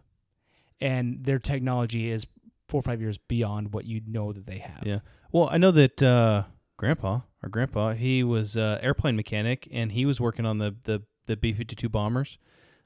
and 0.82 1.24
their 1.24 1.40
technology 1.40 2.10
is 2.10 2.28
four 2.68 2.80
or 2.80 2.84
five 2.84 3.02
years 3.02 3.18
beyond 3.18 3.74
what 3.74 3.86
you 3.86 4.02
know 4.06 4.32
that 4.34 4.46
they 4.46 4.58
have. 4.60 4.84
Yeah. 4.86 5.00
Well, 5.32 5.48
I 5.52 5.58
know 5.58 5.72
that 5.72 6.04
uh, 6.04 6.44
Grandpa, 6.78 7.22
our 7.44 7.50
grandpa, 7.50 7.94
he 7.94 8.24
was 8.24 8.58
uh, 8.58 8.80
airplane 8.82 9.16
mechanic, 9.16 9.68
and 9.72 9.92
he 9.92 10.06
was 10.06 10.20
working 10.20 10.46
on 10.46 10.58
the 10.58 10.76
the 10.84 11.04
the 11.28 11.38
B 11.38 11.54
fifty 11.54 11.76
two 11.76 11.90
bombers, 11.90 12.38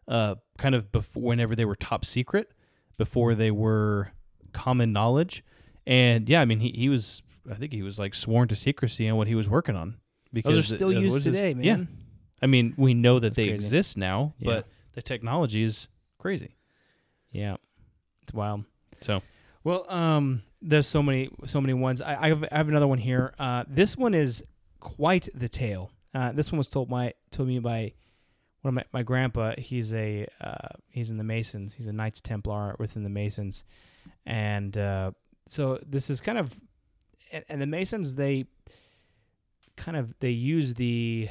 uh, 0.07 0.35
kind 0.57 0.75
of 0.75 0.91
before 0.91 1.23
whenever 1.23 1.55
they 1.55 1.65
were 1.65 1.75
top 1.75 2.05
secret, 2.05 2.51
before 2.97 3.35
they 3.35 3.51
were 3.51 4.11
common 4.51 4.91
knowledge, 4.93 5.43
and 5.87 6.27
yeah, 6.29 6.41
I 6.41 6.45
mean 6.45 6.59
he 6.59 6.69
he 6.71 6.89
was 6.89 7.23
I 7.49 7.55
think 7.55 7.73
he 7.73 7.81
was 7.81 7.97
like 7.99 8.13
sworn 8.13 8.47
to 8.49 8.55
secrecy 8.55 9.09
on 9.09 9.17
what 9.17 9.27
he 9.27 9.35
was 9.35 9.49
working 9.49 9.75
on 9.75 9.97
because 10.31 10.55
Those 10.55 10.71
are 10.71 10.75
still 10.77 10.89
it- 10.89 10.97
it 10.97 11.01
used 11.01 11.15
his- 11.15 11.23
today, 11.25 11.53
man. 11.53 11.63
Yeah, 11.63 11.77
I 12.41 12.47
mean 12.47 12.73
we 12.77 12.93
know 12.93 13.15
that 13.19 13.29
That's 13.29 13.35
they 13.37 13.47
crazy. 13.49 13.65
exist 13.65 13.97
now, 13.97 14.33
Yeah. 14.39 14.45
but 14.45 14.67
the 14.93 15.01
technology 15.01 15.63
is 15.63 15.87
crazy. 16.19 16.55
Yeah, 17.31 17.57
it's 18.21 18.33
wild. 18.33 18.65
So 19.01 19.21
Well, 19.63 19.89
um, 19.91 20.43
there's 20.61 20.87
so 20.87 21.01
many, 21.01 21.29
so 21.45 21.59
many 21.59 21.73
ones. 21.73 22.01
I, 22.01 22.15
I, 22.25 22.27
have, 22.29 22.43
I 22.51 22.57
have 22.57 22.69
another 22.69 22.87
one 22.87 22.99
here. 22.99 23.33
Uh, 23.39 23.63
this 23.67 23.97
one 23.97 24.13
is 24.13 24.43
quite 24.79 25.27
the 25.33 25.49
tale. 25.49 25.91
Uh, 26.13 26.31
this 26.31 26.51
one 26.51 26.57
was 26.57 26.67
told 26.67 26.89
my 26.89 27.13
told 27.31 27.47
me 27.49 27.59
by 27.59 27.93
one 28.63 28.69
of 28.69 28.75
my, 28.75 28.99
my 28.99 29.03
grandpa. 29.03 29.53
He's 29.57 29.93
a 29.93 30.25
uh, 30.41 30.69
he's 30.89 31.09
in 31.09 31.17
the 31.17 31.23
Masons. 31.23 31.75
He's 31.75 31.87
a 31.87 31.93
Knights 31.93 32.21
Templar 32.21 32.75
within 32.79 33.03
the 33.03 33.09
Masons, 33.09 33.63
and 34.25 34.75
uh, 34.77 35.11
so 35.45 35.79
this 35.85 36.09
is 36.09 36.21
kind 36.21 36.37
of, 36.37 36.57
and, 37.31 37.43
and 37.49 37.61
the 37.61 37.67
Masons 37.67 38.15
they 38.15 38.45
kind 39.75 39.97
of 39.97 40.13
they 40.19 40.29
use 40.29 40.75
the 40.75 41.29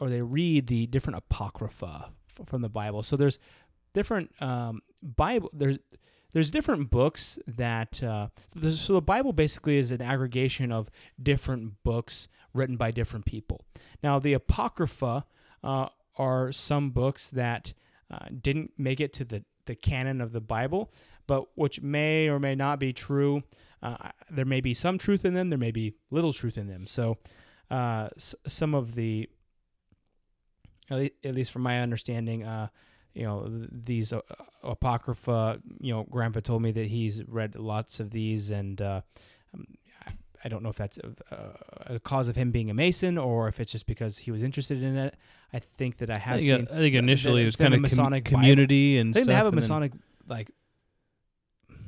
or 0.00 0.08
they 0.08 0.22
read 0.22 0.66
the 0.66 0.86
different 0.86 1.18
apocrypha 1.18 2.10
from 2.46 2.62
the 2.62 2.68
Bible. 2.68 3.02
So 3.02 3.16
there's 3.16 3.38
different 3.92 4.30
um, 4.40 4.80
Bible. 5.02 5.50
There's 5.52 5.78
there's 6.32 6.50
different 6.50 6.90
books 6.90 7.38
that 7.46 8.02
uh, 8.02 8.28
so, 8.48 8.60
the, 8.60 8.72
so 8.72 8.92
the 8.94 9.02
Bible 9.02 9.34
basically 9.34 9.76
is 9.76 9.92
an 9.92 10.00
aggregation 10.00 10.72
of 10.72 10.90
different 11.22 11.82
books 11.84 12.28
written 12.54 12.76
by 12.76 12.90
different 12.90 13.26
people. 13.26 13.60
Now 14.02 14.18
the 14.18 14.32
apocrypha 14.32 15.26
uh, 15.62 15.88
are 16.16 16.52
some 16.52 16.90
books 16.90 17.30
that 17.30 17.72
uh, 18.10 18.26
didn't 18.40 18.72
make 18.78 19.00
it 19.00 19.12
to 19.14 19.24
the 19.24 19.44
the 19.66 19.74
canon 19.74 20.20
of 20.20 20.32
the 20.32 20.40
Bible, 20.42 20.92
but 21.26 21.46
which 21.56 21.80
may 21.80 22.28
or 22.28 22.38
may 22.38 22.54
not 22.54 22.78
be 22.78 22.92
true. 22.92 23.42
Uh, 23.82 23.96
there 24.30 24.44
may 24.44 24.60
be 24.60 24.74
some 24.74 24.98
truth 24.98 25.24
in 25.24 25.34
them. 25.34 25.48
There 25.50 25.58
may 25.58 25.70
be 25.70 25.94
little 26.10 26.32
truth 26.32 26.58
in 26.58 26.68
them. 26.68 26.86
So 26.86 27.16
uh, 27.70 28.08
s- 28.16 28.34
some 28.46 28.74
of 28.74 28.94
the 28.94 29.28
at 30.90 30.98
le- 30.98 31.10
at 31.24 31.34
least 31.34 31.50
from 31.50 31.62
my 31.62 31.80
understanding, 31.80 32.44
uh, 32.44 32.68
you 33.14 33.22
know, 33.24 33.46
th- 33.48 33.68
these 33.72 34.12
uh, 34.12 34.20
apocrypha. 34.62 35.60
You 35.80 35.94
know, 35.94 36.06
Grandpa 36.10 36.40
told 36.40 36.62
me 36.62 36.72
that 36.72 36.88
he's 36.88 37.22
read 37.26 37.56
lots 37.56 38.00
of 38.00 38.10
these, 38.10 38.50
and 38.50 38.80
uh, 38.80 39.00
I- 40.44 40.46
I 40.46 40.48
don't 40.50 40.62
know 40.62 40.68
if 40.68 40.76
that's 40.76 40.98
a, 40.98 41.94
a 41.94 42.00
cause 42.00 42.28
of 42.28 42.36
him 42.36 42.50
being 42.50 42.68
a 42.70 42.74
Mason 42.74 43.16
or 43.16 43.48
if 43.48 43.60
it's 43.60 43.72
just 43.72 43.86
because 43.86 44.18
he 44.18 44.30
was 44.30 44.42
interested 44.42 44.82
in 44.82 44.96
it. 44.96 45.16
I 45.52 45.58
think 45.58 45.96
that 45.98 46.10
I 46.10 46.14
I 46.14 46.18
have 46.18 46.40
think, 46.40 46.52
uh, 46.52 46.56
seen. 46.58 46.68
I 46.70 46.76
think 46.76 46.94
initially 46.96 47.42
it 47.42 47.46
was 47.46 47.56
kind 47.56 47.72
of 47.74 47.80
Masonic 47.80 48.24
Bible- 48.24 48.36
community 48.38 48.98
and 48.98 49.10
I 49.10 49.12
think 49.14 49.24
stuff. 49.24 49.26
they 49.28 49.34
have 49.36 49.46
a 49.46 49.48
and 49.48 49.54
then- 49.56 49.62
Masonic 49.62 49.92
like. 50.28 50.50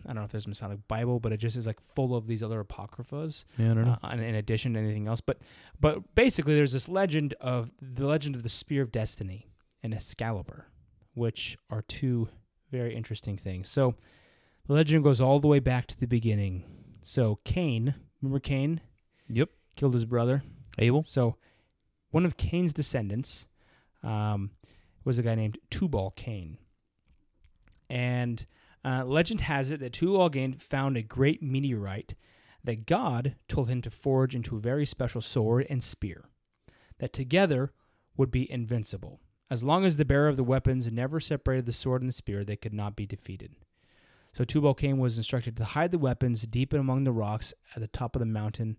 I 0.04 0.10
don't 0.10 0.16
know 0.18 0.24
if 0.24 0.30
there's 0.30 0.46
a 0.46 0.48
Masonic 0.48 0.86
Bible, 0.86 1.18
but 1.18 1.32
it 1.32 1.38
just 1.38 1.56
is 1.56 1.66
like 1.66 1.80
full 1.80 2.14
of 2.14 2.28
these 2.28 2.40
other 2.40 2.60
apocryphas 2.60 3.44
yeah, 3.58 3.72
I 3.72 3.74
don't 3.74 3.84
know. 3.86 3.98
uh, 4.04 4.10
in, 4.12 4.20
in 4.20 4.34
addition 4.36 4.74
to 4.74 4.78
anything 4.78 5.08
else. 5.08 5.20
But 5.20 5.40
but 5.80 6.14
basically, 6.14 6.54
there's 6.54 6.72
this 6.72 6.88
legend 6.88 7.34
of 7.40 7.72
the 7.82 8.06
legend 8.06 8.36
of 8.36 8.42
the 8.44 8.48
Spear 8.48 8.82
of 8.82 8.92
Destiny 8.92 9.48
and 9.82 9.92
Excalibur, 9.92 10.68
which 11.14 11.58
are 11.70 11.82
two 11.82 12.28
very 12.70 12.94
interesting 12.94 13.36
things. 13.36 13.68
So 13.68 13.96
the 14.68 14.74
legend 14.74 15.02
goes 15.02 15.20
all 15.20 15.40
the 15.40 15.48
way 15.48 15.58
back 15.58 15.86
to 15.88 15.98
the 15.98 16.06
beginning. 16.06 16.62
So 17.02 17.40
Cain, 17.44 17.94
remember 18.20 18.40
Cain 18.40 18.80
yep. 19.28 19.50
killed 19.76 19.94
his 19.94 20.04
brother. 20.04 20.42
Abel. 20.78 21.02
So 21.02 21.36
one 22.10 22.24
of 22.24 22.36
Cain's 22.36 22.72
descendants 22.72 23.46
um, 24.02 24.50
was 25.04 25.18
a 25.18 25.22
guy 25.22 25.34
named 25.34 25.58
Tubal 25.70 26.12
Cain. 26.16 26.58
And 27.88 28.46
uh, 28.84 29.04
legend 29.04 29.42
has 29.42 29.70
it 29.70 29.80
that 29.80 29.92
Tubal 29.92 30.30
Cain 30.30 30.54
found 30.54 30.96
a 30.96 31.02
great 31.02 31.42
meteorite 31.42 32.14
that 32.64 32.86
God 32.86 33.36
told 33.48 33.68
him 33.68 33.80
to 33.82 33.90
forge 33.90 34.34
into 34.34 34.56
a 34.56 34.60
very 34.60 34.86
special 34.86 35.20
sword 35.20 35.66
and 35.70 35.82
spear 35.82 36.28
that 36.98 37.12
together 37.12 37.72
would 38.16 38.30
be 38.30 38.50
invincible. 38.50 39.20
As 39.48 39.62
long 39.62 39.84
as 39.84 39.96
the 39.96 40.04
bearer 40.04 40.28
of 40.28 40.36
the 40.36 40.42
weapons 40.42 40.90
never 40.90 41.20
separated 41.20 41.66
the 41.66 41.72
sword 41.72 42.02
and 42.02 42.08
the 42.08 42.14
spear, 42.14 42.44
they 42.44 42.56
could 42.56 42.74
not 42.74 42.96
be 42.96 43.06
defeated. 43.06 43.54
So 44.36 44.44
Tubal 44.44 44.74
Cain 44.74 44.98
was 44.98 45.16
instructed 45.16 45.56
to 45.56 45.64
hide 45.64 45.92
the 45.92 45.98
weapons 45.98 46.42
deep 46.42 46.74
in 46.74 46.80
among 46.80 47.04
the 47.04 47.12
rocks 47.12 47.54
at 47.74 47.80
the 47.80 47.88
top 47.88 48.14
of 48.14 48.20
the 48.20 48.26
mountain 48.26 48.76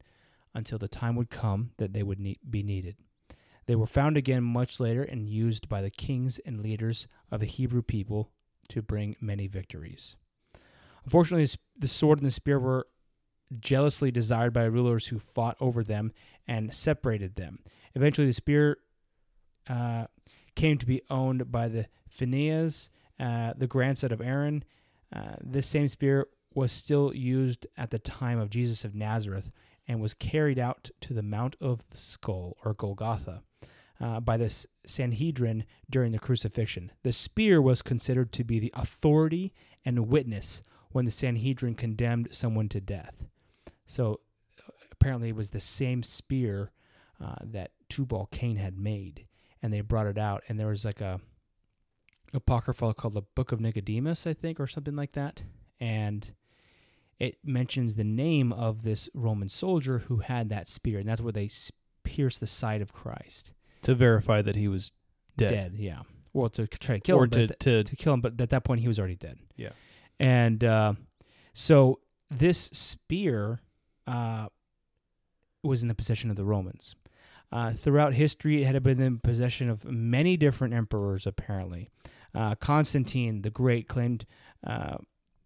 until 0.53 0.77
the 0.77 0.87
time 0.87 1.15
would 1.15 1.31
come 1.31 1.71
that 1.77 1.93
they 1.93 2.03
would 2.03 2.19
be 2.47 2.61
needed. 2.61 2.95
They 3.65 3.75
were 3.75 3.87
found 3.87 4.17
again 4.17 4.43
much 4.43 4.79
later 4.79 5.01
and 5.01 5.27
used 5.27 5.67
by 5.67 5.81
the 5.81 5.89
kings 5.89 6.37
and 6.45 6.61
leaders 6.61 7.07
of 7.31 7.39
the 7.39 7.47
Hebrew 7.47 7.81
people 7.81 8.29
to 8.69 8.83
bring 8.83 9.15
many 9.19 9.47
victories. 9.47 10.15
Unfortunately, 11.05 11.49
the 11.75 11.87
sword 11.87 12.19
and 12.19 12.27
the 12.27 12.31
spear 12.31 12.59
were 12.59 12.85
jealously 13.59 14.11
desired 14.11 14.53
by 14.53 14.65
rulers 14.65 15.07
who 15.07 15.17
fought 15.17 15.57
over 15.59 15.83
them 15.83 16.11
and 16.47 16.71
separated 16.71 17.35
them. 17.35 17.61
Eventually, 17.95 18.27
the 18.27 18.33
spear 18.33 18.77
uh, 19.67 20.05
came 20.53 20.77
to 20.77 20.85
be 20.85 21.01
owned 21.09 21.51
by 21.51 21.67
the 21.67 21.87
Phinehas, 22.11 22.91
uh, 23.19 23.53
the 23.57 23.65
grandson 23.65 24.11
of 24.11 24.21
Aaron. 24.21 24.63
Uh, 25.13 25.35
this 25.41 25.67
same 25.67 25.87
spear 25.87 26.27
was 26.53 26.71
still 26.71 27.13
used 27.13 27.67
at 27.77 27.91
the 27.91 27.99
time 27.99 28.39
of 28.39 28.49
Jesus 28.49 28.83
of 28.83 28.95
Nazareth 28.95 29.51
and 29.87 30.01
was 30.01 30.13
carried 30.13 30.59
out 30.59 30.89
to 31.01 31.13
the 31.13 31.21
Mount 31.21 31.55
of 31.61 31.89
the 31.89 31.97
Skull, 31.97 32.57
or 32.65 32.73
Golgotha, 32.73 33.41
uh, 34.01 34.19
by 34.19 34.37
the 34.37 34.65
Sanhedrin 34.85 35.65
during 35.89 36.11
the 36.11 36.19
crucifixion. 36.19 36.91
The 37.03 37.13
spear 37.13 37.61
was 37.61 37.81
considered 37.81 38.31
to 38.33 38.43
be 38.43 38.59
the 38.59 38.73
authority 38.75 39.53
and 39.85 40.09
witness 40.09 40.61
when 40.91 41.05
the 41.05 41.11
Sanhedrin 41.11 41.75
condemned 41.75 42.29
someone 42.31 42.69
to 42.69 42.81
death. 42.81 43.23
So 43.85 44.19
uh, 44.59 44.71
apparently, 44.91 45.29
it 45.29 45.35
was 45.35 45.51
the 45.51 45.59
same 45.59 46.03
spear 46.03 46.71
uh, 47.23 47.35
that 47.43 47.71
Tubal 47.89 48.27
Cain 48.31 48.57
had 48.57 48.77
made, 48.77 49.27
and 49.61 49.71
they 49.71 49.81
brought 49.81 50.07
it 50.07 50.17
out, 50.17 50.43
and 50.47 50.59
there 50.59 50.67
was 50.67 50.85
like 50.85 51.01
a 51.01 51.21
apocrypha 52.33 52.93
called 52.93 53.13
the 53.13 53.23
Book 53.35 53.51
of 53.51 53.59
Nicodemus, 53.59 54.27
I 54.27 54.33
think, 54.33 54.59
or 54.59 54.67
something 54.67 54.95
like 54.95 55.13
that, 55.13 55.43
and 55.79 56.33
it 57.19 57.37
mentions 57.43 57.95
the 57.95 58.03
name 58.03 58.53
of 58.53 58.83
this 58.83 59.09
Roman 59.13 59.49
soldier 59.49 59.99
who 60.07 60.17
had 60.17 60.49
that 60.49 60.67
spear, 60.67 60.99
and 60.99 61.09
that's 61.09 61.21
where 61.21 61.31
they 61.31 61.49
pierced 62.03 62.39
the 62.39 62.47
side 62.47 62.81
of 62.81 62.93
Christ. 62.93 63.51
To 63.83 63.95
verify 63.95 64.41
that 64.41 64.55
he 64.55 64.67
was 64.67 64.91
dead. 65.35 65.49
Dead, 65.49 65.73
yeah. 65.77 66.01
Well, 66.33 66.49
to 66.49 66.67
try 66.67 66.95
to 66.95 67.01
kill 67.01 67.17
or 67.17 67.23
him, 67.23 67.31
to, 67.31 67.47
to 67.47 67.83
to 67.83 67.95
kill 67.95 68.13
him, 68.13 68.21
but 68.21 68.39
at 68.39 68.49
that 68.49 68.63
point 68.63 68.81
he 68.81 68.87
was 68.87 68.99
already 68.99 69.15
dead. 69.15 69.39
Yeah. 69.55 69.69
And 70.19 70.63
uh, 70.63 70.93
so 71.53 71.99
this 72.29 72.69
spear 72.73 73.61
uh, 74.05 74.47
was 75.63 75.81
in 75.81 75.87
the 75.87 75.95
possession 75.95 76.29
of 76.29 76.35
the 76.35 76.45
Romans. 76.45 76.95
Uh, 77.51 77.71
throughout 77.71 78.13
history, 78.13 78.63
it 78.63 78.67
had 78.67 78.83
been 78.83 78.99
in 78.99 79.19
possession 79.19 79.69
of 79.69 79.85
many 79.85 80.35
different 80.37 80.73
emperors, 80.73 81.25
apparently. 81.25 81.89
Uh, 82.37 82.53
Constantine 82.53 83.41
the 83.41 83.49
Great 83.49 83.87
claimed 83.87 84.27
uh, 84.65 84.97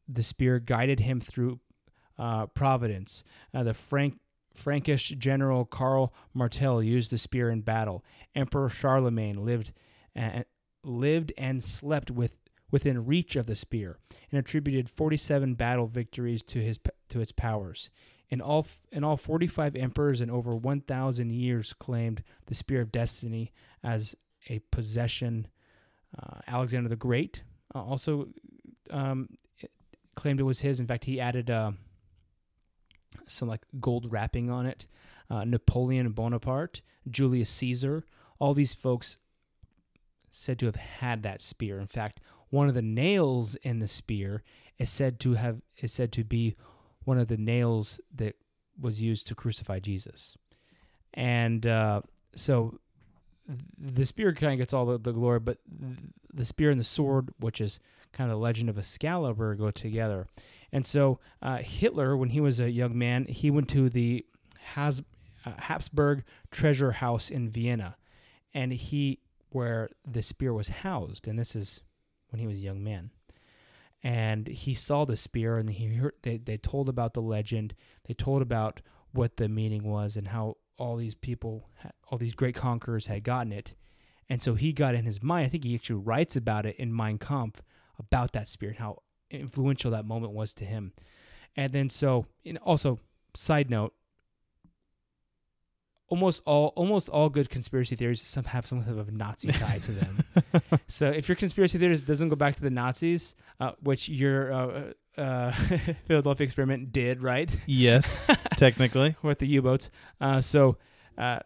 the 0.10 0.24
spear 0.24 0.60
guided 0.60 1.00
him 1.00 1.22
through 1.22 1.62
uh, 2.20 2.48
Providence. 2.48 3.24
Uh, 3.54 3.64
the 3.64 3.74
Frank, 3.74 4.20
Frankish 4.54 5.10
general 5.18 5.64
Karl 5.64 6.14
Martel 6.34 6.84
used 6.84 7.10
the 7.10 7.18
spear 7.18 7.50
in 7.50 7.62
battle. 7.62 8.04
Emperor 8.36 8.68
Charlemagne 8.68 9.46
lived 9.46 9.72
and, 10.14 10.44
lived 10.84 11.32
and 11.38 11.64
slept 11.64 12.12
with 12.12 12.36
within 12.70 13.06
reach 13.06 13.36
of 13.36 13.46
the 13.46 13.56
spear 13.56 13.98
and 14.32 14.40
attributed 14.40 14.90
47 14.90 15.56
battle 15.56 15.88
victories 15.88 16.42
to 16.44 16.60
his 16.60 16.78
to 17.08 17.22
its 17.22 17.32
powers. 17.32 17.90
In 18.30 18.42
all 18.42 18.68
in 18.92 19.06
all 19.06 19.16
45 19.16 19.78
emperors 19.78 20.20
and 20.20 20.30
over 20.30 20.54
1000 20.54 21.32
years 21.32 21.72
claimed 21.74 22.24
the 22.48 22.56
spear 22.56 22.82
of 22.82 22.92
destiny 22.92 23.54
as 23.82 24.14
a 24.50 24.60
possession. 24.72 25.48
Uh, 26.18 26.40
Alexander 26.48 26.90
the 26.90 26.96
Great 26.96 27.44
uh, 27.74 27.84
also 27.84 28.28
um, 28.90 29.30
claimed 30.16 30.40
it 30.40 30.44
was 30.44 30.62
his. 30.62 30.80
In 30.80 30.88
fact, 30.88 31.06
he 31.06 31.20
added 31.20 31.50
uh, 31.50 31.72
some 33.28 33.48
like 33.48 33.66
gold 33.80 34.12
wrapping 34.12 34.50
on 34.50 34.66
it. 34.66 34.88
Napoleon 35.46 36.12
Bonaparte, 36.12 36.82
Julius 37.10 37.50
Caesar, 37.52 38.04
all 38.38 38.54
these 38.54 38.74
folks 38.74 39.18
said 40.30 40.60
to 40.60 40.66
have 40.66 40.76
had 40.76 41.24
that 41.24 41.42
spear. 41.42 41.80
In 41.80 41.88
fact, 41.88 42.20
one 42.50 42.68
of 42.68 42.74
the 42.74 42.82
nails 42.82 43.56
in 43.56 43.80
the 43.80 43.88
spear 43.88 44.44
is 44.78 44.90
said 44.90 45.20
to 45.22 45.36
have 45.36 45.62
is 45.78 45.94
said 45.94 46.12
to 46.12 46.24
be 46.26 46.56
one 47.06 47.18
of 47.18 47.28
the 47.28 47.38
nails 47.38 48.02
that 48.14 48.36
was 48.80 49.02
used 49.02 49.28
to 49.28 49.36
crucify 49.36 49.80
Jesus. 49.80 50.38
And 51.14 51.66
uh, 51.66 52.02
so 52.36 52.80
the 53.78 54.06
spear 54.06 54.34
kind 54.34 54.54
of 54.54 54.60
gets 54.60 54.74
all 54.74 54.86
the, 54.86 54.98
the 54.98 55.12
glory, 55.12 55.40
but 55.40 55.58
the 56.34 56.46
spear 56.46 56.70
and 56.70 56.80
the 56.80 56.86
sword, 56.86 57.30
which 57.40 57.60
is 57.60 57.80
kind 58.14 58.30
of 58.30 58.38
the 58.38 58.42
legend 58.42 58.70
of 58.70 58.78
Excalibur, 58.78 59.56
go 59.56 59.72
together. 59.72 60.28
And 60.72 60.86
so 60.86 61.20
uh, 61.42 61.58
Hitler, 61.58 62.16
when 62.16 62.30
he 62.30 62.40
was 62.40 62.60
a 62.60 62.72
young 62.72 62.98
man, 62.98 63.26
he 63.26 63.52
went 63.52 63.70
to 63.70 63.90
the 63.90 64.26
Has, 64.74 65.04
uh, 65.46 65.52
Habsburg 65.58 66.24
treasure 66.50 66.94
house 66.94 67.30
in 67.30 67.50
Vienna, 67.50 67.98
and 68.54 68.72
he 68.74 69.20
where 69.50 69.90
the 70.10 70.22
spear 70.22 70.54
was 70.54 70.70
housed. 70.70 71.28
And 71.28 71.38
this 71.38 71.56
is 71.56 71.82
when 72.30 72.40
he 72.40 72.48
was 72.48 72.60
a 72.60 72.62
young 72.62 72.84
man. 72.84 73.12
And 74.04 74.48
he 74.48 74.74
saw 74.74 75.06
the 75.06 75.18
spear, 75.18 75.58
and 75.58 75.70
he 75.70 75.96
heard 75.96 76.14
they, 76.24 76.38
they 76.38 76.58
told 76.58 76.90
about 76.90 77.14
the 77.14 77.22
legend. 77.22 77.76
They 78.08 78.14
told 78.14 78.42
about 78.42 78.82
what 79.12 79.38
the 79.38 79.50
meaning 79.50 79.84
was 79.84 80.16
and 80.16 80.30
how 80.30 80.58
all 80.82 80.96
these 80.96 81.14
people, 81.14 81.70
all 82.10 82.18
these 82.18 82.34
great 82.34 82.56
conquerors 82.56 83.06
had 83.06 83.24
gotten 83.24 83.52
it. 83.52 83.76
And 84.28 84.42
so 84.42 84.56
he 84.56 84.74
got 84.74 84.96
in 84.96 85.06
his 85.06 85.22
mind, 85.22 85.46
I 85.46 85.50
think 85.50 85.64
he 85.64 85.76
actually 85.76 86.02
writes 86.02 86.36
about 86.36 86.66
it 86.66 86.76
in 86.78 86.96
Mein 86.96 87.20
Kampf, 87.20 87.62
about 88.00 88.32
that 88.34 88.50
spirit, 88.50 88.78
how 88.78 89.04
influential 89.30 89.92
that 89.92 90.06
moment 90.06 90.34
was 90.34 90.54
to 90.56 90.66
him. 90.66 90.94
And 91.56 91.72
then 91.72 91.92
so, 91.92 92.26
and 92.44 92.58
also, 92.60 93.00
side 93.36 93.70
note, 93.70 93.94
almost 96.08 96.42
all 96.46 96.74
almost 96.76 97.08
all 97.10 97.30
good 97.30 97.50
conspiracy 97.50 97.96
theories 97.96 98.22
some 98.22 98.44
have 98.44 98.66
some 98.66 98.84
type 98.84 98.98
of 98.98 99.16
Nazi 99.16 99.52
tie 99.52 99.80
to 99.80 99.92
them. 99.92 100.24
so 100.88 101.10
if 101.10 101.30
your 101.30 101.36
conspiracy 101.36 101.78
theories 101.78 102.02
doesn't 102.04 102.30
go 102.30 102.36
back 102.36 102.56
to 102.56 102.62
the 102.62 102.70
Nazis, 102.70 103.36
uh, 103.60 103.74
which 103.82 104.10
your 104.10 104.52
uh, 104.52 104.94
uh, 105.22 105.52
Philadelphia 106.08 106.44
experiment 106.44 106.92
did, 106.92 107.22
right? 107.22 107.50
Yes, 107.66 108.20
technically 108.58 109.16
with 109.22 109.40
the 109.40 109.48
U-boats. 109.48 109.92
Uh, 110.20 110.42
so. 110.42 110.78
Uh, 111.18 111.40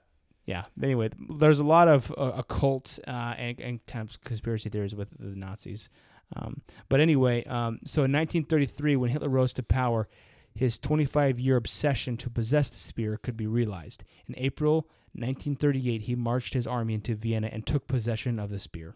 yeah. 0.47 0.65
Anyway, 0.81 1.09
there's 1.39 1.57
a 1.57 1.63
lot 1.63 1.87
of 1.87 2.13
uh, 2.15 2.33
occult 2.35 2.99
and, 3.07 3.59
and 3.59 3.83
kind 3.87 4.07
of 4.07 4.21
conspiracy 4.21 4.69
theories 4.69 4.93
with 4.93 5.09
the 5.17 5.35
Nazis. 5.35 5.89
Um, 6.35 6.61
but 6.87 6.99
anyway, 6.99 7.43
um, 7.45 7.79
so 7.85 8.03
in 8.03 8.11
1933, 8.11 8.95
when 8.95 9.09
Hitler 9.09 9.27
rose 9.29 9.53
to 9.55 9.63
power, 9.63 10.07
his 10.53 10.79
25 10.79 11.39
year 11.39 11.57
obsession 11.57 12.17
to 12.17 12.29
possess 12.29 12.69
the 12.69 12.77
spear 12.77 13.17
could 13.17 13.35
be 13.35 13.47
realized. 13.47 14.03
In 14.27 14.35
April 14.37 14.87
1938, 15.13 16.03
he 16.03 16.15
marched 16.15 16.53
his 16.53 16.65
army 16.65 16.93
into 16.93 17.15
Vienna 17.15 17.49
and 17.51 17.65
took 17.65 17.87
possession 17.87 18.39
of 18.39 18.49
the 18.49 18.59
spear 18.59 18.95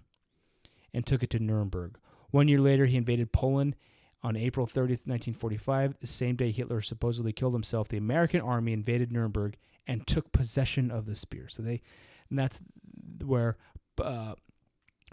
and 0.93 1.05
took 1.05 1.21
it 1.21 1.29
to 1.31 1.39
Nuremberg. 1.39 1.97
One 2.31 2.47
year 2.47 2.59
later, 2.59 2.85
he 2.85 2.97
invaded 2.97 3.31
Poland. 3.31 3.75
On 4.21 4.35
April 4.35 4.67
30th, 4.67 5.07
1945, 5.07 5.95
the 6.01 6.07
same 6.07 6.35
day 6.35 6.51
Hitler 6.51 6.81
supposedly 6.81 7.31
killed 7.31 7.53
himself, 7.53 7.87
the 7.87 7.97
American 7.97 8.41
army 8.41 8.73
invaded 8.73 9.11
Nuremberg 9.11 9.55
and 9.87 10.05
took 10.05 10.31
possession 10.31 10.91
of 10.91 11.05
the 11.05 11.15
spear. 11.15 11.47
So 11.47 11.63
they, 11.63 11.81
and 12.29 12.37
that's 12.37 12.61
where 13.23 13.57
uh, 13.97 14.33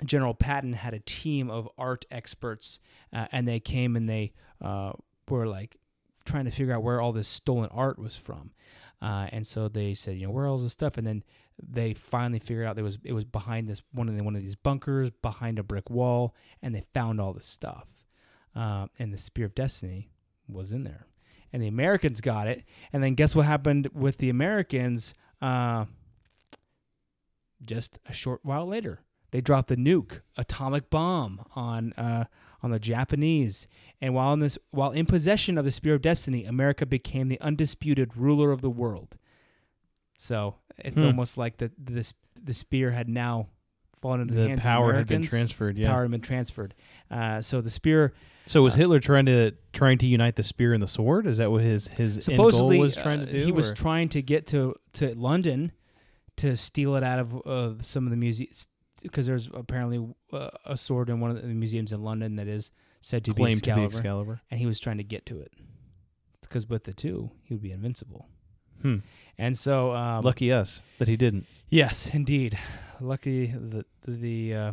General 0.04 0.34
Patton 0.34 0.74
had 0.74 0.92
a 0.92 0.98
team 0.98 1.50
of 1.50 1.68
art 1.78 2.04
experts, 2.10 2.80
uh, 3.12 3.26
and 3.32 3.46
they 3.46 3.60
came 3.60 3.96
and 3.96 4.08
they 4.08 4.32
uh, 4.60 4.92
were 5.28 5.46
like 5.46 5.76
trying 6.24 6.44
to 6.44 6.50
figure 6.50 6.74
out 6.74 6.82
where 6.82 7.00
all 7.00 7.12
this 7.12 7.28
stolen 7.28 7.70
art 7.70 7.98
was 7.98 8.16
from. 8.16 8.50
Uh, 9.00 9.28
and 9.30 9.46
so 9.46 9.68
they 9.68 9.94
said, 9.94 10.16
you 10.16 10.26
know, 10.26 10.32
where 10.32 10.46
all 10.46 10.58
this 10.58 10.72
stuff? 10.72 10.98
And 10.98 11.06
then 11.06 11.22
they 11.62 11.94
finally 11.94 12.38
figured 12.38 12.66
out 12.66 12.78
it 12.78 12.82
was 12.82 12.98
it 13.04 13.12
was 13.12 13.24
behind 13.24 13.68
this 13.68 13.82
one 13.92 14.08
of 14.08 14.16
the, 14.16 14.22
one 14.22 14.36
of 14.36 14.42
these 14.42 14.56
bunkers 14.56 15.10
behind 15.10 15.58
a 15.58 15.62
brick 15.62 15.88
wall, 15.88 16.34
and 16.62 16.74
they 16.74 16.84
found 16.92 17.20
all 17.20 17.32
this 17.32 17.46
stuff. 17.46 17.95
Uh, 18.56 18.86
and 18.98 19.12
the 19.12 19.18
Spear 19.18 19.44
of 19.46 19.54
Destiny 19.54 20.08
was 20.48 20.72
in 20.72 20.84
there, 20.84 21.06
and 21.52 21.62
the 21.62 21.68
Americans 21.68 22.20
got 22.22 22.48
it. 22.48 22.64
And 22.92 23.02
then 23.02 23.14
guess 23.14 23.34
what 23.36 23.44
happened 23.46 23.90
with 23.92 24.16
the 24.16 24.30
Americans? 24.30 25.12
Uh, 25.42 25.84
just 27.64 27.98
a 28.06 28.12
short 28.12 28.40
while 28.44 28.66
later, 28.66 29.00
they 29.30 29.40
dropped 29.40 29.68
the 29.68 29.76
nuke, 29.76 30.20
atomic 30.36 30.90
bomb 30.90 31.44
on 31.54 31.92
uh, 31.94 32.24
on 32.62 32.70
the 32.70 32.78
Japanese. 32.78 33.66
And 34.00 34.14
while 34.14 34.32
in 34.32 34.40
this, 34.40 34.58
while 34.70 34.90
in 34.92 35.06
possession 35.06 35.58
of 35.58 35.64
the 35.64 35.70
Spear 35.70 35.94
of 35.94 36.02
Destiny, 36.02 36.44
America 36.44 36.86
became 36.86 37.28
the 37.28 37.40
undisputed 37.40 38.16
ruler 38.16 38.52
of 38.52 38.60
the 38.60 38.70
world. 38.70 39.16
So 40.18 40.56
it's 40.78 40.98
Hmm. 41.00 41.06
almost 41.08 41.36
like 41.38 41.58
the 41.58 41.70
the 41.82 42.10
the 42.42 42.54
spear 42.54 42.90
had 42.92 43.08
now 43.08 43.48
fallen 43.96 44.20
into 44.20 44.34
the, 44.34 44.42
the 44.42 44.48
hands 44.48 44.62
power 44.62 44.90
of 44.90 44.96
had 44.96 45.06
been 45.08 45.26
transferred. 45.26 45.76
Yeah. 45.78 45.88
Power 45.90 46.02
had 46.02 46.10
been 46.10 46.20
transferred. 46.20 46.74
Uh, 47.10 47.40
so 47.40 47.60
the 47.60 47.70
spear 47.70 48.12
So 48.46 48.62
was 48.62 48.74
Uh, 48.74 48.78
Hitler 48.78 49.00
trying 49.00 49.26
to 49.26 49.52
trying 49.72 49.98
to 49.98 50.06
unite 50.06 50.36
the 50.36 50.42
spear 50.42 50.72
and 50.72 50.82
the 50.82 50.88
sword? 50.88 51.26
Is 51.26 51.38
that 51.38 51.50
what 51.50 51.62
his 51.62 51.88
his 51.88 52.24
supposedly 52.24 52.76
end 52.76 52.80
goal 52.80 52.86
was 52.86 52.94
trying 52.96 53.20
to 53.20 53.28
uh, 53.28 53.32
do? 53.32 53.44
he 53.44 53.52
was 53.52 53.72
trying 53.72 54.08
to 54.10 54.22
get 54.22 54.46
to 54.48 54.74
to 54.94 55.14
London 55.14 55.72
to 56.36 56.56
steal 56.56 56.94
it 56.96 57.02
out 57.02 57.18
of 57.18 57.46
uh, 57.46 57.74
some 57.80 58.06
of 58.06 58.10
the 58.10 58.16
museums 58.16 58.68
because 59.02 59.26
there's 59.26 59.50
apparently 59.52 60.06
uh, 60.32 60.50
a 60.64 60.76
sword 60.76 61.10
in 61.10 61.20
one 61.20 61.30
of 61.30 61.42
the 61.42 61.48
museums 61.48 61.92
in 61.92 62.02
London 62.02 62.36
that 62.36 62.46
is 62.48 62.70
said 63.00 63.24
to 63.24 63.32
claimed 63.32 63.62
be 63.62 63.70
to 63.70 63.74
be 63.74 63.82
Excalibur, 63.82 63.96
Excalibur. 63.96 64.40
and 64.50 64.60
he 64.60 64.66
was 64.66 64.78
trying 64.80 64.96
to 64.98 65.04
get 65.04 65.26
to 65.26 65.40
it 65.40 65.52
because 66.40 66.68
with 66.68 66.84
the 66.84 66.92
two 66.94 67.30
he 67.42 67.54
would 67.54 67.62
be 67.62 67.72
invincible. 67.72 68.26
Hmm. 68.82 68.96
And 69.38 69.56
so, 69.58 69.94
um, 69.94 70.24
Lucky 70.24 70.52
us 70.52 70.82
that 70.98 71.08
he 71.08 71.16
didn't. 71.16 71.46
yes, 71.68 72.08
indeed, 72.14 72.58
lucky 73.00 73.46
that 73.46 73.86
the 74.06 74.54
uh, 74.54 74.72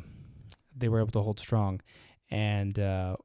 they 0.76 0.90
were 0.90 1.00
able 1.00 1.12
to 1.12 1.22
hold 1.22 1.40
strong, 1.40 1.82
and 2.30 2.78
uh, 2.78 3.16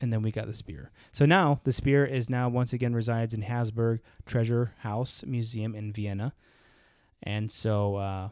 and 0.00 0.12
then 0.12 0.22
we 0.22 0.30
got 0.30 0.46
the 0.46 0.54
spear. 0.54 0.90
So 1.12 1.24
now 1.26 1.60
the 1.64 1.72
spear 1.72 2.04
is 2.04 2.28
now 2.30 2.48
once 2.48 2.72
again 2.72 2.94
resides 2.94 3.32
in 3.34 3.42
Habsburg 3.42 4.00
Treasure 4.24 4.72
House 4.78 5.24
Museum 5.26 5.74
in 5.74 5.92
Vienna, 5.92 6.34
and 7.22 7.50
so 7.50 7.96
uh, 7.96 8.28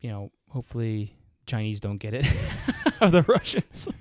you 0.00 0.10
know 0.10 0.30
hopefully 0.50 1.16
Chinese 1.46 1.80
don't 1.80 1.98
get 1.98 2.14
it, 2.14 2.26
or 3.00 3.08
the 3.10 3.22
Russians. 3.22 3.88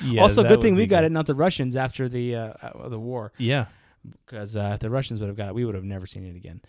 Yeah, 0.00 0.22
also, 0.22 0.44
good 0.44 0.60
thing 0.60 0.76
we 0.76 0.86
got 0.86 1.00
good. 1.00 1.06
it, 1.06 1.12
not 1.12 1.26
the 1.26 1.34
Russians 1.34 1.74
after 1.74 2.08
the 2.08 2.36
uh, 2.36 2.52
uh, 2.62 2.88
the 2.88 3.00
war 3.00 3.32
Yeah. 3.36 3.66
because 4.08 4.56
uh, 4.56 4.70
if 4.74 4.78
the 4.78 4.90
Russians 4.90 5.18
would 5.18 5.26
have 5.26 5.36
got 5.36 5.48
it, 5.48 5.54
we 5.56 5.64
would 5.64 5.74
have 5.74 5.82
never 5.82 6.06
seen 6.06 6.24
it 6.24 6.36
again. 6.36 6.60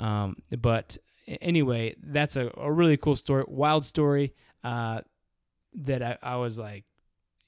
Um, 0.00 0.34
but 0.58 0.96
anyway, 1.40 1.94
that's 2.02 2.34
a, 2.34 2.50
a 2.56 2.72
really 2.72 2.96
cool 2.96 3.14
story, 3.14 3.44
wild 3.46 3.84
story 3.84 4.34
uh, 4.64 5.02
that 5.74 6.02
I, 6.02 6.18
I 6.24 6.36
was 6.38 6.58
like, 6.58 6.84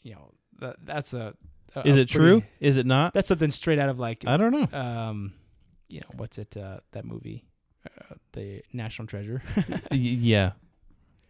you 0.04 0.12
know, 0.12 0.34
that, 0.60 0.76
that's 0.84 1.14
a, 1.14 1.34
a- 1.74 1.86
Is 1.88 1.96
a 1.96 2.00
it 2.02 2.08
true? 2.08 2.40
pretty- 2.40 2.52
Is 2.60 2.76
it 2.76 2.86
not? 2.86 3.14
That's 3.14 3.28
something 3.28 3.50
straight 3.50 3.78
out 3.78 3.88
of 3.88 3.98
like, 3.98 4.24
I 4.26 4.36
don't 4.36 4.52
know. 4.72 4.78
um, 4.78 5.32
you 5.88 6.00
know, 6.00 6.06
what's 6.16 6.38
it? 6.38 6.56
Uh, 6.56 6.80
that 6.92 7.04
movie, 7.04 7.44
uh, 7.86 8.14
the 8.32 8.62
National 8.72 9.06
Treasure. 9.06 9.42
Yeah. 9.90 10.52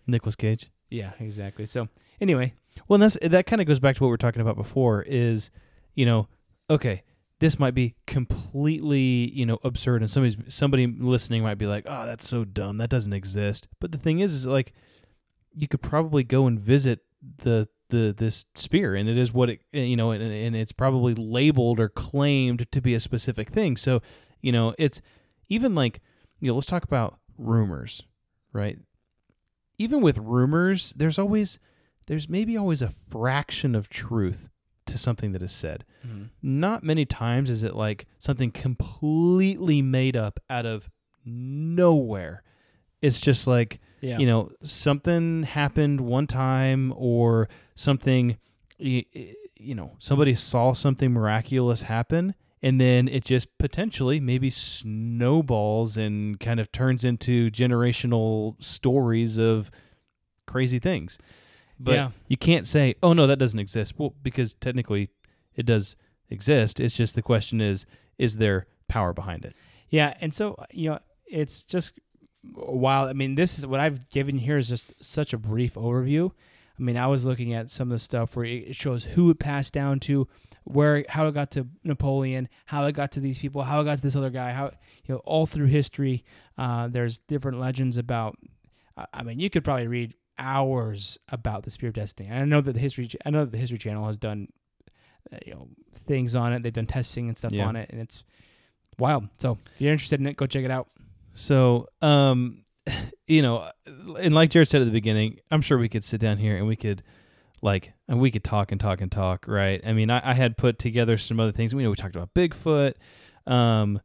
Nicolas 0.06 0.36
Cage. 0.36 0.70
yeah, 0.90 1.12
exactly. 1.18 1.64
So 1.66 1.88
anyway, 2.20 2.54
Well, 2.88 2.98
that's 2.98 3.16
that 3.22 3.46
kind 3.46 3.60
of 3.62 3.66
goes 3.66 3.80
back 3.80 3.96
to 3.96 4.02
what 4.02 4.08
we 4.08 4.12
were 4.12 4.16
talking 4.18 4.42
about 4.42 4.56
before. 4.56 5.02
Is 5.02 5.50
you 5.94 6.04
know, 6.06 6.28
okay, 6.68 7.02
this 7.40 7.58
might 7.58 7.72
be 7.74 7.94
completely 8.06 9.30
you 9.32 9.46
know 9.46 9.58
absurd, 9.64 10.02
and 10.02 10.10
somebody's 10.10 10.36
somebody 10.48 10.86
listening 10.86 11.42
might 11.42 11.56
be 11.58 11.66
like, 11.66 11.84
"Oh, 11.86 12.04
that's 12.06 12.28
so 12.28 12.44
dumb. 12.44 12.76
That 12.78 12.90
doesn't 12.90 13.12
exist." 13.14 13.66
But 13.80 13.92
the 13.92 13.98
thing 13.98 14.20
is, 14.20 14.32
is 14.34 14.46
like, 14.46 14.72
you 15.54 15.66
could 15.68 15.80
probably 15.82 16.22
go 16.22 16.46
and 16.46 16.60
visit 16.60 17.00
the 17.38 17.66
the 17.95 18.12
this 18.12 18.45
spear, 18.55 18.95
and 18.95 19.09
it 19.09 19.16
is 19.16 19.32
what 19.32 19.51
it 19.51 19.61
eh, 19.72 19.82
you 19.82 19.97
know, 19.97 20.11
and, 20.11 20.22
and 20.22 20.57
it's 20.57 20.72
probably 20.72 21.14
labeled 21.14 21.80
or 21.80 21.88
claimed 21.88 22.70
to 22.70 22.80
be 22.80 22.95
a 22.95 23.01
specific 23.01 23.51
thing. 23.51 23.76
So 23.76 24.03
you 24.42 24.53
know, 24.53 24.74
it's 24.78 25.01
even 25.49 25.74
like 25.74 26.01
you 26.40 26.49
know, 26.49 26.55
let's 26.55 26.66
talk 26.66 26.84
about 26.84 27.18
rumors, 27.38 28.03
right? 28.53 28.78
Even 29.78 30.01
with 30.01 30.18
rumors, 30.18 30.92
there's 30.97 31.18
always 31.18 31.59
there's 32.07 32.28
maybe 32.28 32.57
always 32.57 32.82
a 32.82 32.90
fraction 32.90 33.74
of 33.74 33.88
truth 33.88 34.49
to 34.86 34.99
something 34.99 35.32
that 35.32 35.42
is 35.42 35.53
said. 35.53 35.84
Mm-hmm. 36.07 36.24
Not 36.42 36.82
many 36.82 37.05
times 37.05 37.49
is 37.49 37.64
it 37.64 37.74
like 37.74 38.07
something 38.18 38.51
completely 38.51 39.80
made 39.82 40.16
up 40.16 40.38
out 40.51 40.66
of 40.66 40.90
nowhere. 41.24 42.42
It's 43.01 43.20
just 43.20 43.47
like, 43.47 43.80
yeah, 44.05 44.18
you 44.18 44.26
know, 44.26 44.50
something 44.62 45.42
happened 45.44 46.00
one 46.00 46.26
time 46.26 46.92
or 46.96 47.48
something, 47.74 48.36
you 48.78 49.05
know, 49.74 49.96
somebody 49.98 50.34
saw 50.34 50.72
something 50.72 51.12
miraculous 51.12 51.82
happen. 51.82 52.34
And 52.62 52.80
then 52.80 53.09
it 53.09 53.24
just 53.24 53.59
potentially 53.59 54.20
maybe 54.20 54.48
snowballs 54.48 55.96
and 55.98 56.40
kind 56.40 56.59
of 56.61 56.72
turns 56.72 57.05
into 57.05 57.50
generational 57.50 58.62
stories 58.62 59.36
of 59.38 59.70
crazy 60.46 60.78
things. 60.78 61.18
But 61.78 61.94
Yeah. 61.94 62.11
you 62.28 62.36
can't 62.36 62.66
say, 62.66 62.94
"Oh 63.02 63.12
no, 63.12 63.26
that 63.26 63.38
doesn't 63.38 63.59
exist." 63.59 63.98
Well, 63.98 64.14
because 64.22 64.55
technically 64.55 65.11
it 65.55 65.66
does 65.66 65.96
exist. 66.30 66.80
It's 66.80 66.96
just 66.96 67.14
the 67.14 67.22
question 67.22 67.61
is 67.61 67.84
is 68.16 68.36
there 68.36 68.66
power 68.88 69.12
behind 69.12 69.44
it. 69.44 69.55
Yeah, 69.90 70.14
and 70.20 70.32
so 70.32 70.57
you 70.72 70.90
know, 70.90 70.98
it's 71.26 71.64
just 71.64 71.98
while 72.55 73.09
I 73.09 73.12
mean, 73.12 73.34
this 73.34 73.59
is 73.59 73.66
what 73.66 73.80
I've 73.80 74.09
given 74.11 74.38
here 74.38 74.57
is 74.57 74.68
just 74.68 75.03
such 75.05 75.32
a 75.32 75.38
brief 75.38 75.74
overview. 75.74 76.30
I 76.78 76.82
mean, 76.82 76.97
I 76.97 77.07
was 77.07 77.24
looking 77.24 77.55
at 77.55 77.70
some 77.70 77.88
of 77.88 77.92
the 77.92 77.99
stuff 78.01 78.34
where 78.36 78.45
it 78.45 78.74
shows 78.74 79.05
who 79.05 79.30
it 79.30 79.38
passed 79.38 79.72
down 79.72 80.01
to, 80.01 80.26
where 80.64 81.05
how 81.09 81.28
it 81.28 81.32
got 81.32 81.53
to 81.53 81.68
Napoleon, 81.84 82.49
how 82.66 82.84
it 82.86 82.92
got 82.92 83.12
to 83.12 83.20
these 83.20 83.38
people, 83.38 83.62
how 83.62 83.80
it 83.80 83.84
got 83.84 83.99
to 83.99 84.03
this 84.03 84.16
other 84.16 84.30
guy, 84.30 84.53
how 84.53 84.72
you 85.05 85.14
know 85.14 85.20
all 85.24 85.47
through 85.47 85.66
history. 85.66 86.24
Uh, 86.59 86.88
there's 86.88 87.18
different 87.20 87.61
legends 87.61 87.97
about. 87.97 88.36
I- 89.12 89.22
mean, 89.24 89.40
you 89.40 89.51
could 89.51 89.64
probably 89.64 89.86
read 89.88 90.14
hours 90.38 91.18
about 91.28 91.62
the 91.62 91.70
Spear 91.70 91.88
of 91.88 91.95
Destiny. 91.95 92.28
And 92.28 92.38
I 92.38 92.45
know 92.45 92.61
that 92.61 92.72
the 92.72 92.78
history. 92.80 93.09
I 93.24 93.30
know 93.30 93.45
that 93.45 93.53
the 93.53 93.59
History 93.59 93.78
Channel 93.78 94.07
has 94.07 94.18
done, 94.18 94.49
uh, 95.32 95.38
you 95.47 95.55
know, 95.55 95.68
things 95.95 96.34
on 96.34 96.53
it. 96.53 96.62
They've 96.62 96.72
done 96.72 96.86
testing 96.86 97.28
and 97.28 97.36
stuff 97.38 97.53
Yeah. 97.53 97.66
on 97.66 97.76
it, 97.76 97.88
and 97.90 98.01
it's 98.01 98.24
wild. 98.99 99.28
So 99.38 99.59
if 99.74 99.80
you're 99.80 99.92
interested 99.92 100.18
in 100.20 100.26
it, 100.26 100.36
go 100.36 100.47
check 100.47 100.64
it 100.64 100.70
out. 100.72 100.88
So, 101.35 101.89
um, 102.03 102.64
you 103.26 103.43
know, 103.43 103.70
and 103.87 104.35
like 104.35 104.51
Jared 104.51 104.68
said 104.68 104.80
at 104.82 104.87
the 104.87 104.91
beginning, 104.91 105.39
I'm 105.51 105.61
sure 105.61 105.78
we 105.78 105.89
could 105.89 106.05
sit 106.05 106.20
down 106.20 106.39
here 106.39 106.57
and 106.57 106.66
we 106.66 106.76
could, 106.76 107.03
like, 107.62 107.93
and 108.09 108.20
we 108.20 108.30
could 108.30 108.45
talk 108.45 108.72
and 108.72 108.80
talk 108.80 109.01
and 109.01 109.11
talk, 109.11 109.47
right? 109.49 109.80
I 109.87 109.93
mean, 109.93 110.11
I, 110.11 110.30
I 110.30 110.35
had 110.35 110.57
put 110.57 110.78
together 110.78 111.16
some 111.18 111.41
other 111.41 111.53
things. 111.53 111.74
We 111.74 111.82
know 111.82 111.91
we 111.91 111.97
talked 111.97 112.16
about 112.16 112.35
Bigfoot. 112.35 112.95
Um, 113.47 114.01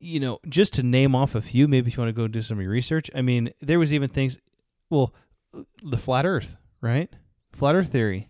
you 0.00 0.20
know, 0.20 0.38
just 0.48 0.74
to 0.74 0.82
name 0.82 1.14
off 1.14 1.34
a 1.34 1.40
few, 1.40 1.66
maybe 1.66 1.88
if 1.88 1.96
you 1.96 2.02
want 2.02 2.14
to 2.14 2.20
go 2.20 2.28
do 2.28 2.42
some 2.42 2.58
of 2.58 2.62
your 2.62 2.72
research. 2.72 3.10
I 3.14 3.22
mean, 3.22 3.50
there 3.60 3.78
was 3.78 3.92
even 3.92 4.10
things, 4.10 4.38
well, 4.90 5.14
the 5.82 5.96
flat 5.96 6.26
Earth, 6.26 6.56
right? 6.82 7.08
Flat 7.52 7.74
Earth 7.74 7.90
theory. 7.90 8.28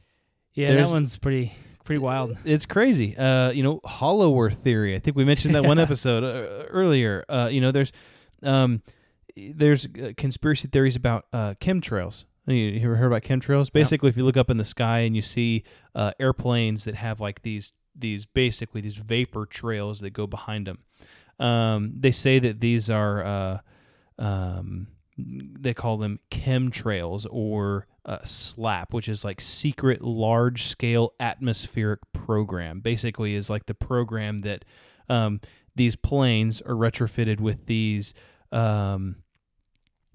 Yeah, 0.52 0.72
There's- 0.72 0.88
that 0.90 0.94
one's 0.94 1.16
pretty 1.16 1.56
pretty 1.84 2.00
wild. 2.00 2.36
It's 2.44 2.66
crazy. 2.66 3.16
Uh, 3.16 3.50
you 3.50 3.62
know, 3.62 3.80
hollow 3.84 4.38
Earth 4.40 4.58
theory. 4.58 4.94
I 4.94 4.98
think 4.98 5.16
we 5.16 5.24
mentioned 5.24 5.54
that 5.54 5.64
one 5.64 5.78
episode 5.80 6.24
uh, 6.24 6.66
earlier. 6.68 7.24
Uh, 7.28 7.48
you 7.50 7.60
know, 7.60 7.70
there's 7.70 7.92
um, 8.42 8.82
there's 9.36 9.86
uh, 9.86 10.12
conspiracy 10.16 10.68
theories 10.68 10.96
about 10.96 11.26
uh, 11.32 11.54
chemtrails. 11.60 12.24
You 12.46 12.54
you 12.54 12.84
ever 12.84 12.96
heard 12.96 13.06
about 13.06 13.22
chemtrails? 13.22 13.72
Basically, 13.72 14.08
if 14.08 14.16
you 14.16 14.24
look 14.24 14.36
up 14.36 14.50
in 14.50 14.56
the 14.56 14.64
sky 14.64 15.00
and 15.00 15.16
you 15.16 15.22
see 15.22 15.64
uh, 15.94 16.12
airplanes 16.18 16.84
that 16.84 16.94
have 16.94 17.20
like 17.20 17.42
these 17.42 17.72
these 17.94 18.26
basically 18.26 18.80
these 18.80 18.96
vapor 18.96 19.46
trails 19.46 20.00
that 20.00 20.10
go 20.10 20.26
behind 20.26 20.66
them, 20.66 20.78
um, 21.38 21.94
they 21.98 22.10
say 22.10 22.38
that 22.38 22.60
these 22.60 22.90
are 22.90 23.24
uh, 23.24 23.58
um, 24.18 24.88
they 25.16 25.74
call 25.74 25.96
them 25.96 26.20
chemtrails 26.30 27.26
or 27.30 27.86
uh, 28.04 28.18
SLAP, 28.24 28.92
which 28.92 29.08
is 29.08 29.24
like 29.24 29.40
secret 29.40 30.02
large 30.02 30.62
scale 30.64 31.14
atmospheric 31.18 32.00
program. 32.12 32.80
Basically, 32.80 33.34
is 33.34 33.50
like 33.50 33.66
the 33.66 33.74
program 33.74 34.40
that 34.40 34.64
um, 35.08 35.40
these 35.74 35.96
planes 35.96 36.60
are 36.62 36.74
retrofitted 36.74 37.40
with 37.40 37.66
these 37.66 38.14
um, 38.52 39.16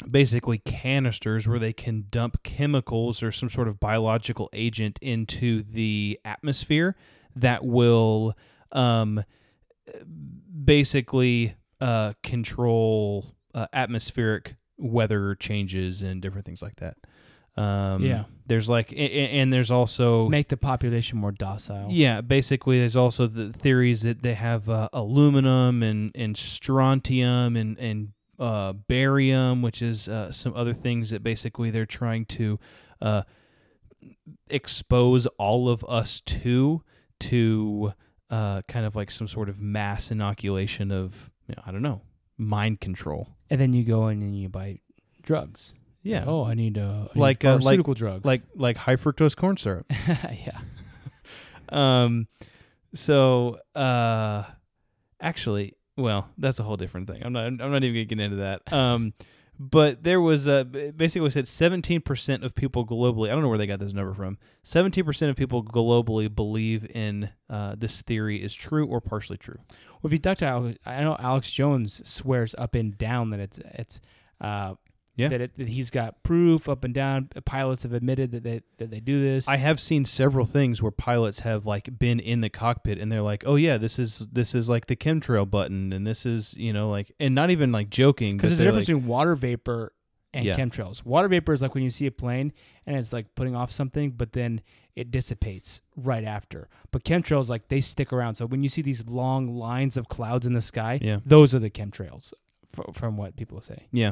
basically 0.10 0.60
canisters 0.60 1.48
where 1.48 1.60
they 1.60 1.74
can 1.74 2.06
dump 2.10 2.42
chemicals 2.44 3.22
or 3.22 3.32
some 3.32 3.50
sort 3.50 3.68
of 3.68 3.80
biological 3.80 4.50
agent 4.54 4.98
into 5.02 5.62
the 5.64 6.20
atmosphere 6.24 6.96
that 7.36 7.66
will 7.66 8.34
um, 8.72 9.24
basically 10.64 11.56
uh, 11.82 12.14
control 12.24 13.36
uh, 13.54 13.68
atmospheric 13.74 14.56
weather 14.78 15.36
changes 15.36 16.02
and 16.02 16.22
different 16.22 16.46
things 16.46 16.62
like 16.62 16.78
that. 16.78 16.96
Um, 17.60 18.02
Yeah. 18.04 18.24
There's 18.48 18.68
like, 18.68 18.92
a- 18.94 18.96
a- 18.96 19.30
and 19.42 19.54
there's 19.54 19.70
also 19.70 20.28
Make 20.28 20.48
the 20.48 20.58
population 20.58 21.20
more 21.20 21.32
docile. 21.32 21.90
yeah, 21.92 22.22
basically, 22.22 22.80
there's 22.80 22.96
also 22.96 23.28
the 23.28 23.54
theories 23.54 24.02
that 24.02 24.24
they 24.24 24.34
have 24.34 24.68
uh, 24.68 24.90
aluminum 24.92 25.84
and, 25.84 26.12
and 26.16 26.36
strontium 26.36 27.56
and 27.56 27.78
and 27.78 28.14
uh, 28.40 28.74
barium, 28.74 29.62
which 29.62 29.82
is 29.84 30.08
uh, 30.10 30.32
some 30.32 30.54
other 30.56 30.74
things 30.74 31.10
that 31.12 31.22
basically 31.22 31.70
they're 31.70 31.86
trying 31.86 32.26
to 32.26 32.58
uh, 33.02 33.22
expose 34.50 35.26
all 35.38 35.70
of 35.70 35.84
us 35.88 36.22
to 36.22 36.82
to 37.20 37.94
uh, 38.30 38.62
kind 38.68 38.86
of 38.86 38.96
like 38.96 39.12
some 39.12 39.28
sort 39.28 39.50
of 39.50 39.62
mass 39.62 40.10
inoculation 40.12 40.92
of 40.92 41.30
you 41.48 41.56
know, 41.56 41.64
I 41.66 41.72
don't 41.72 41.82
know 41.82 42.02
mind 42.38 42.80
control. 42.80 43.28
And 43.50 43.60
then 43.60 43.74
you 43.74 43.84
go 43.84 44.08
in 44.08 44.22
and 44.22 44.40
you 44.40 44.48
buy 44.50 44.80
drugs. 45.22 45.74
Yeah. 46.04 46.24
Oh, 46.26 46.46
I 46.46 46.54
need 46.54 46.78
uh 46.78 46.82
I 46.82 47.14
need 47.16 47.22
Like, 47.22 47.46
uh, 47.46 47.58
like- 47.62 47.84
drugs. 47.96 48.26
like 48.26 48.42
like 48.56 48.78
high 48.78 48.96
fructose 48.96 49.36
corn 49.36 49.58
syrup. 49.58 49.86
yeah. 50.08 50.60
um 51.70 52.28
so 52.96 53.60
uh 53.76 54.44
actually 55.22 55.76
well 55.98 56.30
that's 56.38 56.60
a 56.60 56.64
whole 56.64 56.78
different 56.78 57.08
thing 57.08 57.22
i'm 57.24 57.32
not 57.34 57.46
i'm 57.46 57.58
not 57.58 57.84
even 57.84 57.94
gonna 57.94 58.06
get 58.06 58.20
into 58.20 58.38
that 58.38 58.62
um 58.74 59.14
but 59.60 60.02
there 60.04 60.20
was 60.22 60.48
uh 60.48 60.64
b- 60.64 60.90
basically 60.92 61.28
it 61.28 61.32
said 61.32 61.46
17% 61.46 62.44
of 62.44 62.56
people 62.56 62.88
globally 62.88 63.28
i 63.28 63.32
don't 63.34 63.42
know 63.44 63.50
where 63.50 63.58
they 63.60 63.68
got 63.68 63.80
this 63.80 63.94
number 63.94 64.14
from 64.16 64.38
17% 64.64 65.30
of 65.30 65.36
people 65.36 65.64
globally 65.64 66.34
believe 66.34 66.90
in 66.96 67.30
uh 67.52 67.76
this 67.78 68.02
theory 68.02 68.42
is 68.42 68.56
true 68.56 68.88
or 68.88 69.00
partially 69.02 69.38
true 69.38 69.60
Well, 70.02 70.08
if 70.08 70.12
you 70.14 70.18
talk 70.20 70.38
to 70.38 70.46
Alex, 70.46 70.80
I 70.86 71.02
know 71.02 71.18
Alex 71.20 71.52
Jones 71.52 72.02
swears 72.10 72.56
up 72.58 72.74
and 72.74 72.98
down 72.98 73.30
that 73.32 73.40
it's 73.42 73.60
it's 73.60 74.02
uh 74.42 74.74
Yeah. 75.20 75.28
that, 75.30 75.42
it, 75.42 75.58
that 75.58 75.68
he's 75.70 75.90
got 75.90 76.24
proof 76.24 76.68
up 76.70 76.84
and 76.84 76.94
down. 76.94 77.30
Uh, 77.36 77.42
pilots 77.42 77.84
have 77.84 77.94
admitted 77.94 78.32
that 78.32 78.44
they 78.44 78.62
that 78.78 78.90
they 78.92 79.00
do 79.00 79.22
this. 79.22 79.48
i 79.48 79.58
have 79.58 79.80
seen 79.80 80.06
several 80.06 80.46
things 80.46 80.82
where 80.82 80.92
pilots 80.92 81.40
have 81.42 81.66
like 81.66 82.00
been 82.00 82.20
in 82.20 82.42
the 82.42 82.50
cockpit 82.50 82.98
and 82.98 83.12
they're 83.12 83.22
like 83.22 83.44
oh 83.46 83.56
yeah 83.56 83.78
this 83.78 84.00
is 84.00 84.26
this 84.32 84.56
is 84.56 84.70
like 84.70 84.86
the 84.88 84.96
chemtrail 84.96 85.50
button 85.50 85.92
and 85.94 86.08
this 86.08 86.26
is 86.26 86.56
you 86.58 86.72
know 86.74 86.90
like 86.90 87.12
and 87.20 87.36
not 87.36 87.50
even 87.52 87.72
like 87.72 87.90
joking 87.90 88.38
because 88.38 88.50
there's 88.52 88.62
a 88.62 88.64
difference 88.64 88.88
like, 88.88 88.96
between 88.96 89.08
water 89.08 89.36
vapor 89.36 89.92
and 90.34 90.46
Yeah. 90.46 90.56
chemtrails. 90.56 91.04
Water 91.04 91.28
vapor 91.28 91.54
is 91.54 91.62
like 91.64 91.74
when 91.74 91.84
you 91.84 91.90
see 91.90 92.06
a 92.06 92.12
plane 92.12 92.54
and 92.86 92.96
it's 92.96 93.12
like 93.12 93.34
putting 93.34 93.56
off 93.56 93.72
something, 93.72 94.12
but 94.12 94.34
then 94.34 94.62
it 94.96 95.10
dissipates 95.10 95.82
right 95.96 96.24
after. 96.24 96.70
But 96.92 97.04
chemtrails, 97.04 97.50
like 97.50 97.68
they 97.70 97.82
stick 97.82 98.14
around. 98.14 98.36
So 98.36 98.46
when 98.46 98.62
you 98.62 98.70
see 98.70 98.84
these 98.84 99.08
long 99.08 99.48
lines 99.56 99.98
of 99.98 100.08
clouds 100.08 100.46
in 100.46 100.54
the 100.54 100.62
sky, 100.62 101.00
Yeah. 101.02 101.18
those 101.26 101.56
are 101.56 101.60
the 101.60 101.72
chemtrails, 101.72 102.32
fr- 102.72 102.92
from 102.94 103.18
what 103.18 103.38
people 103.38 103.60
say. 103.60 103.88
Yeah. 103.92 104.12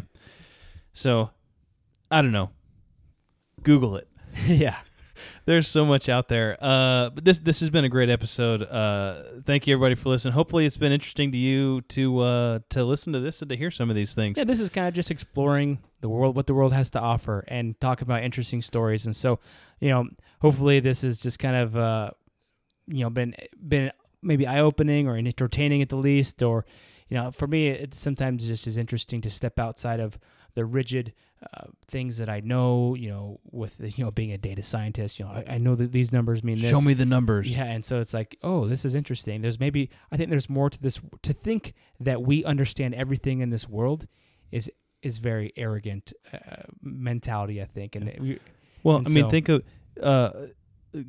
So, 0.97 1.29
I 2.09 2.23
don't 2.23 2.31
know. 2.31 2.49
Google 3.61 3.97
it. 3.97 4.07
yeah. 4.47 4.77
There's 5.45 5.67
so 5.67 5.85
much 5.85 6.09
out 6.09 6.27
there. 6.27 6.57
Uh, 6.59 7.11
but 7.11 7.23
this 7.23 7.37
this 7.37 7.59
has 7.59 7.69
been 7.69 7.85
a 7.85 7.89
great 7.89 8.09
episode. 8.09 8.63
Uh, 8.63 9.21
thank 9.45 9.67
you 9.67 9.75
everybody 9.75 9.93
for 9.93 10.09
listening. 10.09 10.33
Hopefully, 10.33 10.65
it's 10.65 10.77
been 10.77 10.91
interesting 10.91 11.31
to 11.31 11.37
you 11.37 11.81
to 11.81 12.19
uh, 12.19 12.59
to 12.69 12.83
listen 12.83 13.13
to 13.13 13.19
this 13.19 13.43
and 13.43 13.49
to 13.49 13.55
hear 13.55 13.69
some 13.69 13.91
of 13.91 13.95
these 13.95 14.15
things. 14.15 14.39
Yeah, 14.39 14.43
this 14.45 14.59
is 14.59 14.69
kind 14.69 14.87
of 14.87 14.95
just 14.95 15.11
exploring 15.11 15.79
the 16.01 16.09
world, 16.09 16.35
what 16.35 16.47
the 16.47 16.55
world 16.55 16.73
has 16.73 16.89
to 16.91 16.99
offer, 16.99 17.45
and 17.47 17.79
talk 17.79 18.01
about 18.01 18.23
interesting 18.23 18.63
stories. 18.63 19.05
And 19.05 19.15
so, 19.15 19.39
you 19.79 19.89
know, 19.89 20.07
hopefully, 20.41 20.79
this 20.79 21.03
is 21.03 21.19
just 21.19 21.37
kind 21.37 21.55
of, 21.55 21.77
uh, 21.77 22.11
you 22.87 23.03
know, 23.03 23.11
been 23.11 23.35
been 23.55 23.91
maybe 24.23 24.47
eye 24.47 24.61
opening 24.61 25.07
or 25.07 25.15
entertaining 25.15 25.83
at 25.83 25.89
the 25.89 25.95
least. 25.95 26.41
Or, 26.41 26.65
you 27.07 27.15
know, 27.17 27.29
for 27.31 27.47
me, 27.47 27.67
it 27.67 27.93
sometimes 27.93 28.47
just 28.47 28.65
is 28.65 28.77
interesting 28.77 29.21
to 29.21 29.29
step 29.29 29.59
outside 29.59 29.99
of 29.99 30.17
the 30.57 30.65
rigid 30.65 31.13
uh, 31.53 31.67
things 31.87 32.17
that 32.17 32.29
I 32.29 32.39
know. 32.39 32.95
You 32.95 33.09
know, 33.09 33.39
with 33.51 33.79
you 33.79 34.03
know 34.03 34.09
being 34.11 34.31
a 34.31 34.37
data 34.39 34.63
scientist, 34.63 35.19
you 35.19 35.25
know, 35.25 35.31
I, 35.31 35.43
I 35.53 35.57
know 35.59 35.75
that 35.75 35.91
these 35.91 36.11
numbers 36.11 36.43
mean 36.43 36.59
this. 36.59 36.71
Show 36.71 36.81
me 36.81 36.95
the 36.95 37.05
numbers. 37.05 37.47
Yeah, 37.47 37.65
and 37.65 37.85
so 37.85 37.99
it's 37.99 38.13
like, 38.13 38.37
oh, 38.41 38.65
this 38.67 38.83
is 38.85 38.95
interesting. 38.95 39.41
There's 39.43 39.59
maybe 39.59 39.91
I 40.11 40.17
think 40.17 40.31
there's 40.31 40.49
more 40.49 40.69
to 40.71 40.81
this. 40.81 40.99
To 41.21 41.31
think 41.31 41.73
that 41.99 42.23
we 42.23 42.43
understand 42.43 42.95
everything 42.95 43.39
in 43.39 43.51
this 43.51 43.69
world 43.69 44.07
is 44.51 44.69
is 45.03 45.19
very 45.19 45.53
arrogant 45.55 46.11
uh, 46.33 46.63
mentality. 46.81 47.61
I 47.61 47.65
think, 47.65 47.95
and 47.95 48.11
we, 48.19 48.39
Well, 48.83 48.97
And 48.97 49.07
I 49.07 49.11
mean, 49.11 49.23
so- 49.25 49.29
think 49.29 49.49
of 49.49 49.63
uh, 50.01 50.31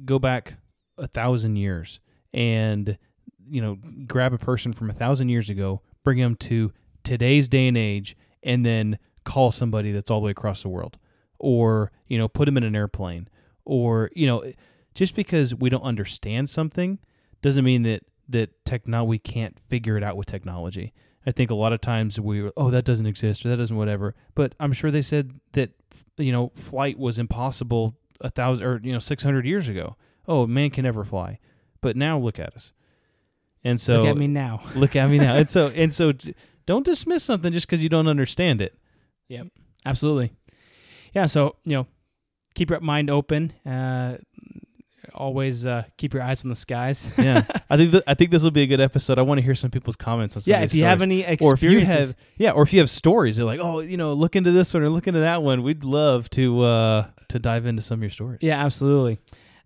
go 0.05 0.19
back 0.19 0.59
a 0.99 1.07
thousand 1.07 1.57
years 1.57 2.01
and 2.35 2.99
you 3.49 3.63
know 3.63 3.79
grab 4.07 4.35
a 4.35 4.39
person 4.39 4.73
from 4.75 4.91
a 4.91 4.93
thousand 4.93 5.31
years 5.31 5.49
ago, 5.49 5.81
bring 6.05 6.19
them 6.19 6.37
to 6.37 6.71
today's 7.03 7.49
day 7.49 7.67
and 7.67 7.79
age, 7.79 8.15
and 8.43 8.67
then 8.67 8.99
call 9.29 9.53
somebody 9.53 9.93
that's 9.93 10.11
all 10.11 10.21
the 10.21 10.25
way 10.25 10.31
across 10.31 10.63
the 10.63 10.71
world, 10.71 10.97
or 11.39 11.93
you 12.07 12.17
know 12.17 12.29
put 12.29 12.47
them 12.47 12.57
in 12.57 12.63
an 12.65 12.75
airplane, 12.75 13.29
or 13.67 14.11
you 14.15 14.27
know 14.27 14.51
just 14.95 15.15
because 15.15 15.55
we 15.55 15.69
don't 15.69 15.83
understand 15.83 16.49
something 16.49 16.99
doesn't 17.43 17.65
mean 17.65 17.83
that 17.83 18.05
that 18.27 18.65
techno 18.65 19.05
we 19.05 19.19
can't 19.19 19.61
figure 19.61 19.99
it 19.99 20.03
out 20.03 20.17
with 20.17 20.27
technology. 20.27 20.95
I 21.27 21.31
think 21.31 21.51
a 21.51 21.55
lot 21.55 21.75
of 21.75 21.83
times 21.83 22.19
we 22.19 22.41
were, 22.43 22.53
oh 22.57 22.71
that 22.71 22.87
doesn't 22.87 23.05
exist 23.07 23.45
or 23.45 23.51
that 23.51 23.59
doesn't 23.59 23.77
whatever, 23.77 24.15
but 24.35 24.55
I'm 24.59 24.73
sure 24.73 24.91
they 24.91 25.03
said 25.03 25.39
that 25.53 25.73
you 26.17 26.33
know 26.33 26.53
flight 26.55 26.99
was 26.99 27.19
impossible 27.19 27.97
a 28.23 28.31
thousand 28.31 28.67
or 28.67 28.81
you 28.83 28.93
know 28.93 28.99
six 28.99 29.23
hundred 29.23 29.45
years 29.45 29.69
ago. 29.69 29.97
Oh, 30.27 30.47
man 30.47 30.71
can 30.71 30.85
never 30.85 31.05
fly, 31.05 31.39
but 31.81 31.97
now 31.97 32.19
look 32.19 32.39
at 32.39 32.55
us. 32.55 32.73
And 33.65 33.81
so 33.81 34.03
look 34.03 34.09
at 34.09 34.17
me 34.17 34.27
now. 34.27 34.63
look 34.75 34.95
at 34.97 35.09
me 35.11 35.19
now. 35.19 35.37
and 35.37 35.51
so 35.51 35.67
and 35.75 35.95
so 35.95 36.13
don't 36.67 36.85
dismiss 36.85 37.25
something 37.25 37.53
just 37.53 37.67
because 37.67 37.83
you 37.83 37.89
don't 37.89 38.09
understand 38.09 38.61
it. 38.61 38.79
Yep, 39.29 39.49
absolutely. 39.85 40.33
Yeah, 41.15 41.27
so 41.27 41.57
you 41.65 41.73
know, 41.73 41.87
keep 42.55 42.71
your 42.71 42.81
mind 42.81 43.11
open. 43.11 43.53
Uh, 43.67 44.19
always 45.15 45.65
uh, 45.67 45.85
keep 45.97 46.15
your 46.15 46.23
eyes 46.23 46.45
on 46.45 46.49
the 46.49 46.55
skies. 46.55 47.11
yeah, 47.19 47.45
I 47.71 47.77
think 47.77 47.93
th- 47.93 48.03
I 48.07 48.15
think 48.15 48.31
this 48.31 48.43
will 48.43 48.51
be 48.51 48.63
a 48.63 48.67
good 48.67 48.81
episode. 48.81 49.19
I 49.19 49.23
want 49.23 49.39
to 49.39 49.43
hear 49.43 49.55
some 49.55 49.71
people's 49.71 49.97
comments 49.97 50.37
on 50.37 50.43
some 50.43 50.53
yeah, 50.53 50.63
if 50.63 50.75
you 50.75 50.85
have 50.85 51.01
stories. 51.01 51.25
any 51.25 51.39
or 51.41 51.55
if 51.55 51.63
you 51.63 51.79
experiences, 51.79 52.07
have 52.09 52.17
yeah, 52.37 52.51
or 52.53 52.63
if 52.63 52.73
you 52.73 52.81
have 52.81 52.91
stories, 52.91 53.37
they're 53.37 53.47
like, 53.47 53.61
oh, 53.61 53.81
you 53.81 53.97
know, 53.97 54.13
look 54.13 54.37
into 54.37 54.53
this 54.53 54.73
one 54.75 54.83
or 54.83 54.91
look 54.91 55.07
into 55.07 55.21
that 55.21 55.43
one. 55.43 55.63
We'd 55.63 55.85
love 55.85 56.29
to 56.31 56.63
uh 56.63 57.07
to 57.29 57.39
dive 57.39 57.67
into 57.67 57.83
some 57.83 57.99
of 57.99 58.03
your 58.03 58.11
stories. 58.11 58.39
yeah, 58.43 58.65
absolutely. 58.65 59.19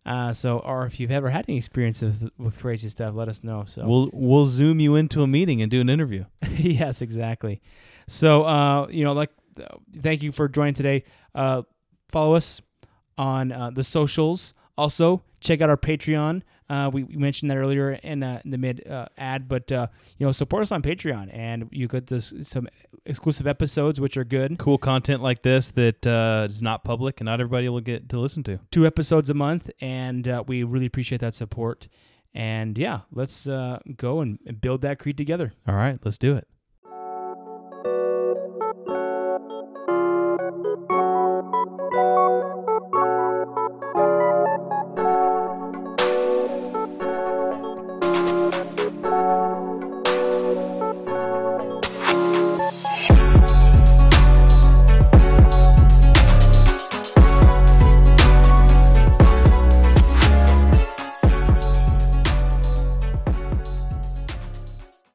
Uh, 0.05 0.33
so, 0.33 0.59
or 0.59 0.85
if 0.87 0.99
you've 0.99 1.13
ever 1.13 1.31
had 1.31 1.45
any 1.49 1.57
experiences 1.57 2.25
with, 2.25 2.33
with 2.37 2.59
crazy 2.59 2.89
stuff, 2.89 3.15
let 3.15 3.29
us 3.29 3.45
know. 3.45 3.63
So, 3.69 3.87
We'll 3.87 4.11
we'll 4.13 4.47
zoom 4.47 4.81
you 4.81 4.97
into 4.97 5.23
a 5.23 5.29
meeting 5.29 5.63
and 5.63 5.71
do 5.71 5.81
an 5.81 5.89
interview. 5.89 6.25
yes, 6.51 7.03
exactly. 7.03 7.63
So, 8.09 8.43
uh, 8.43 8.89
you 8.91 9.05
know, 9.05 9.13
like, 9.13 9.31
thank 9.95 10.23
you 10.23 10.33
for 10.33 10.49
joining 10.49 10.75
today. 10.75 11.05
Uh, 11.35 11.63
follow 12.11 12.35
us 12.35 12.61
on 13.19 13.53
uh, 13.53 13.71
the 13.71 13.83
socials. 13.83 14.55
Also, 14.77 15.23
check 15.41 15.61
out 15.61 15.69
our 15.69 15.77
Patreon. 15.77 16.43
Uh, 16.69 16.89
we, 16.91 17.03
we 17.03 17.17
mentioned 17.17 17.51
that 17.51 17.59
earlier 17.59 17.93
in, 17.93 18.23
uh, 18.23 18.41
in 18.45 18.51
the 18.51 18.57
mid 18.57 18.87
uh, 18.89 19.07
ad, 19.19 19.47
but 19.47 19.71
uh, 19.71 19.87
you 20.17 20.25
know, 20.25 20.33
support 20.33 20.63
us 20.63 20.73
on 20.73 20.81
Patreon, 20.81 21.29
and 21.31 21.69
you 21.71 21.87
get 21.87 22.07
this 22.07 22.33
some 22.43 22.67
exclusive 23.05 23.47
episodes, 23.47 24.01
which 24.01 24.17
are 24.17 24.25
good. 24.25 24.59
Cool 24.59 24.79
content 24.79 25.23
like 25.23 25.43
this 25.43 25.71
that 25.73 26.07
uh, 26.07 26.47
is 26.49 26.63
not 26.63 26.83
public 26.85 27.21
and 27.21 27.27
not 27.27 27.41
everybody 27.41 27.69
will 27.69 27.81
get 27.81 28.09
to 28.09 28.19
listen 28.19 28.43
to. 28.45 28.59
Two 28.71 28.87
episodes 28.87 29.29
a 29.29 29.35
month, 29.35 29.71
and 29.81 30.27
uh, 30.27 30.45
we 30.47 30.63
really 30.63 30.87
appreciate 30.87 31.21
that 31.21 31.35
support. 31.35 31.89
And 32.35 32.79
yeah, 32.79 33.01
let's 33.11 33.47
uh, 33.47 33.81
go 33.97 34.21
and 34.21 34.39
and 34.47 34.59
build 34.59 34.81
that 34.83 34.99
creed 34.99 35.19
together. 35.19 35.53
All 35.69 35.75
right, 35.75 35.99
let's 36.03 36.17
do 36.17 36.37
it. 36.37 36.49